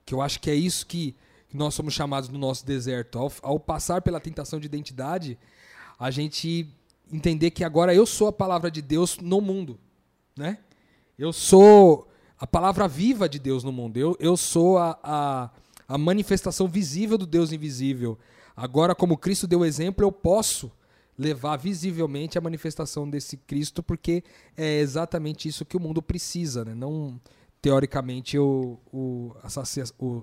Que 0.06 0.14
eu 0.14 0.22
acho 0.22 0.40
que 0.40 0.50
é 0.50 0.54
isso 0.54 0.86
que 0.86 1.14
nós 1.52 1.74
somos 1.74 1.92
chamados 1.92 2.30
no 2.30 2.38
nosso 2.38 2.64
deserto. 2.64 3.18
Ao, 3.18 3.30
ao 3.42 3.60
passar 3.60 4.00
pela 4.00 4.18
tentação 4.18 4.58
de 4.58 4.64
identidade, 4.64 5.38
a 5.98 6.10
gente 6.10 6.74
entender 7.12 7.50
que 7.50 7.64
agora 7.64 7.94
eu 7.94 8.06
sou 8.06 8.28
a 8.28 8.32
palavra 8.32 8.70
de 8.70 8.82
Deus 8.82 9.18
no 9.18 9.40
mundo, 9.40 9.78
né? 10.36 10.58
Eu 11.18 11.32
sou 11.32 12.08
a 12.38 12.46
palavra 12.46 12.86
viva 12.86 13.28
de 13.28 13.38
Deus 13.38 13.64
no 13.64 13.72
mundo. 13.72 13.96
Eu, 13.96 14.16
eu 14.20 14.36
sou 14.36 14.76
a, 14.78 14.98
a, 15.02 15.50
a 15.88 15.96
manifestação 15.98 16.68
visível 16.68 17.16
do 17.16 17.26
Deus 17.26 17.52
invisível. 17.52 18.18
Agora, 18.54 18.94
como 18.94 19.16
Cristo 19.16 19.46
deu 19.46 19.64
exemplo, 19.64 20.04
eu 20.04 20.12
posso 20.12 20.70
levar 21.18 21.56
visivelmente 21.56 22.36
a 22.36 22.40
manifestação 22.42 23.08
desse 23.08 23.38
Cristo, 23.38 23.82
porque 23.82 24.22
é 24.56 24.80
exatamente 24.80 25.48
isso 25.48 25.64
que 25.64 25.76
o 25.76 25.80
mundo 25.80 26.02
precisa, 26.02 26.62
né? 26.64 26.74
Não, 26.74 27.18
teoricamente, 27.62 28.38
o, 28.38 28.78
o, 28.92 29.34
a 29.42 29.48
sacia- 29.48 29.84
o 29.98 30.22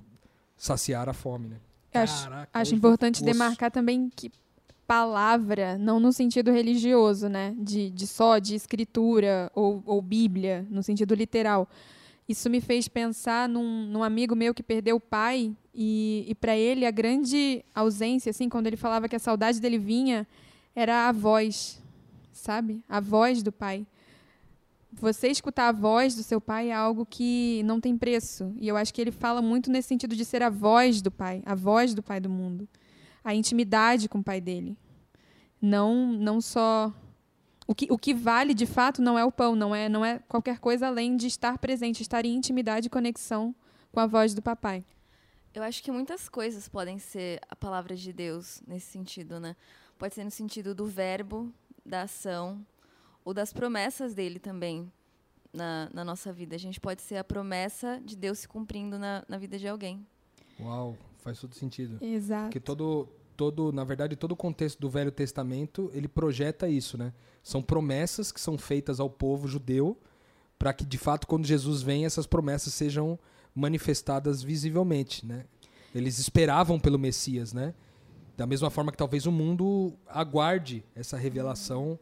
saciar 0.56 1.10
a 1.10 1.14
fome, 1.14 1.48
né? 1.48 1.58
Eu 1.92 2.02
acho, 2.02 2.24
Caraca, 2.24 2.50
acho 2.60 2.76
importante 2.76 3.16
osso. 3.16 3.26
demarcar 3.26 3.72
também 3.72 4.10
que 4.16 4.32
palavra, 4.88 5.78
não 5.78 6.00
no 6.00 6.12
sentido 6.12 6.52
religioso, 6.52 7.28
né? 7.30 7.56
De, 7.58 7.90
de 7.90 8.06
só 8.08 8.40
de 8.40 8.56
escritura 8.56 9.52
ou, 9.56 9.82
ou 9.86 10.02
Bíblia, 10.02 10.68
no 10.70 10.84
sentido 10.84 11.16
literal. 11.16 11.68
Isso 12.28 12.50
me 12.50 12.62
fez 12.62 12.88
pensar 12.88 13.50
num, 13.50 13.86
num 13.88 14.04
amigo 14.04 14.36
meu 14.36 14.54
que 14.54 14.64
perdeu 14.64 14.96
o 14.96 15.00
pai 15.00 15.54
e, 15.74 16.26
e 16.28 16.36
para 16.36 16.56
ele 16.56 16.86
a 16.86 16.92
grande 16.92 17.64
ausência, 17.76 18.30
assim, 18.30 18.48
quando 18.48 18.68
ele 18.68 18.78
falava 18.78 19.10
que 19.10 19.16
a 19.16 19.20
saudade 19.20 19.60
dele 19.60 19.78
vinha, 19.78 20.26
era 20.76 21.10
a 21.10 21.12
voz, 21.12 21.82
sabe? 22.32 22.82
A 22.88 23.00
voz 23.00 23.44
do 23.44 23.52
pai. 23.52 23.86
Você 24.92 25.28
escutar 25.28 25.70
a 25.70 25.72
voz 25.72 26.16
do 26.16 26.24
seu 26.24 26.40
pai 26.40 26.70
é 26.70 26.74
algo 26.74 27.06
que 27.06 27.62
não 27.66 27.82
tem 27.82 27.98
preço. 27.98 28.54
E 28.60 28.68
eu 28.68 28.78
acho 28.78 28.94
que 28.94 29.02
ele 29.02 29.12
fala 29.12 29.42
muito 29.42 29.72
nesse 29.72 29.88
sentido 29.88 30.16
de 30.16 30.24
ser 30.24 30.44
a 30.44 30.50
voz 30.50 31.02
do 31.02 31.10
pai, 31.10 31.42
a 31.46 31.56
voz 31.56 31.94
do 31.94 32.04
pai 32.04 32.20
do 32.20 32.30
mundo. 32.30 32.68
A 33.24 33.34
intimidade 33.34 34.10
com 34.10 34.20
o 34.20 34.24
pai 34.24 34.42
dele. 34.42 34.78
Não, 35.62 36.12
não 36.12 36.42
só 36.42 36.94
o 37.66 37.74
que, 37.74 37.88
o 37.90 37.98
que 37.98 38.14
vale 38.14 38.54
de 38.54 38.66
fato 38.66 39.02
não 39.02 39.18
é 39.18 39.24
o 39.24 39.32
pão, 39.32 39.56
não 39.56 39.74
é, 39.74 39.88
não 39.88 40.04
é 40.04 40.20
qualquer 40.28 40.60
coisa 40.60 40.88
além 40.88 41.16
de 41.16 41.28
estar 41.28 41.58
presente, 41.58 42.02
estar 42.02 42.26
em 42.26 42.36
intimidade 42.36 42.88
e 42.88 42.90
conexão 42.90 43.56
com 43.92 44.00
a 44.00 44.08
voz 44.08 44.34
do 44.34 44.42
papai. 44.42 44.84
Eu 45.54 45.64
acho 45.64 45.84
que 45.84 45.92
muitas 45.92 46.28
coisas 46.28 46.68
podem 46.68 46.98
ser 46.98 47.40
a 47.48 47.56
palavra 47.56 47.96
de 47.96 48.12
Deus 48.12 48.62
nesse 48.68 48.88
sentido, 48.88 49.40
né? 49.40 49.56
Pode 49.98 50.16
ser 50.16 50.24
no 50.24 50.32
sentido 50.32 50.74
do 50.74 50.86
verbo, 50.86 51.54
da 51.86 52.02
ação, 52.02 52.66
ou 53.24 53.34
das 53.34 53.54
promessas 53.54 54.14
dele 54.14 54.40
também 54.40 54.92
na, 55.54 55.90
na 55.94 56.04
nossa 56.04 56.34
vida. 56.34 56.56
A 56.56 56.60
gente 56.60 56.80
pode 56.80 57.02
ser 57.02 57.18
a 57.18 57.24
promessa 57.24 58.02
de 58.04 58.16
Deus 58.16 58.40
se 58.40 58.48
cumprindo 58.48 58.98
na, 58.98 59.24
na 59.30 59.38
vida 59.38 59.58
de 59.58 59.68
alguém. 59.68 60.06
Uau, 60.60 60.98
faz 61.24 61.40
todo 61.40 61.56
sentido. 61.56 61.98
Exato. 62.04 62.46
Porque 62.46 62.60
todo, 62.60 63.08
todo, 63.36 63.72
na 63.72 63.84
verdade, 63.84 64.16
todo 64.16 64.34
o 64.34 64.36
contexto 64.36 64.80
do 64.80 64.90
Velho 64.90 65.12
Testamento, 65.12 65.90
ele 65.94 66.08
projeta 66.08 66.68
isso, 66.68 66.98
né? 66.98 67.14
São 67.42 67.62
promessas 67.62 68.32
que 68.32 68.40
são 68.40 68.58
feitas 68.58 69.00
ao 69.00 69.10
povo 69.10 69.48
judeu 69.48 69.98
para 70.60 70.74
que, 70.74 70.86
de 70.86 70.98
fato, 70.98 71.28
quando 71.28 71.46
Jesus 71.46 71.82
vem, 71.82 72.06
essas 72.06 72.26
promessas 72.26 72.74
sejam 72.74 73.20
manifestadas 73.56 74.42
visivelmente, 74.42 75.26
né? 75.26 75.46
Eles 75.94 76.20
esperavam 76.20 76.80
pelo 76.80 76.98
Messias, 76.98 77.54
né? 77.54 77.74
Da 78.36 78.48
mesma 78.48 78.70
forma 78.70 78.92
que 78.92 78.98
talvez 78.98 79.26
o 79.26 79.32
mundo 79.32 79.94
aguarde 80.08 80.84
essa 80.96 81.18
revelação 81.18 82.00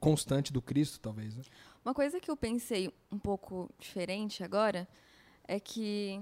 constante 0.00 0.52
do 0.52 0.60
Cristo, 0.60 0.98
talvez. 0.98 1.36
Né? 1.36 1.42
Uma 1.84 1.94
coisa 1.94 2.18
que 2.18 2.30
eu 2.30 2.36
pensei 2.36 2.92
um 3.12 3.18
pouco 3.18 3.70
diferente 3.78 4.42
agora 4.42 4.88
é 5.46 5.60
que, 5.60 6.20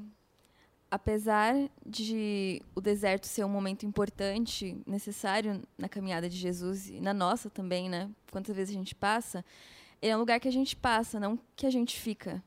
apesar 0.90 1.54
de 1.84 2.62
o 2.74 2.80
deserto 2.80 3.26
ser 3.26 3.44
um 3.44 3.48
momento 3.48 3.84
importante, 3.84 4.76
necessário 4.86 5.62
na 5.76 5.88
caminhada 5.88 6.28
de 6.28 6.36
Jesus 6.36 6.88
e 6.88 7.00
na 7.00 7.12
nossa 7.12 7.50
também, 7.50 7.88
né? 7.88 8.10
Quantas 8.30 8.56
vezes 8.56 8.74
a 8.74 8.78
gente 8.78 8.94
passa, 8.94 9.44
é 10.00 10.16
um 10.16 10.20
lugar 10.20 10.40
que 10.40 10.48
a 10.48 10.52
gente 10.52 10.74
passa, 10.76 11.20
não 11.20 11.38
que 11.54 11.66
a 11.66 11.70
gente 11.70 11.98
fica. 11.98 12.42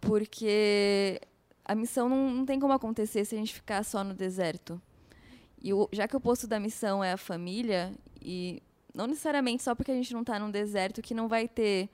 Porque 0.00 1.20
a 1.64 1.74
missão 1.74 2.08
não, 2.08 2.30
não 2.30 2.44
tem 2.44 2.58
como 2.58 2.72
acontecer 2.72 3.24
se 3.24 3.34
a 3.34 3.38
gente 3.38 3.54
ficar 3.54 3.84
só 3.84 4.02
no 4.02 4.14
deserto. 4.14 4.80
E 5.62 5.72
o, 5.72 5.88
já 5.92 6.08
que 6.08 6.16
o 6.16 6.20
posto 6.20 6.46
da 6.46 6.58
missão 6.58 7.02
é 7.02 7.12
a 7.12 7.16
família, 7.16 7.94
e 8.20 8.62
não 8.94 9.06
necessariamente 9.06 9.62
só 9.62 9.74
porque 9.74 9.92
a 9.92 9.94
gente 9.94 10.12
não 10.12 10.20
está 10.22 10.38
num 10.38 10.50
deserto 10.50 11.00
que 11.00 11.14
não 11.14 11.28
vai 11.28 11.46
ter 11.46 11.88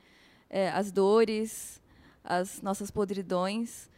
é, 0.49 0.71
as 0.71 0.91
dores, 0.91 1.81
as 2.25 2.63
nossas 2.63 2.91
podridões. 2.91 3.90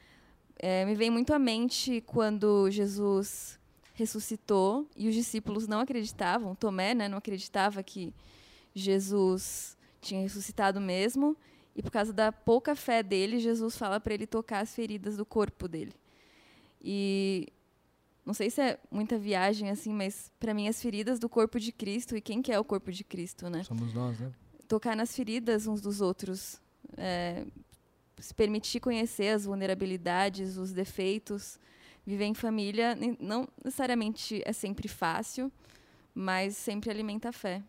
É, 0.64 0.84
me 0.84 0.94
vem 0.94 1.10
muito 1.10 1.34
à 1.34 1.40
mente 1.40 2.00
quando 2.06 2.70
Jesus 2.70 3.58
ressuscitou 3.94 4.88
e 4.96 5.08
os 5.08 5.14
discípulos 5.14 5.66
não 5.66 5.80
acreditavam, 5.80 6.54
Tomé 6.54 6.94
né, 6.94 7.08
não 7.08 7.18
acreditava 7.18 7.82
que 7.82 8.14
Jesus 8.72 9.76
tinha 10.00 10.22
ressuscitado 10.22 10.80
mesmo, 10.80 11.36
e 11.74 11.82
por 11.82 11.90
causa 11.90 12.12
da 12.12 12.30
pouca 12.30 12.76
fé 12.76 13.02
dele, 13.02 13.38
Jesus 13.38 13.76
fala 13.76 13.98
para 13.98 14.14
ele 14.14 14.26
tocar 14.26 14.60
as 14.60 14.74
feridas 14.74 15.16
do 15.16 15.24
corpo 15.26 15.66
dele. 15.66 15.94
E 16.80 17.48
não 18.24 18.34
sei 18.34 18.50
se 18.50 18.60
é 18.60 18.78
muita 18.90 19.18
viagem 19.18 19.70
assim, 19.70 19.92
mas 19.92 20.30
para 20.38 20.54
mim 20.54 20.68
as 20.68 20.80
feridas 20.80 21.18
do 21.18 21.28
corpo 21.28 21.58
de 21.58 21.72
Cristo 21.72 22.16
e 22.16 22.20
quem 22.20 22.40
que 22.40 22.52
é 22.52 22.58
o 22.58 22.64
corpo 22.64 22.92
de 22.92 23.02
Cristo, 23.02 23.48
né? 23.48 23.62
Somos 23.64 23.92
nós, 23.92 24.18
né? 24.18 24.32
Tocar 24.68 24.96
nas 24.96 25.14
feridas 25.14 25.66
uns 25.66 25.80
dos 25.80 26.00
outros, 26.00 26.60
é, 26.96 27.44
se 28.23 28.33
permitir 28.33 28.79
conhecer 28.79 29.35
as 29.35 29.45
vulnerabilidades, 29.45 30.57
os 30.57 30.73
defeitos, 30.73 31.59
viver 32.07 32.25
em 32.25 32.35
família 32.35 32.97
não 33.18 33.49
necessariamente 33.64 34.41
é 34.45 34.53
sempre 34.53 34.87
fácil, 34.87 35.51
mas 36.14 36.57
sempre 36.57 36.89
alimenta 36.89 37.31
a 37.31 37.33
fé. 37.33 37.62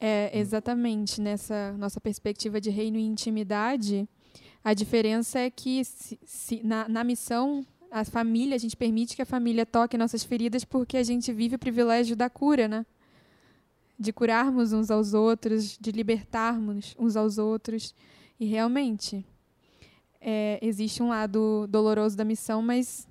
É, 0.00 0.36
exatamente. 0.36 1.20
Nessa 1.20 1.72
nossa 1.78 2.00
perspectiva 2.00 2.60
de 2.60 2.68
reino 2.68 2.98
e 2.98 3.02
intimidade, 3.02 4.08
a 4.64 4.74
diferença 4.74 5.38
é 5.38 5.50
que 5.50 5.84
se, 5.84 6.18
se, 6.24 6.62
na, 6.64 6.88
na 6.88 7.04
missão, 7.04 7.64
a 7.92 8.04
família, 8.04 8.56
a 8.56 8.58
gente 8.58 8.76
permite 8.76 9.14
que 9.14 9.22
a 9.22 9.26
família 9.26 9.64
toque 9.64 9.96
nossas 9.96 10.24
feridas 10.24 10.64
porque 10.64 10.96
a 10.96 11.02
gente 11.04 11.32
vive 11.32 11.54
o 11.54 11.58
privilégio 11.58 12.16
da 12.16 12.28
cura, 12.28 12.66
né? 12.66 12.84
De 13.96 14.12
curarmos 14.12 14.72
uns 14.72 14.90
aos 14.90 15.14
outros, 15.14 15.78
de 15.78 15.92
libertarmos 15.92 16.96
uns 16.98 17.14
aos 17.14 17.38
outros. 17.38 17.94
E 18.38 18.46
realmente, 18.46 19.24
é, 20.20 20.58
existe 20.62 21.02
um 21.02 21.08
lado 21.08 21.66
doloroso 21.68 22.16
da 22.16 22.24
missão, 22.24 22.60
mas 22.60 23.08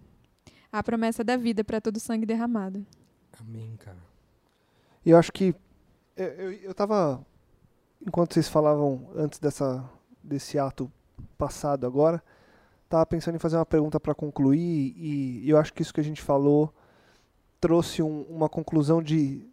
a 0.71 0.83
promessa 0.83 1.23
da 1.23 1.35
vida 1.35 1.63
para 1.63 1.81
todo 1.81 1.97
o 1.97 1.99
sangue 1.99 2.25
derramado. 2.25 2.85
Amém, 3.39 3.75
cara. 3.77 3.97
Eu 5.05 5.17
acho 5.17 5.31
que 5.31 5.55
é, 6.15 6.59
eu 6.63 6.71
estava, 6.71 7.25
enquanto 8.05 8.33
vocês 8.33 8.47
falavam 8.47 9.09
antes 9.15 9.39
dessa, 9.39 9.89
desse 10.23 10.59
ato 10.59 10.91
passado 11.37 11.87
agora, 11.87 12.21
estava 12.83 13.05
pensando 13.05 13.35
em 13.35 13.39
fazer 13.39 13.55
uma 13.55 13.65
pergunta 13.65 13.99
para 13.99 14.13
concluir 14.13 14.93
e, 14.97 15.45
e, 15.45 15.49
eu 15.49 15.57
acho 15.57 15.73
que 15.73 15.81
isso 15.81 15.93
que 15.93 15.99
a 16.01 16.03
gente 16.03 16.21
falou 16.21 16.73
trouxe 17.59 18.01
um, 18.01 18.23
uma 18.23 18.49
conclusão 18.49 19.01
de, 19.01 19.47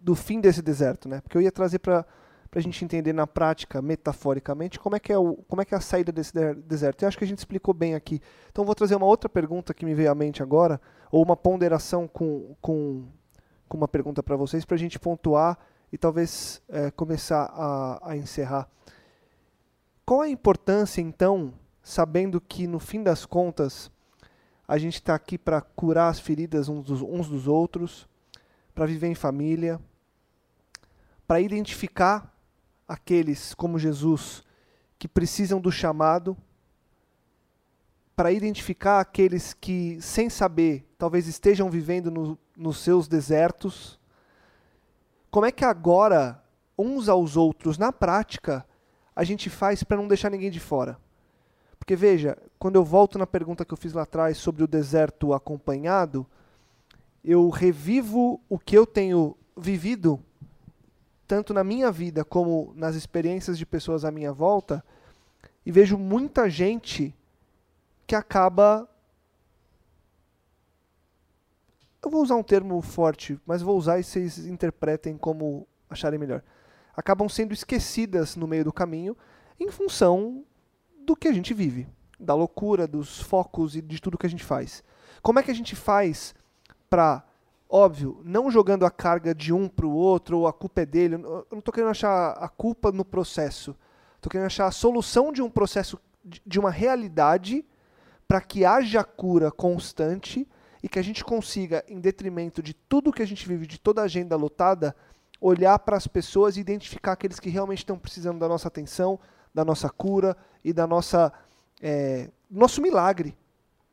do 0.00 0.14
fim 0.14 0.40
desse 0.40 0.62
deserto, 0.62 1.08
né? 1.08 1.20
Porque 1.20 1.36
eu 1.36 1.42
ia 1.42 1.52
trazer 1.52 1.78
para 1.78 2.04
para 2.50 2.60
a 2.60 2.62
gente 2.62 2.82
entender 2.84 3.12
na 3.12 3.26
prática, 3.26 3.82
metaforicamente, 3.82 4.78
como 4.78 4.96
é 4.96 5.00
que 5.00 5.12
é, 5.12 5.18
o, 5.18 5.36
como 5.48 5.60
é, 5.60 5.64
que 5.64 5.74
é 5.74 5.76
a 5.76 5.80
saída 5.80 6.10
desse 6.10 6.32
deserto. 6.66 7.02
Eu 7.02 7.08
acho 7.08 7.18
que 7.18 7.24
a 7.24 7.26
gente 7.26 7.38
explicou 7.38 7.74
bem 7.74 7.94
aqui. 7.94 8.20
Então 8.50 8.64
vou 8.64 8.74
trazer 8.74 8.94
uma 8.94 9.06
outra 9.06 9.28
pergunta 9.28 9.74
que 9.74 9.84
me 9.84 9.94
veio 9.94 10.10
à 10.10 10.14
mente 10.14 10.42
agora, 10.42 10.80
ou 11.10 11.22
uma 11.22 11.36
ponderação 11.36 12.08
com, 12.08 12.56
com, 12.60 13.04
com 13.68 13.76
uma 13.76 13.88
pergunta 13.88 14.22
para 14.22 14.36
vocês, 14.36 14.64
para 14.64 14.76
a 14.76 14.78
gente 14.78 14.98
pontuar 14.98 15.58
e 15.92 15.98
talvez 15.98 16.62
é, 16.68 16.90
começar 16.90 17.50
a, 17.52 18.10
a 18.10 18.16
encerrar. 18.16 18.68
Qual 20.04 20.22
a 20.22 20.28
importância, 20.28 21.02
então, 21.02 21.52
sabendo 21.82 22.40
que 22.40 22.66
no 22.66 22.78
fim 22.78 23.02
das 23.02 23.26
contas 23.26 23.90
a 24.66 24.78
gente 24.78 24.94
está 24.94 25.14
aqui 25.14 25.38
para 25.38 25.60
curar 25.60 26.08
as 26.08 26.18
feridas 26.18 26.68
uns 26.68 26.84
dos, 26.84 27.02
uns 27.02 27.28
dos 27.28 27.46
outros, 27.46 28.08
para 28.74 28.86
viver 28.86 29.08
em 29.08 29.14
família, 29.14 29.80
para 31.26 31.40
identificar 31.40 32.37
aqueles 32.88 33.54
como 33.54 33.78
Jesus 33.78 34.42
que 34.98 35.06
precisam 35.06 35.60
do 35.60 35.70
chamado, 35.70 36.36
para 38.16 38.32
identificar 38.32 38.98
aqueles 38.98 39.54
que, 39.54 40.00
sem 40.00 40.28
saber, 40.28 40.84
talvez 40.98 41.28
estejam 41.28 41.70
vivendo 41.70 42.10
no, 42.10 42.36
nos 42.56 42.78
seus 42.78 43.06
desertos, 43.06 44.00
como 45.30 45.46
é 45.46 45.52
que 45.52 45.64
agora, 45.64 46.42
uns 46.76 47.08
aos 47.08 47.36
outros, 47.36 47.78
na 47.78 47.92
prática, 47.92 48.66
a 49.14 49.22
gente 49.22 49.48
faz 49.48 49.84
para 49.84 49.96
não 49.96 50.08
deixar 50.08 50.30
ninguém 50.30 50.50
de 50.50 50.58
fora? 50.58 50.98
Porque 51.78 51.94
veja, 51.94 52.36
quando 52.58 52.74
eu 52.74 52.84
volto 52.84 53.18
na 53.18 53.26
pergunta 53.26 53.64
que 53.64 53.72
eu 53.72 53.78
fiz 53.78 53.92
lá 53.92 54.02
atrás 54.02 54.36
sobre 54.38 54.64
o 54.64 54.66
deserto 54.66 55.32
acompanhado, 55.32 56.26
eu 57.22 57.48
revivo 57.50 58.40
o 58.48 58.58
que 58.58 58.76
eu 58.76 58.84
tenho 58.84 59.36
vivido, 59.56 60.18
tanto 61.28 61.52
na 61.52 61.62
minha 61.62 61.92
vida 61.92 62.24
como 62.24 62.72
nas 62.74 62.96
experiências 62.96 63.58
de 63.58 63.66
pessoas 63.66 64.04
à 64.04 64.10
minha 64.10 64.32
volta, 64.32 64.82
e 65.64 65.70
vejo 65.70 65.98
muita 65.98 66.48
gente 66.48 67.14
que 68.06 68.14
acaba 68.14 68.88
eu 72.02 72.10
vou 72.10 72.22
usar 72.22 72.36
um 72.36 72.42
termo 72.42 72.80
forte, 72.80 73.38
mas 73.44 73.60
vou 73.60 73.76
usar 73.76 73.98
e 73.98 74.04
vocês 74.04 74.38
interpretem 74.46 75.18
como 75.18 75.66
acharem 75.90 76.18
melhor. 76.18 76.42
Acabam 76.96 77.28
sendo 77.28 77.52
esquecidas 77.52 78.34
no 78.34 78.46
meio 78.46 78.64
do 78.64 78.72
caminho 78.72 79.16
em 79.60 79.70
função 79.70 80.44
do 81.04 81.14
que 81.14 81.28
a 81.28 81.32
gente 81.32 81.52
vive, 81.52 81.86
da 82.18 82.34
loucura, 82.34 82.86
dos 82.86 83.20
focos 83.20 83.76
e 83.76 83.82
de 83.82 84.00
tudo 84.00 84.16
que 84.16 84.26
a 84.26 84.30
gente 84.30 84.44
faz. 84.44 84.82
Como 85.20 85.38
é 85.38 85.42
que 85.42 85.50
a 85.50 85.54
gente 85.54 85.76
faz 85.76 86.34
para, 86.88 87.27
óbvio, 87.68 88.20
não 88.24 88.50
jogando 88.50 88.86
a 88.86 88.90
carga 88.90 89.34
de 89.34 89.52
um 89.52 89.68
para 89.68 89.86
o 89.86 89.92
outro 89.92 90.38
ou 90.38 90.46
a 90.46 90.52
culpa 90.52 90.82
é 90.82 90.86
dele? 90.86 91.16
Eu 91.16 91.46
não 91.50 91.58
estou 91.58 91.72
querendo 91.72 91.90
achar 91.90 92.32
a 92.32 92.48
culpa 92.48 92.90
no 92.90 93.04
processo. 93.04 93.76
Estou 94.16 94.30
querendo 94.30 94.46
achar 94.46 94.66
a 94.66 94.70
solução 94.70 95.32
de 95.32 95.42
um 95.42 95.50
processo, 95.50 96.00
de 96.24 96.58
uma 96.58 96.70
realidade, 96.70 97.64
para 98.26 98.40
que 98.40 98.64
haja 98.64 99.04
cura 99.04 99.50
constante 99.50 100.46
e 100.82 100.88
que 100.88 100.98
a 100.98 101.02
gente 101.02 101.24
consiga, 101.24 101.84
em 101.88 102.00
detrimento 102.00 102.62
de 102.62 102.74
tudo 102.74 103.12
que 103.12 103.22
a 103.22 103.26
gente 103.26 103.46
vive, 103.46 103.66
de 103.66 103.78
toda 103.78 104.00
a 104.00 104.04
agenda 104.04 104.36
lotada, 104.36 104.94
olhar 105.40 105.78
para 105.78 105.96
as 105.96 106.06
pessoas 106.06 106.56
e 106.56 106.60
identificar 106.60 107.12
aqueles 107.12 107.38
que 107.38 107.48
realmente 107.48 107.78
estão 107.78 107.98
precisando 107.98 108.38
da 108.38 108.48
nossa 108.48 108.68
atenção, 108.68 109.18
da 109.54 109.64
nossa 109.64 109.88
cura 109.88 110.36
e 110.64 110.72
da 110.72 110.86
nossa 110.86 111.32
é, 111.80 112.28
nosso 112.50 112.80
milagre 112.80 113.36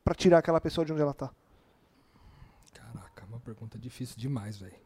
para 0.04 0.14
tirar 0.14 0.38
aquela 0.38 0.60
pessoa 0.60 0.84
de 0.84 0.92
onde 0.92 1.02
ela 1.02 1.12
está. 1.12 1.30
Pergunta 3.46 3.78
difícil 3.78 4.16
demais, 4.18 4.58
velho. 4.58 4.76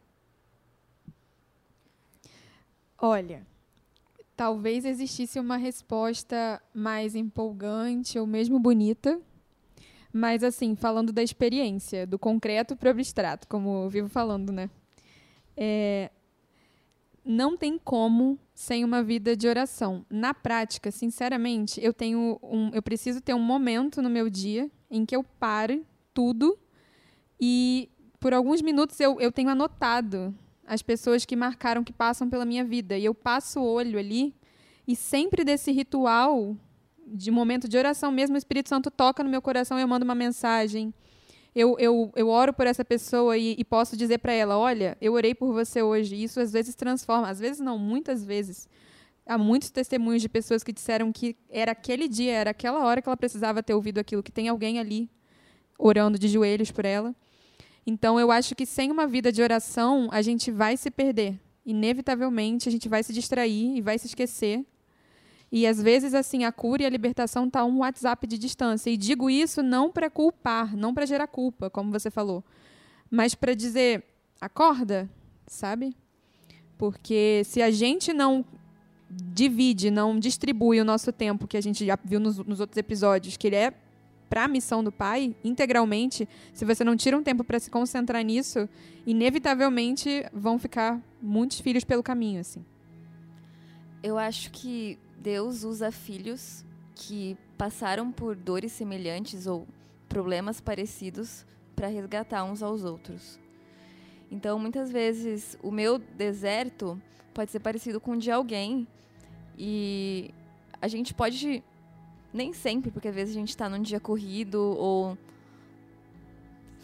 Olha, 2.96 3.44
talvez 4.36 4.84
existisse 4.84 5.40
uma 5.40 5.56
resposta 5.56 6.62
mais 6.72 7.16
empolgante 7.16 8.18
ou 8.18 8.26
mesmo 8.26 8.61
bonita 8.61 9.20
mas, 10.12 10.42
assim, 10.42 10.74
falando 10.74 11.12
da 11.12 11.22
experiência, 11.22 12.06
do 12.06 12.18
concreto 12.18 12.74
para 12.74 12.88
o 12.88 12.90
abstrato, 12.90 13.46
como 13.46 13.84
eu 13.84 13.88
vivo 13.88 14.08
falando, 14.08 14.50
né? 14.52 14.68
É, 15.56 16.11
não 17.24 17.56
tem 17.56 17.78
como 17.78 18.38
sem 18.54 18.84
uma 18.84 19.02
vida 19.02 19.36
de 19.36 19.46
oração. 19.46 20.04
Na 20.11 20.34
prática, 20.34 20.90
sinceramente, 20.90 21.80
eu 21.82 21.92
tenho 21.92 22.40
um, 22.42 22.70
eu 22.72 22.82
preciso 22.82 23.20
ter 23.20 23.34
um 23.34 23.42
momento 23.42 24.02
no 24.02 24.11
meu 24.11 24.28
dia 24.28 24.68
em 24.90 25.06
que 25.06 25.14
eu 25.14 25.22
pare 25.22 25.86
tudo 26.12 26.58
e 27.40 27.88
por 28.20 28.34
alguns 28.34 28.60
minutos 28.60 29.00
eu, 29.00 29.18
eu 29.20 29.32
tenho 29.32 29.48
anotado 29.48 30.34
as 30.66 30.82
pessoas 30.82 31.24
que 31.24 31.34
marcaram, 31.34 31.82
que 31.82 31.92
passam 31.92 32.28
pela 32.28 32.44
minha 32.44 32.64
vida. 32.64 32.96
E 32.96 33.04
eu 33.04 33.14
passo 33.14 33.60
o 33.60 33.64
olho 33.64 33.98
ali 33.98 34.34
e 34.86 34.94
sempre 34.94 35.42
desse 35.42 35.72
ritual 35.72 36.56
de 37.12 37.30
momento 37.30 37.68
de 37.68 37.76
oração 37.76 38.12
mesmo, 38.12 38.36
o 38.36 38.38
Espírito 38.38 38.68
Santo 38.68 38.90
toca 38.90 39.24
no 39.24 39.30
meu 39.30 39.42
coração 39.42 39.78
e 39.78 39.82
eu 39.82 39.88
mando 39.88 40.04
uma 40.04 40.14
mensagem. 40.14 40.94
Eu, 41.54 41.76
eu, 41.80 42.12
eu 42.14 42.28
oro 42.28 42.52
por 42.52 42.66
essa 42.66 42.84
pessoa 42.84 43.36
e, 43.36 43.56
e 43.58 43.64
posso 43.64 43.96
dizer 43.96 44.18
para 44.18 44.32
ela: 44.32 44.56
olha, 44.56 44.96
eu 45.00 45.14
orei 45.14 45.34
por 45.34 45.52
você 45.52 45.82
hoje. 45.82 46.14
Isso 46.22 46.38
às 46.38 46.52
vezes 46.52 46.74
transforma, 46.74 47.28
às 47.28 47.40
vezes 47.40 47.60
não, 47.60 47.78
muitas 47.78 48.24
vezes. 48.24 48.68
Há 49.26 49.36
muitos 49.36 49.70
testemunhos 49.70 50.22
de 50.22 50.28
pessoas 50.28 50.62
que 50.62 50.72
disseram 50.72 51.12
que 51.12 51.36
era 51.48 51.72
aquele 51.72 52.08
dia, 52.08 52.32
era 52.32 52.50
aquela 52.50 52.84
hora 52.84 53.02
que 53.02 53.08
ela 53.08 53.16
precisava 53.16 53.62
ter 53.62 53.74
ouvido 53.74 53.98
aquilo, 53.98 54.22
que 54.22 54.32
tem 54.32 54.48
alguém 54.48 54.78
ali 54.78 55.10
orando 55.78 56.18
de 56.18 56.28
joelhos 56.28 56.70
por 56.70 56.84
ela. 56.84 57.14
Então, 57.87 58.20
eu 58.20 58.31
acho 58.31 58.55
que 58.55 58.66
sem 58.66 58.91
uma 58.91 59.07
vida 59.07 59.33
de 59.33 59.43
oração, 59.43 60.09
a 60.12 60.22
gente 60.22 60.51
vai 60.51 60.76
se 60.76 60.91
perder. 60.91 61.39
Inevitavelmente, 61.64 62.68
a 62.68 62.72
gente 62.72 62.89
vai 62.89 63.03
se 63.03 63.12
distrair 63.12 63.76
e 63.76 63.81
vai 63.81 63.99
se 63.99 64.07
esquecer. 64.07 64.64
E 65.53 65.66
às 65.66 65.83
vezes, 65.83 66.14
assim, 66.14 66.45
a 66.45 66.53
cura 66.53 66.83
e 66.83 66.87
a 66.87 66.91
libertação 66.91 67.47
estão 67.47 67.62
tá 67.62 67.74
um 67.74 67.78
WhatsApp 67.78 68.26
de 68.26 68.39
distância. 68.39 68.91
E 68.91 68.97
digo 68.97 69.28
isso 69.28 69.62
não 69.62 69.91
para 69.91 70.09
culpar, 70.09 70.76
não 70.76 70.95
para 70.95 71.07
gerar 71.07 71.26
culpa, 71.26 71.68
como 71.68 71.91
você 71.91 72.11
falou, 72.11 72.45
mas 73.11 73.35
para 73.35 73.55
dizer: 73.55 74.05
acorda, 74.41 75.11
sabe? 75.47 75.97
Porque 76.78 77.43
se 77.45 77.61
a 77.61 77.70
gente 77.70 78.12
não 78.12 78.45
divide, 79.11 79.91
não 79.91 80.18
distribui 80.18 80.81
o 80.81 80.85
nosso 80.85 81.12
tempo, 81.12 81.49
que 81.49 81.57
a 81.57 81.61
gente 81.61 81.85
já 81.85 81.99
viu 82.03 82.20
nos, 82.20 82.39
nos 82.39 82.61
outros 82.61 82.78
episódios, 82.78 83.37
que 83.37 83.49
ele 83.49 83.57
é 83.57 83.74
para 84.31 84.45
a 84.45 84.49
missão 84.49 84.83
do 84.83 84.93
pai 84.93 85.35
integralmente, 85.43 86.26
se 86.55 86.64
você 86.64 86.85
não 86.85 86.97
tira 86.97 87.18
um 87.18 87.22
tempo 87.22 87.43
para 87.43 87.59
se 87.59 87.68
concentrar 87.68 88.24
nisso, 88.24 88.68
inevitavelmente 89.05 90.24
vão 90.33 90.57
ficar 90.57 91.03
muitos 91.20 91.59
filhos 91.59 91.83
pelo 91.83 92.01
caminho, 92.01 92.41
assim. 92.41 92.64
Eu 94.01 94.16
acho 94.16 94.53
que 94.53 94.97
Deus 95.18 95.64
usa 95.64 95.91
filhos 95.91 96.64
que 96.95 97.37
passaram 97.59 98.12
por 98.12 98.37
dores 98.37 98.70
semelhantes 98.70 99.49
ou 99.49 99.66
problemas 100.09 100.61
parecidos 100.61 101.45
para 101.74 101.89
resgatar 101.89 102.45
uns 102.45 102.62
aos 102.62 102.85
outros. 102.85 103.39
Então, 104.31 104.61
muitas 104.61 104.93
vezes, 104.93 105.59
o 105.61 105.72
meu 105.72 105.99
deserto 105.99 107.01
pode 107.35 107.51
ser 107.51 107.59
parecido 107.59 108.01
com 108.01 108.12
o 108.12 108.16
de 108.16 108.31
alguém 108.31 108.87
e 109.59 110.31
a 110.81 110.87
gente 110.87 111.12
pode 111.12 111.64
nem 112.33 112.53
sempre, 112.53 112.91
porque 112.91 113.09
às 113.09 113.14
vezes 113.14 113.35
a 113.35 113.39
gente 113.39 113.49
está 113.49 113.68
num 113.68 113.83
dia 113.83 114.01
corrido 114.01 114.61
ou 114.61 115.18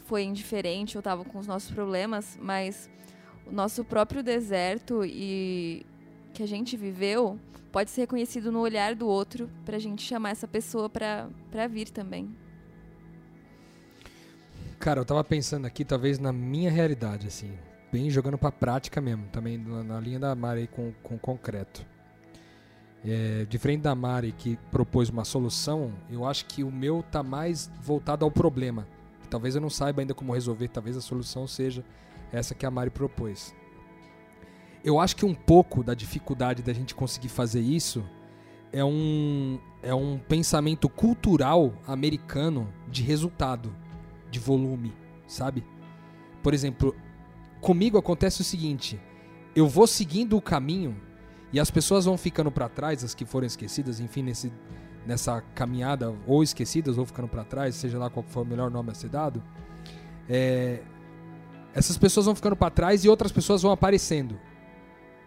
foi 0.06 0.22
indiferente 0.22 0.96
ou 0.96 1.00
estava 1.00 1.24
com 1.24 1.38
os 1.38 1.46
nossos 1.46 1.70
problemas, 1.70 2.38
mas 2.40 2.88
o 3.46 3.52
nosso 3.52 3.84
próprio 3.84 4.22
deserto 4.22 5.04
e 5.04 5.84
que 6.32 6.42
a 6.42 6.46
gente 6.46 6.76
viveu 6.76 7.38
pode 7.72 7.90
ser 7.90 8.02
reconhecido 8.02 8.50
no 8.50 8.60
olhar 8.60 8.94
do 8.94 9.06
outro 9.06 9.50
para 9.64 9.76
a 9.76 9.78
gente 9.78 10.02
chamar 10.02 10.30
essa 10.30 10.48
pessoa 10.48 10.88
para 10.88 11.66
vir 11.68 11.90
também. 11.90 12.34
Cara, 14.78 15.00
eu 15.00 15.04
tava 15.04 15.24
pensando 15.24 15.66
aqui, 15.66 15.84
talvez 15.84 16.18
na 16.18 16.32
minha 16.32 16.70
realidade, 16.70 17.26
assim, 17.26 17.50
bem 17.90 18.10
jogando 18.10 18.36
pra 18.36 18.52
prática 18.52 19.00
mesmo, 19.00 19.26
também 19.28 19.58
na, 19.58 19.82
na 19.82 20.00
linha 20.00 20.18
da 20.18 20.34
Mari 20.34 20.68
com, 20.68 20.92
com 21.02 21.18
concreto. 21.18 21.84
É, 23.08 23.46
diferente 23.48 23.82
da 23.82 23.94
Mari 23.94 24.32
que 24.32 24.58
propôs 24.72 25.08
uma 25.08 25.24
solução, 25.24 25.92
eu 26.10 26.24
acho 26.24 26.44
que 26.46 26.64
o 26.64 26.72
meu 26.72 27.04
tá 27.04 27.22
mais 27.22 27.70
voltado 27.80 28.24
ao 28.24 28.30
problema. 28.32 28.84
Talvez 29.30 29.54
eu 29.54 29.60
não 29.60 29.70
saiba 29.70 30.02
ainda 30.02 30.12
como 30.12 30.34
resolver, 30.34 30.66
talvez 30.68 30.96
a 30.96 31.00
solução 31.00 31.46
seja 31.46 31.84
essa 32.32 32.52
que 32.52 32.66
a 32.66 32.70
Mari 32.70 32.90
propôs. 32.90 33.54
Eu 34.84 34.98
acho 34.98 35.14
que 35.14 35.24
um 35.24 35.34
pouco 35.34 35.84
da 35.84 35.94
dificuldade 35.94 36.62
da 36.62 36.72
gente 36.72 36.96
conseguir 36.96 37.28
fazer 37.28 37.60
isso 37.60 38.04
é 38.72 38.84
um, 38.84 39.60
é 39.82 39.94
um 39.94 40.18
pensamento 40.18 40.88
cultural 40.88 41.74
americano 41.86 42.72
de 42.88 43.04
resultado, 43.04 43.72
de 44.32 44.40
volume, 44.40 44.92
sabe? 45.28 45.64
Por 46.42 46.52
exemplo, 46.52 46.94
comigo 47.60 47.98
acontece 47.98 48.40
o 48.40 48.44
seguinte: 48.44 49.00
eu 49.54 49.68
vou 49.68 49.86
seguindo 49.86 50.36
o 50.36 50.42
caminho 50.42 51.05
e 51.52 51.60
as 51.60 51.70
pessoas 51.70 52.04
vão 52.04 52.16
ficando 52.16 52.50
para 52.50 52.68
trás, 52.68 53.04
as 53.04 53.14
que 53.14 53.24
foram 53.24 53.46
esquecidas, 53.46 54.00
enfim, 54.00 54.22
nesse, 54.22 54.52
nessa 55.06 55.40
caminhada, 55.54 56.14
ou 56.26 56.42
esquecidas, 56.42 56.98
ou 56.98 57.06
ficando 57.06 57.28
para 57.28 57.44
trás, 57.44 57.74
seja 57.74 57.98
lá 57.98 58.10
qual 58.10 58.24
for 58.28 58.42
o 58.42 58.46
melhor 58.46 58.70
nome 58.70 58.90
a 58.90 58.94
ser 58.94 59.08
dado. 59.08 59.42
É, 60.28 60.80
essas 61.74 61.96
pessoas 61.96 62.26
vão 62.26 62.34
ficando 62.34 62.56
para 62.56 62.70
trás 62.70 63.04
e 63.04 63.08
outras 63.08 63.30
pessoas 63.30 63.62
vão 63.62 63.70
aparecendo. 63.70 64.38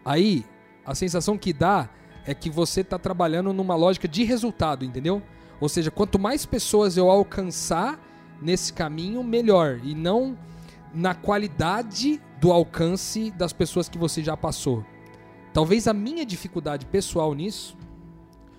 Aí, 0.04 0.46
a 0.86 0.94
sensação 0.96 1.38
que 1.38 1.54
dá 1.54 1.90
é 2.26 2.34
que 2.34 2.50
você 2.50 2.82
está 2.82 2.98
trabalhando 2.98 3.54
numa 3.54 3.76
lógica 3.76 4.08
de 4.08 4.24
resultado, 4.24 4.84
entendeu? 4.84 5.22
Ou 5.60 5.70
seja, 5.70 5.92
quanto 5.92 6.18
mais 6.18 6.46
pessoas 6.46 6.98
eu 6.98 7.10
alcançar 7.10 8.00
nesse 8.42 8.74
caminho, 8.74 9.24
melhor. 9.24 9.80
E 9.84 9.94
não 9.94 10.38
na 10.94 11.14
qualidade 11.14 12.22
do 12.40 12.52
alcance 12.52 13.32
das 13.32 13.54
pessoas 13.54 13.90
que 13.90 13.98
você 13.98 14.24
já 14.24 14.36
passou. 14.36 14.86
Talvez 15.60 15.90
a 15.90 15.94
minha 15.94 16.26
dificuldade 16.26 16.86
pessoal 16.86 17.34
nisso, 17.34 17.76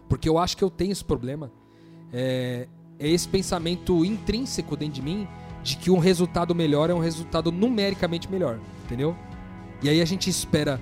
porque 0.06 0.28
eu 0.28 0.36
acho 0.36 0.54
que 0.54 0.62
eu 0.62 0.68
tenho 0.68 0.92
esse 0.92 1.02
problema, 1.02 1.50
é, 2.12 2.68
é 2.98 3.08
esse 3.08 3.26
pensamento 3.26 4.04
intrínseco 4.04 4.76
dentro 4.76 4.96
de 4.96 5.00
mim 5.00 5.26
de 5.62 5.78
que 5.78 5.90
um 5.90 5.96
resultado 5.96 6.54
melhor 6.54 6.90
é 6.90 6.94
um 6.94 6.98
resultado 6.98 7.50
numericamente 7.50 8.30
melhor, 8.30 8.60
entendeu? 8.84 9.16
E 9.82 9.88
aí 9.88 10.02
a 10.02 10.04
gente 10.04 10.28
espera, 10.28 10.78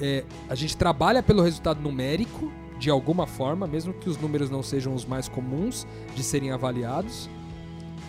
é, 0.00 0.24
a 0.48 0.54
gente 0.54 0.76
trabalha 0.76 1.24
pelo 1.24 1.42
resultado 1.42 1.80
numérico 1.80 2.52
de 2.78 2.88
alguma 2.88 3.26
forma, 3.26 3.66
mesmo 3.66 3.92
que 3.92 4.08
os 4.08 4.16
números 4.16 4.50
não 4.50 4.62
sejam 4.62 4.94
os 4.94 5.04
mais 5.04 5.28
comuns 5.28 5.88
de 6.14 6.22
serem 6.22 6.52
avaliados. 6.52 7.28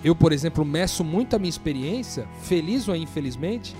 Eu, 0.03 0.13
por 0.15 0.31
exemplo, 0.31 0.63
meço 0.63 1.03
muito 1.03 1.35
a 1.35 1.39
minha 1.39 1.49
experiência, 1.49 2.27
feliz 2.43 2.87
ou 2.87 2.95
infelizmente, 2.95 3.75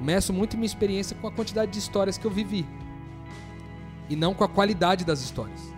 meço 0.00 0.32
muito 0.32 0.54
a 0.54 0.56
minha 0.56 0.64
experiência 0.64 1.14
com 1.20 1.26
a 1.28 1.30
quantidade 1.30 1.70
de 1.70 1.78
histórias 1.78 2.16
que 2.16 2.26
eu 2.26 2.30
vivi 2.30 2.64
e 4.10 4.16
não 4.16 4.34
com 4.34 4.44
a 4.44 4.48
qualidade 4.48 5.04
das 5.04 5.22
histórias, 5.22 5.72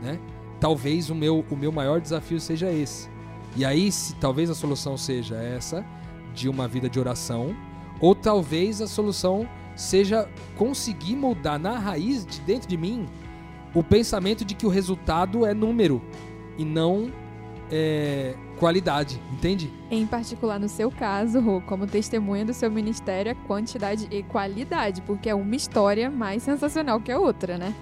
né? 0.00 0.18
Talvez 0.60 1.10
o 1.10 1.14
meu, 1.14 1.44
o 1.50 1.56
meu 1.56 1.72
maior 1.72 2.00
desafio 2.00 2.40
seja 2.40 2.72
esse. 2.72 3.10
E 3.56 3.64
aí, 3.64 3.92
se, 3.92 4.14
talvez 4.14 4.48
a 4.48 4.54
solução 4.54 4.96
seja 4.96 5.36
essa, 5.36 5.84
de 6.32 6.48
uma 6.48 6.66
vida 6.66 6.88
de 6.88 6.98
oração, 6.98 7.54
ou 8.00 8.14
talvez 8.14 8.80
a 8.80 8.86
solução 8.86 9.46
seja 9.76 10.28
conseguir 10.56 11.16
mudar 11.16 11.58
na 11.58 11.78
raiz, 11.78 12.24
de 12.24 12.40
dentro 12.40 12.68
de 12.68 12.76
mim, 12.76 13.06
o 13.74 13.82
pensamento 13.82 14.44
de 14.44 14.54
que 14.54 14.64
o 14.64 14.68
resultado 14.68 15.44
é 15.44 15.52
número 15.52 16.00
e 16.56 16.64
não 16.64 17.12
é, 17.70 18.34
qualidade, 18.58 19.20
entende? 19.32 19.70
Em 19.90 20.06
particular, 20.06 20.58
no 20.58 20.68
seu 20.68 20.90
caso, 20.90 21.40
Rô, 21.40 21.60
como 21.60 21.86
testemunha 21.86 22.44
do 22.44 22.54
seu 22.54 22.70
ministério, 22.70 23.30
é 23.30 23.34
quantidade 23.34 24.08
e 24.10 24.22
qualidade, 24.22 25.02
porque 25.02 25.28
é 25.28 25.34
uma 25.34 25.54
história 25.54 26.10
mais 26.10 26.42
sensacional 26.42 27.00
que 27.00 27.12
a 27.12 27.18
outra, 27.18 27.58
né? 27.58 27.74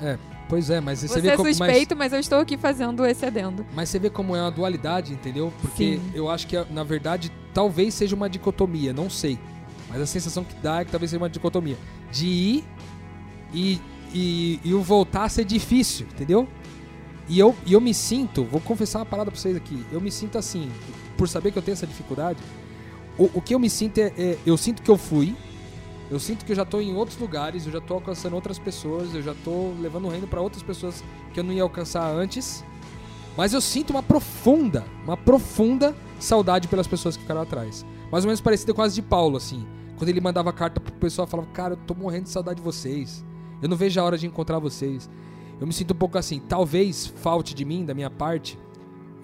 É, 0.00 0.18
pois 0.48 0.70
é, 0.70 0.80
mas 0.80 1.00
você, 1.00 1.08
você 1.08 1.20
vê 1.20 1.28
é 1.28 1.36
como. 1.36 1.48
suspeito, 1.48 1.96
mas... 1.96 2.06
mas... 2.06 2.12
eu 2.12 2.20
estou 2.20 2.38
aqui 2.38 2.56
fazendo 2.56 3.04
esse 3.04 3.26
adendo. 3.26 3.66
Mas 3.74 3.88
você 3.88 3.98
vê 3.98 4.10
como 4.10 4.36
é 4.36 4.40
uma 4.40 4.50
dualidade, 4.50 5.12
entendeu? 5.12 5.52
Porque 5.60 5.96
Sim. 5.96 6.10
eu 6.14 6.30
acho 6.30 6.46
que, 6.46 6.56
na 6.70 6.84
verdade, 6.84 7.32
talvez 7.52 7.94
seja 7.94 8.14
uma 8.14 8.28
dicotomia, 8.28 8.92
não 8.92 9.10
sei. 9.10 9.38
Mas 9.88 10.00
a 10.00 10.06
sensação 10.06 10.44
que 10.44 10.54
dá 10.56 10.80
é 10.80 10.84
que 10.84 10.90
talvez 10.90 11.10
seja 11.10 11.22
uma 11.22 11.30
dicotomia. 11.30 11.76
De 12.12 12.26
ir 12.26 12.64
e, 13.52 13.80
e, 14.12 14.60
e 14.64 14.74
o 14.74 14.82
voltar 14.82 15.24
a 15.24 15.28
ser 15.28 15.44
difícil, 15.44 16.06
entendeu? 16.12 16.46
E 17.28 17.38
eu, 17.38 17.54
e 17.66 17.72
eu 17.72 17.80
me 17.80 17.92
sinto, 17.92 18.44
vou 18.44 18.60
confessar 18.60 19.00
uma 19.00 19.06
parada 19.06 19.30
pra 19.30 19.38
vocês 19.38 19.56
aqui. 19.56 19.84
Eu 19.92 20.00
me 20.00 20.10
sinto 20.10 20.38
assim, 20.38 20.70
por 21.16 21.28
saber 21.28 21.52
que 21.52 21.58
eu 21.58 21.62
tenho 21.62 21.74
essa 21.74 21.86
dificuldade. 21.86 22.38
O, 23.18 23.30
o 23.34 23.42
que 23.42 23.54
eu 23.54 23.58
me 23.58 23.68
sinto 23.68 23.98
é, 23.98 24.12
é, 24.16 24.38
Eu 24.46 24.56
sinto 24.56 24.82
que 24.82 24.90
eu 24.90 24.96
fui. 24.96 25.36
Eu 26.10 26.18
sinto 26.18 26.44
que 26.46 26.52
eu 26.52 26.56
já 26.56 26.64
tô 26.64 26.80
em 26.80 26.94
outros 26.94 27.18
lugares, 27.18 27.66
eu 27.66 27.72
já 27.72 27.82
tô 27.82 27.94
alcançando 27.94 28.34
outras 28.34 28.58
pessoas, 28.58 29.14
eu 29.14 29.22
já 29.22 29.34
tô 29.44 29.72
levando 29.78 30.06
o 30.06 30.08
reino 30.08 30.26
para 30.26 30.40
outras 30.40 30.62
pessoas 30.62 31.04
que 31.34 31.40
eu 31.40 31.44
não 31.44 31.52
ia 31.52 31.62
alcançar 31.62 32.10
antes. 32.10 32.64
Mas 33.36 33.52
eu 33.52 33.60
sinto 33.60 33.90
uma 33.90 34.02
profunda, 34.02 34.84
uma 35.04 35.18
profunda 35.18 35.94
saudade 36.18 36.66
pelas 36.66 36.86
pessoas 36.86 37.14
que 37.14 37.22
ficaram 37.22 37.42
atrás. 37.42 37.84
Mais 38.10 38.24
ou 38.24 38.28
menos 38.28 38.40
parecida 38.40 38.72
com 38.72 38.80
as 38.80 38.94
de 38.94 39.02
Paulo, 39.02 39.36
assim. 39.36 39.66
Quando 39.98 40.08
ele 40.08 40.20
mandava 40.20 40.50
carta 40.52 40.80
pro 40.80 40.92
pessoal, 40.94 41.26
falava: 41.26 41.48
Cara, 41.50 41.74
eu 41.74 41.76
tô 41.76 41.94
morrendo 41.94 42.24
de 42.24 42.30
saudade 42.30 42.56
de 42.56 42.62
vocês. 42.62 43.22
Eu 43.60 43.68
não 43.68 43.76
vejo 43.76 44.00
a 44.00 44.04
hora 44.04 44.16
de 44.16 44.26
encontrar 44.26 44.58
vocês. 44.58 45.10
Eu 45.60 45.66
me 45.66 45.72
sinto 45.72 45.92
um 45.92 45.96
pouco 45.96 46.18
assim. 46.18 46.40
Talvez 46.40 47.06
falte 47.06 47.54
de 47.54 47.64
mim, 47.64 47.84
da 47.84 47.94
minha 47.94 48.10
parte, 48.10 48.58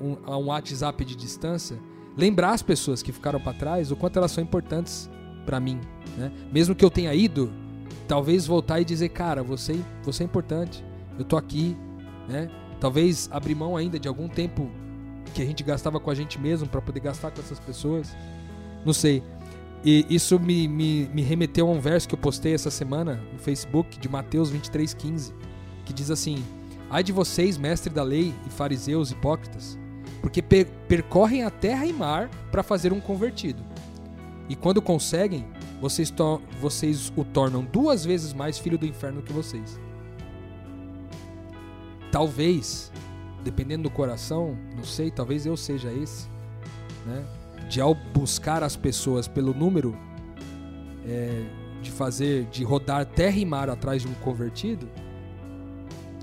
um, 0.01 0.17
um 0.31 0.47
WhatsApp 0.47 1.05
de 1.05 1.15
distância, 1.15 1.79
lembrar 2.17 2.53
as 2.53 2.63
pessoas 2.63 3.03
que 3.03 3.13
ficaram 3.13 3.41
para 3.41 3.53
trás 3.53 3.91
o 3.91 3.97
quanto 3.97 4.19
elas 4.19 4.33
são 4.33 4.43
importantes 4.43 5.09
para 5.45 5.61
mim. 5.61 5.81
Né? 6.17 6.33
Mesmo 6.53 6.75
que 6.75 6.85
eu 6.85 6.91
tenha 6.91 7.15
ido, 7.15 7.53
talvez 8.07 8.47
voltar 8.47 8.81
e 8.81 8.85
dizer, 8.85 9.11
cara, 9.11 9.43
você, 9.43 9.79
você 10.03 10.23
é 10.23 10.27
importante, 10.27 10.85
eu 11.19 11.25
tô 11.25 11.37
aqui, 11.37 11.77
né? 12.29 12.51
Talvez 12.81 13.29
abrir 13.33 13.55
mão 13.55 13.77
ainda 13.77 13.99
de 13.99 14.09
algum 14.09 14.29
tempo 14.29 14.71
que 15.33 15.43
a 15.43 15.45
gente 15.45 15.63
gastava 15.63 15.99
com 15.99 16.11
a 16.11 16.15
gente 16.15 16.39
mesmo 16.39 16.69
para 16.69 16.81
poder 16.81 17.01
gastar 17.01 17.31
com 17.31 17.41
essas 17.41 17.59
pessoas. 17.59 18.15
Não 18.85 18.93
sei. 18.93 19.23
E 19.85 20.07
isso 20.09 20.39
me, 20.41 20.67
me, 20.67 21.09
me 21.13 21.23
remeteu 21.23 21.69
a 21.69 21.71
um 21.71 21.81
verso 21.81 22.09
que 22.09 22.15
eu 22.15 22.19
postei 22.19 22.55
essa 22.55 22.71
semana 22.71 23.23
no 23.33 23.39
Facebook 23.39 23.99
de 23.99 24.09
Mateus 24.09 24.53
23,15, 24.53 25.33
que 25.85 25.93
diz 25.93 26.11
assim: 26.11 26.45
Ai 26.91 27.03
de 27.03 27.13
vocês, 27.13 27.57
mestre 27.57 27.93
da 27.93 28.03
lei 28.03 28.35
e 28.47 28.51
fariseus 28.51 29.11
hipócritas, 29.11 29.79
porque 30.21 30.41
per 30.41 30.67
percorrem 30.89 31.43
a 31.43 31.51
terra 31.51 31.87
e 31.87 31.93
mar 31.93 32.29
para 32.51 32.63
fazer 32.63 32.93
um 32.93 33.01
convertido. 33.01 33.63
E 34.49 34.55
quando 34.55 34.83
conseguem, 34.83 35.47
vocês, 35.81 36.13
vocês 36.61 37.13
o 37.17 37.25
tornam 37.25 37.65
duas 37.65 38.05
vezes 38.05 38.33
mais 38.33 38.59
filho 38.59 38.79
do 38.79 38.87
inferno 38.87 39.23
que 39.23 39.33
vocês. 39.33 39.81
Talvez, 42.13 42.93
dependendo 43.43 43.85
do 43.85 43.91
coração, 43.91 44.57
não 44.77 44.85
sei, 44.85 45.11
talvez 45.11 45.47
eu 45.47 45.57
seja 45.57 45.93
esse, 45.93 46.29
né? 47.05 47.25
De 47.69 47.81
ao 47.81 47.95
buscar 47.95 48.63
as 48.63 48.77
pessoas 48.77 49.27
pelo 49.27 49.53
número, 49.55 49.97
é, 51.07 51.45
de 51.83 51.91
fazer, 51.91 52.45
de 52.47 52.63
rodar 52.63 53.05
terra 53.05 53.37
e 53.37 53.45
mar 53.45 53.69
atrás 53.69 54.03
de 54.03 54.09
um 54.09 54.15
convertido, 54.15 54.89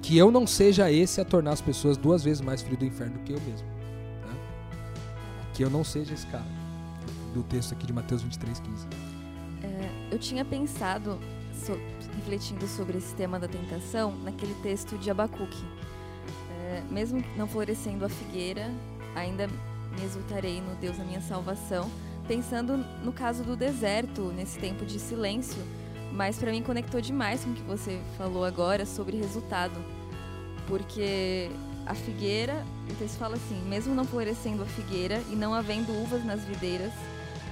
que 0.01 0.17
eu 0.17 0.31
não 0.31 0.47
seja 0.47 0.91
esse 0.91 1.21
a 1.21 1.25
tornar 1.25 1.51
as 1.51 1.61
pessoas 1.61 1.95
duas 1.95 2.23
vezes 2.23 2.41
mais 2.41 2.61
filho 2.61 2.77
do 2.77 2.85
inferno 2.85 3.13
do 3.13 3.23
que 3.23 3.33
eu 3.33 3.41
mesmo. 3.41 3.67
Né? 3.67 4.35
Que 5.53 5.63
eu 5.63 5.69
não 5.69 5.83
seja 5.83 6.13
esse 6.13 6.25
cara. 6.27 6.61
Do 7.33 7.43
texto 7.43 7.73
aqui 7.73 7.85
de 7.85 7.93
Mateus 7.93 8.21
23, 8.23 8.59
15. 8.59 8.87
É, 9.63 10.13
eu 10.13 10.19
tinha 10.19 10.43
pensado, 10.43 11.17
so, 11.65 11.79
refletindo 12.15 12.67
sobre 12.67 12.97
esse 12.97 13.13
tema 13.15 13.39
da 13.39 13.47
tentação, 13.47 14.13
naquele 14.23 14.53
texto 14.55 14.97
de 14.97 15.09
Abacuque. 15.09 15.63
É, 16.49 16.83
mesmo 16.89 17.23
não 17.37 17.47
florescendo 17.47 18.03
a 18.03 18.09
figueira, 18.09 18.69
ainda 19.15 19.47
me 19.47 20.03
exultarei 20.03 20.61
no 20.61 20.75
Deus 20.75 20.97
da 20.97 21.03
minha 21.03 21.21
salvação. 21.21 21.89
Pensando 22.27 22.77
no 23.03 23.13
caso 23.13 23.43
do 23.43 23.55
deserto, 23.55 24.23
nesse 24.35 24.59
tempo 24.59 24.85
de 24.85 24.99
silêncio, 24.99 25.61
mas 26.11 26.37
para 26.37 26.51
mim 26.51 26.61
conectou 26.61 27.01
demais 27.01 27.43
com 27.43 27.51
o 27.51 27.53
que 27.53 27.61
você 27.61 27.99
falou 28.17 28.43
agora 28.43 28.85
sobre 28.85 29.17
resultado. 29.17 29.75
Porque 30.67 31.49
a 31.85 31.95
figueira, 31.95 32.65
o 32.89 32.95
texto 32.95 33.17
fala 33.17 33.35
assim: 33.35 33.61
mesmo 33.67 33.95
não 33.95 34.05
florescendo 34.05 34.63
a 34.63 34.65
figueira 34.65 35.21
e 35.31 35.35
não 35.35 35.53
havendo 35.53 35.91
uvas 35.91 36.23
nas 36.23 36.41
videiras, 36.43 36.91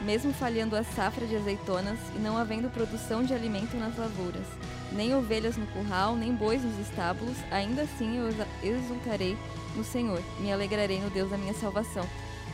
mesmo 0.01 0.33
falhando 0.33 0.75
a 0.75 0.83
safra 0.83 1.25
de 1.25 1.35
azeitonas 1.35 1.99
e 2.15 2.19
não 2.19 2.37
havendo 2.37 2.69
produção 2.69 3.23
de 3.23 3.33
alimento 3.33 3.75
nas 3.77 3.97
lavouras, 3.97 4.45
nem 4.91 5.13
ovelhas 5.15 5.57
no 5.57 5.67
curral, 5.67 6.15
nem 6.15 6.33
bois 6.33 6.63
nos 6.63 6.79
estábulos, 6.79 7.37
ainda 7.51 7.83
assim 7.83 8.17
eu 8.17 8.29
exultarei 8.63 9.37
no 9.75 9.83
Senhor, 9.83 10.21
me 10.39 10.51
alegrarei 10.51 10.99
no 10.99 11.09
Deus 11.09 11.29
da 11.29 11.37
minha 11.37 11.53
salvação. 11.53 12.07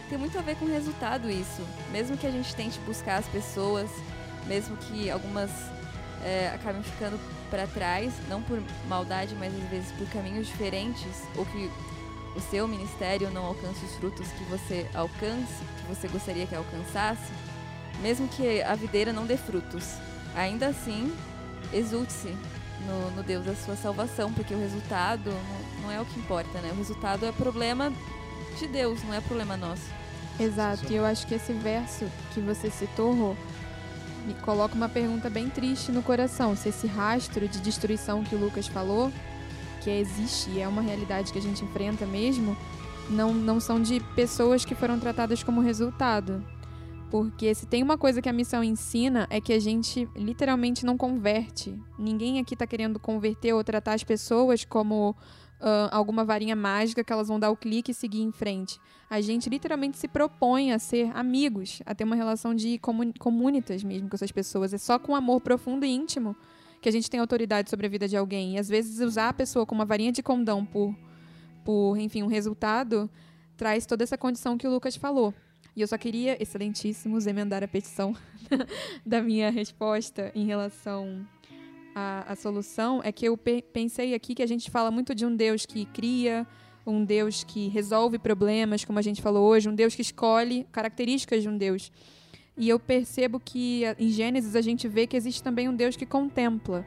Tem 0.09 0.17
muito 0.17 0.37
a 0.37 0.41
ver 0.41 0.55
com 0.57 0.65
o 0.65 0.71
resultado 0.71 1.29
isso. 1.29 1.63
Mesmo 1.91 2.15
que 2.15 2.27
a 2.27 2.31
gente 2.31 2.55
tente 2.55 2.79
buscar 2.81 3.17
as 3.17 3.27
pessoas, 3.27 3.89
mesmo 4.45 4.77
que 4.77 5.09
algumas 5.09 5.49
é, 6.25 6.51
acabem 6.53 6.81
ficando 6.81 7.19
para 7.51 7.67
trás, 7.67 8.11
não 8.27 8.41
por 8.41 8.61
maldade, 8.87 9.35
mas 9.35 9.53
às 9.53 9.69
vezes 9.69 9.91
por 9.91 10.07
caminhos 10.09 10.47
diferentes, 10.47 11.23
ou 11.37 11.45
que 11.45 11.69
o 12.35 12.41
seu 12.49 12.67
ministério 12.67 13.29
não 13.29 13.45
alcance 13.45 13.85
os 13.85 13.95
frutos 13.95 14.27
que 14.29 14.43
você 14.45 14.89
alcance, 14.95 15.53
que 15.79 15.87
você 15.87 16.07
gostaria 16.07 16.47
que 16.47 16.55
alcançasse, 16.55 17.31
mesmo 18.01 18.27
que 18.27 18.61
a 18.63 18.73
videira 18.73 19.13
não 19.13 19.25
dê 19.25 19.37
frutos, 19.37 19.93
ainda 20.35 20.67
assim, 20.67 21.15
exulte-se 21.71 22.35
no, 22.87 23.11
no, 23.11 23.23
Deus 23.23 23.45
da 23.45 23.55
sua 23.55 23.75
salvação, 23.75 24.33
porque 24.33 24.53
o 24.53 24.59
resultado 24.59 25.29
não, 25.29 25.83
não, 25.83 25.91
é 25.91 26.01
o 26.01 26.05
que 26.05 26.19
importa, 26.19 26.59
né? 26.59 26.71
O 26.73 26.75
resultado 26.75 27.25
é 27.25 27.31
problema 27.31 27.93
de 28.57 28.67
Deus, 28.67 29.01
não 29.03 29.13
é 29.13 29.21
problema 29.21 29.55
nosso. 29.55 29.93
Exato, 30.39 30.91
e 30.91 30.95
eu 30.95 31.05
acho 31.05 31.25
que 31.27 31.35
esse 31.35 31.53
verso 31.53 32.05
que 32.33 32.41
você 32.41 32.69
citou, 32.69 33.37
me 34.25 34.33
coloca 34.35 34.75
uma 34.75 34.89
pergunta 34.89 35.29
bem 35.29 35.49
triste 35.49 35.91
no 35.91 36.01
coração. 36.01 36.55
Se 36.55 36.69
esse 36.69 36.87
rastro 36.87 37.47
de 37.47 37.59
destruição 37.59 38.23
que 38.23 38.35
o 38.35 38.39
Lucas 38.39 38.67
falou 38.67 39.11
que 39.81 39.89
existe 39.89 40.49
e 40.49 40.59
é 40.59 40.67
uma 40.67 40.81
realidade 40.81 41.31
que 41.31 41.37
a 41.37 41.41
gente 41.41 41.63
enfrenta 41.63 42.05
mesmo, 42.05 42.57
não, 43.09 43.33
não 43.33 43.59
são 43.59 43.81
de 43.81 43.99
pessoas 44.15 44.65
que 44.65 44.73
foram 44.73 44.99
tratadas 44.99 45.43
como 45.43 45.61
resultado. 45.61 46.43
Porque 47.11 47.53
se 47.53 47.67
tem 47.67 47.83
uma 47.83 47.97
coisa 47.97 48.21
que 48.21 48.27
a 48.27 48.33
missão 48.33 48.63
ensina 48.63 49.27
é 49.29 49.39
que 49.39 49.53
a 49.53 49.59
gente 49.59 50.09
literalmente 50.15 50.85
não 50.85 50.97
converte. 50.97 51.79
Ninguém 51.97 52.39
aqui 52.39 52.55
está 52.55 52.65
querendo 52.65 52.99
converter 52.99 53.53
ou 53.53 53.63
tratar 53.63 53.93
as 53.93 54.03
pessoas 54.03 54.65
como 54.65 55.15
uh, 55.59 55.89
alguma 55.91 56.23
varinha 56.23 56.55
mágica 56.55 57.03
que 57.03 57.11
elas 57.11 57.27
vão 57.27 57.39
dar 57.39 57.49
o 57.49 57.55
clique 57.55 57.91
e 57.91 57.93
seguir 57.93 58.21
em 58.21 58.31
frente. 58.31 58.79
A 59.09 59.21
gente 59.21 59.49
literalmente 59.49 59.97
se 59.97 60.07
propõe 60.07 60.71
a 60.71 60.79
ser 60.79 61.11
amigos, 61.15 61.81
a 61.85 61.93
ter 61.93 62.03
uma 62.03 62.15
relação 62.15 62.55
de 62.55 62.77
comun 62.79 63.11
comunitas 63.19 63.83
mesmo 63.83 64.09
com 64.09 64.15
essas 64.15 64.31
pessoas. 64.31 64.73
É 64.73 64.77
só 64.77 64.97
com 64.97 65.15
amor 65.15 65.41
profundo 65.41 65.85
e 65.85 65.89
íntimo 65.89 66.35
que 66.81 66.89
a 66.89 66.91
gente 66.91 67.09
tem 67.09 67.19
autoridade 67.19 67.69
sobre 67.69 67.85
a 67.87 67.89
vida 67.89 68.07
de 68.07 68.17
alguém. 68.17 68.55
E 68.55 68.59
às 68.59 68.67
vezes 68.67 68.99
usar 68.99 69.29
a 69.29 69.33
pessoa 69.33 69.65
como 69.65 69.79
uma 69.79 69.85
varinha 69.85 70.11
de 70.11 70.21
condão 70.21 70.65
por, 70.65 70.95
por 71.63 71.97
enfim, 71.97 72.23
um 72.23 72.27
resultado 72.27 73.09
traz 73.55 73.85
toda 73.85 74.03
essa 74.03 74.17
condição 74.17 74.57
que 74.57 74.67
o 74.67 74.71
Lucas 74.71 74.95
falou. 74.95 75.33
E 75.75 75.81
eu 75.81 75.87
só 75.87 75.97
queria, 75.97 76.41
excelentíssimos, 76.41 77.27
emendar 77.27 77.63
a 77.63 77.67
petição 77.67 78.15
da 79.05 79.21
minha 79.21 79.51
resposta 79.51 80.31
em 80.33 80.45
relação 80.45 81.27
à, 81.95 82.33
à 82.33 82.35
solução. 82.35 83.01
É 83.03 83.11
que 83.11 83.25
eu 83.25 83.37
pe 83.37 83.61
pensei 83.61 84.13
aqui 84.13 84.35
que 84.35 84.43
a 84.43 84.47
gente 84.47 84.69
fala 84.69 84.91
muito 84.91 85.15
de 85.15 85.25
um 85.25 85.33
Deus 85.33 85.65
que 85.65 85.85
cria, 85.85 86.45
um 86.85 87.03
Deus 87.03 87.43
que 87.43 87.69
resolve 87.69 88.19
problemas, 88.19 88.83
como 88.83 88.99
a 88.99 89.01
gente 89.01 89.21
falou 89.21 89.47
hoje, 89.47 89.69
um 89.69 89.73
Deus 89.73 89.95
que 89.95 90.01
escolhe 90.01 90.67
características 90.71 91.41
de 91.41 91.49
um 91.49 91.57
Deus. 91.57 91.91
E 92.57 92.69
eu 92.69 92.79
percebo 92.79 93.39
que 93.39 93.83
em 93.97 94.09
Gênesis 94.09 94.55
a 94.55 94.61
gente 94.61 94.87
vê 94.87 95.07
que 95.07 95.17
existe 95.17 95.41
também 95.41 95.67
um 95.67 95.75
Deus 95.75 95.95
que 95.95 96.05
contempla. 96.05 96.85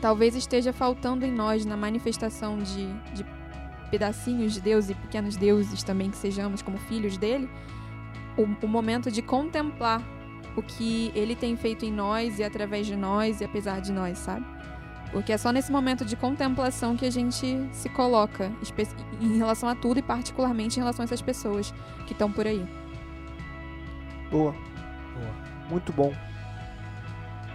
Talvez 0.00 0.34
esteja 0.34 0.72
faltando 0.72 1.24
em 1.24 1.32
nós, 1.32 1.64
na 1.64 1.76
manifestação 1.76 2.58
de, 2.58 2.86
de 3.14 3.24
pedacinhos 3.90 4.54
de 4.54 4.60
Deus 4.60 4.90
e 4.90 4.94
pequenos 4.94 5.36
deuses 5.36 5.82
também 5.82 6.10
que 6.10 6.16
sejamos 6.16 6.60
como 6.60 6.76
filhos 6.76 7.16
dele, 7.16 7.48
o, 8.36 8.66
o 8.66 8.68
momento 8.68 9.10
de 9.10 9.22
contemplar 9.22 10.15
o 10.56 10.62
que 10.62 11.12
ele 11.14 11.36
tem 11.36 11.56
feito 11.56 11.84
em 11.84 11.92
nós 11.92 12.38
e 12.38 12.44
através 12.44 12.86
de 12.86 12.96
nós 12.96 13.40
e 13.40 13.44
apesar 13.44 13.80
de 13.80 13.92
nós, 13.92 14.18
sabe? 14.18 14.44
Porque 15.12 15.32
é 15.32 15.38
só 15.38 15.52
nesse 15.52 15.70
momento 15.70 16.04
de 16.04 16.16
contemplação 16.16 16.96
que 16.96 17.06
a 17.06 17.10
gente 17.10 17.68
se 17.72 17.88
coloca 17.90 18.50
em 19.20 19.36
relação 19.36 19.68
a 19.68 19.74
tudo 19.74 19.98
e 19.98 20.02
particularmente 20.02 20.78
em 20.78 20.82
relação 20.82 21.02
a 21.02 21.04
essas 21.04 21.22
pessoas 21.22 21.72
que 22.06 22.12
estão 22.12 22.30
por 22.30 22.46
aí. 22.46 22.66
Boa. 24.30 24.52
Boa. 24.52 25.34
Muito 25.70 25.92
bom. 25.92 26.12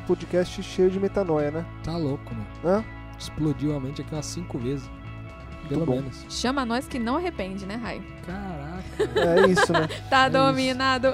Podcast 0.08 0.62
cheio 0.64 0.90
de 0.90 1.00
metanoia, 1.00 1.52
né? 1.52 1.66
Tá 1.84 1.98
louco, 1.98 2.34
mano. 2.34 2.48
Hã? 2.64 2.84
Explodiu 3.18 3.76
a 3.76 3.80
mente 3.80 4.02
aqui 4.02 4.14
umas 4.14 4.26
cinco 4.26 4.58
vezes. 4.58 4.90
Pelo 5.70 5.86
menos. 5.86 6.26
Chama 6.30 6.66
nós 6.66 6.88
que 6.88 7.00
não 7.00 7.18
arrepende, 7.18 7.66
né, 7.66 7.76
Rai? 7.76 8.02
Caraca. 8.26 9.20
É 9.20 9.48
isso, 9.48 9.72
né? 9.72 9.88
Tá 10.10 10.26
É 10.26 10.30
dominado. 10.30 11.08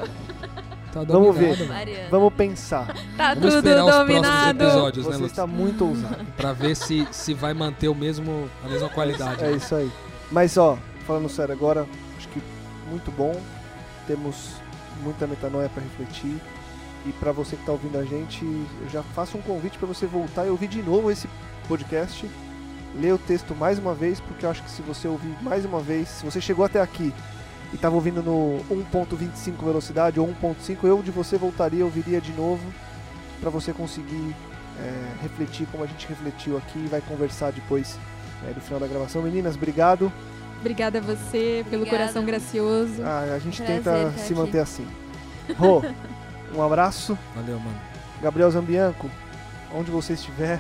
Tá 1.06 1.14
Vamos 1.14 1.36
dominado, 1.36 1.58
ver. 1.58 1.68
Mariana. 1.68 2.08
Vamos 2.10 2.34
pensar. 2.34 2.88
Tá 3.16 3.34
Vamos 3.34 3.42
tudo 3.42 3.58
esperar 3.58 3.84
os 3.84 3.92
próximos 3.92 4.08
dominado. 4.22 4.64
episódios, 4.64 5.08
né, 5.08 5.18
Você 5.18 5.26
está 5.26 5.48
muito 5.48 5.86
ousado. 5.86 6.26
Pra 6.36 6.54
ver 6.54 6.76
se, 6.76 7.08
se 7.12 7.34
vai 7.34 7.54
manter 7.54 7.88
o 7.88 7.96
mesmo, 7.96 8.50
a 8.64 8.68
mesma 8.68 8.90
qualidade. 8.90 9.44
É 9.44 9.52
isso 9.52 9.76
aí. 9.76 9.92
Mas 10.32 10.58
ó, 10.58 10.78
falando 11.06 11.30
sério 11.30 11.54
agora, 11.54 11.88
acho 12.18 12.28
que 12.30 12.42
muito 12.90 13.12
bom. 13.12 13.40
Temos 14.06 14.54
muita 15.04 15.28
metanoia 15.28 15.70
para 15.70 15.84
refletir. 15.84 16.38
E 17.06 17.12
para 17.14 17.32
você 17.32 17.56
que 17.56 17.62
está 17.62 17.72
ouvindo 17.72 17.98
a 17.98 18.04
gente, 18.04 18.44
eu 18.44 18.90
já 18.92 19.02
faço 19.04 19.38
um 19.38 19.42
convite 19.42 19.78
para 19.78 19.88
você 19.88 20.06
voltar 20.06 20.46
e 20.46 20.50
ouvir 20.50 20.68
de 20.68 20.82
novo 20.82 21.10
esse 21.12 21.30
podcast. 21.68 22.30
Ler 22.96 23.14
o 23.14 23.18
texto 23.18 23.54
mais 23.56 23.78
uma 23.80 23.94
vez, 23.94 24.20
porque 24.20 24.46
eu 24.46 24.50
acho 24.50 24.64
que 24.64 24.72
se 24.72 24.82
você 24.82 25.08
ouvir 25.08 25.36
mais 25.42 25.64
uma 25.66 25.80
vez, 25.80 26.08
se 26.08 26.26
você 26.26 26.42
chegou 26.42 26.66
até 26.66 26.82
aqui 26.82 27.14
e 27.72 27.76
estava 27.76 27.96
ouvindo 27.96 28.24
no 28.24 28.64
1.25 28.70 29.64
velocidade 29.64 30.20
ou 30.20 30.28
1.5, 30.28 30.78
eu 30.84 31.02
de 31.02 31.12
você 31.12 31.38
voltaria, 31.38 31.84
ouviria 31.84 32.22
de 32.22 32.32
novo 32.32 32.64
para 33.42 33.50
você 33.50 33.74
conseguir 33.74 34.36
é, 34.80 35.22
refletir 35.22 35.68
como 35.72 35.84
a 35.84 35.88
gente 35.88 36.08
refletiu 36.08 36.58
aqui 36.58 36.80
e 36.80 36.88
vai 36.88 37.02
conversar 37.02 37.52
depois 37.52 37.98
é, 38.48 38.54
do 38.54 38.62
final 38.62 38.80
da 38.80 38.88
gravação. 38.88 39.22
Meninas, 39.22 39.56
obrigado. 39.56 40.12
Obrigada 40.60 41.00
a 41.00 41.02
você 41.02 41.64
pelo 41.70 41.84
Obrigada. 41.84 42.04
coração 42.04 42.26
gracioso. 42.26 43.02
Ah, 43.04 43.34
a 43.36 43.40
gente 43.40 43.62
Prazer 43.62 43.84
tenta 43.84 44.12
se 44.18 44.34
aqui. 44.34 44.36
manter 44.36 44.60
assim. 44.60 44.88
Rô, 45.58 45.84
um 46.56 46.62
abraço. 46.62 47.18
Valeu, 47.36 47.60
mano. 47.60 47.80
Gabriel 48.22 48.50
Zambianco, 48.50 49.10
onde 49.74 49.92
você 49.92 50.14
estiver, 50.14 50.60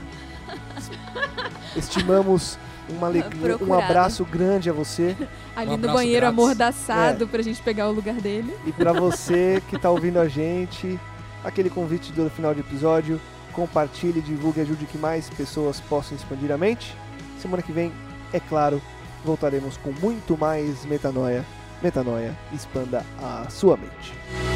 estimamos 1.75 2.59
uma 2.89 3.07
alegria, 3.07 3.57
um 3.57 3.73
abraço 3.73 4.23
grande 4.25 4.69
a 4.69 4.73
você. 4.73 5.15
Ali 5.55 5.71
um 5.71 5.77
no 5.77 5.93
banheiro 5.93 6.21
grátis. 6.21 6.39
amordaçado 6.39 7.23
é. 7.23 7.27
pra 7.27 7.41
gente 7.41 7.61
pegar 7.61 7.89
o 7.89 7.91
lugar 7.91 8.15
dele. 8.15 8.53
E 8.65 8.71
para 8.71 8.93
você 8.99 9.61
que 9.69 9.77
tá 9.77 9.89
ouvindo 9.89 10.19
a 10.19 10.27
gente, 10.27 10.99
aquele 11.43 11.69
convite 11.69 12.11
do 12.11 12.29
final 12.29 12.53
do 12.53 12.59
episódio, 12.59 13.19
compartilhe, 13.53 14.21
divulgue, 14.21 14.61
ajude 14.61 14.85
que 14.85 14.97
mais 14.97 15.29
pessoas 15.29 15.79
possam 15.79 16.15
expandir 16.15 16.51
a 16.51 16.57
mente. 16.57 16.95
Semana 17.39 17.61
que 17.61 17.71
vem, 17.71 17.91
é 18.31 18.39
claro, 18.39 18.81
voltaremos 19.25 19.77
com 19.77 19.91
muito 19.91 20.37
mais 20.37 20.85
metanoia. 20.85 21.43
Metanoia, 21.81 22.35
expanda 22.53 23.05
a 23.21 23.49
sua 23.49 23.77
mente. 23.77 24.46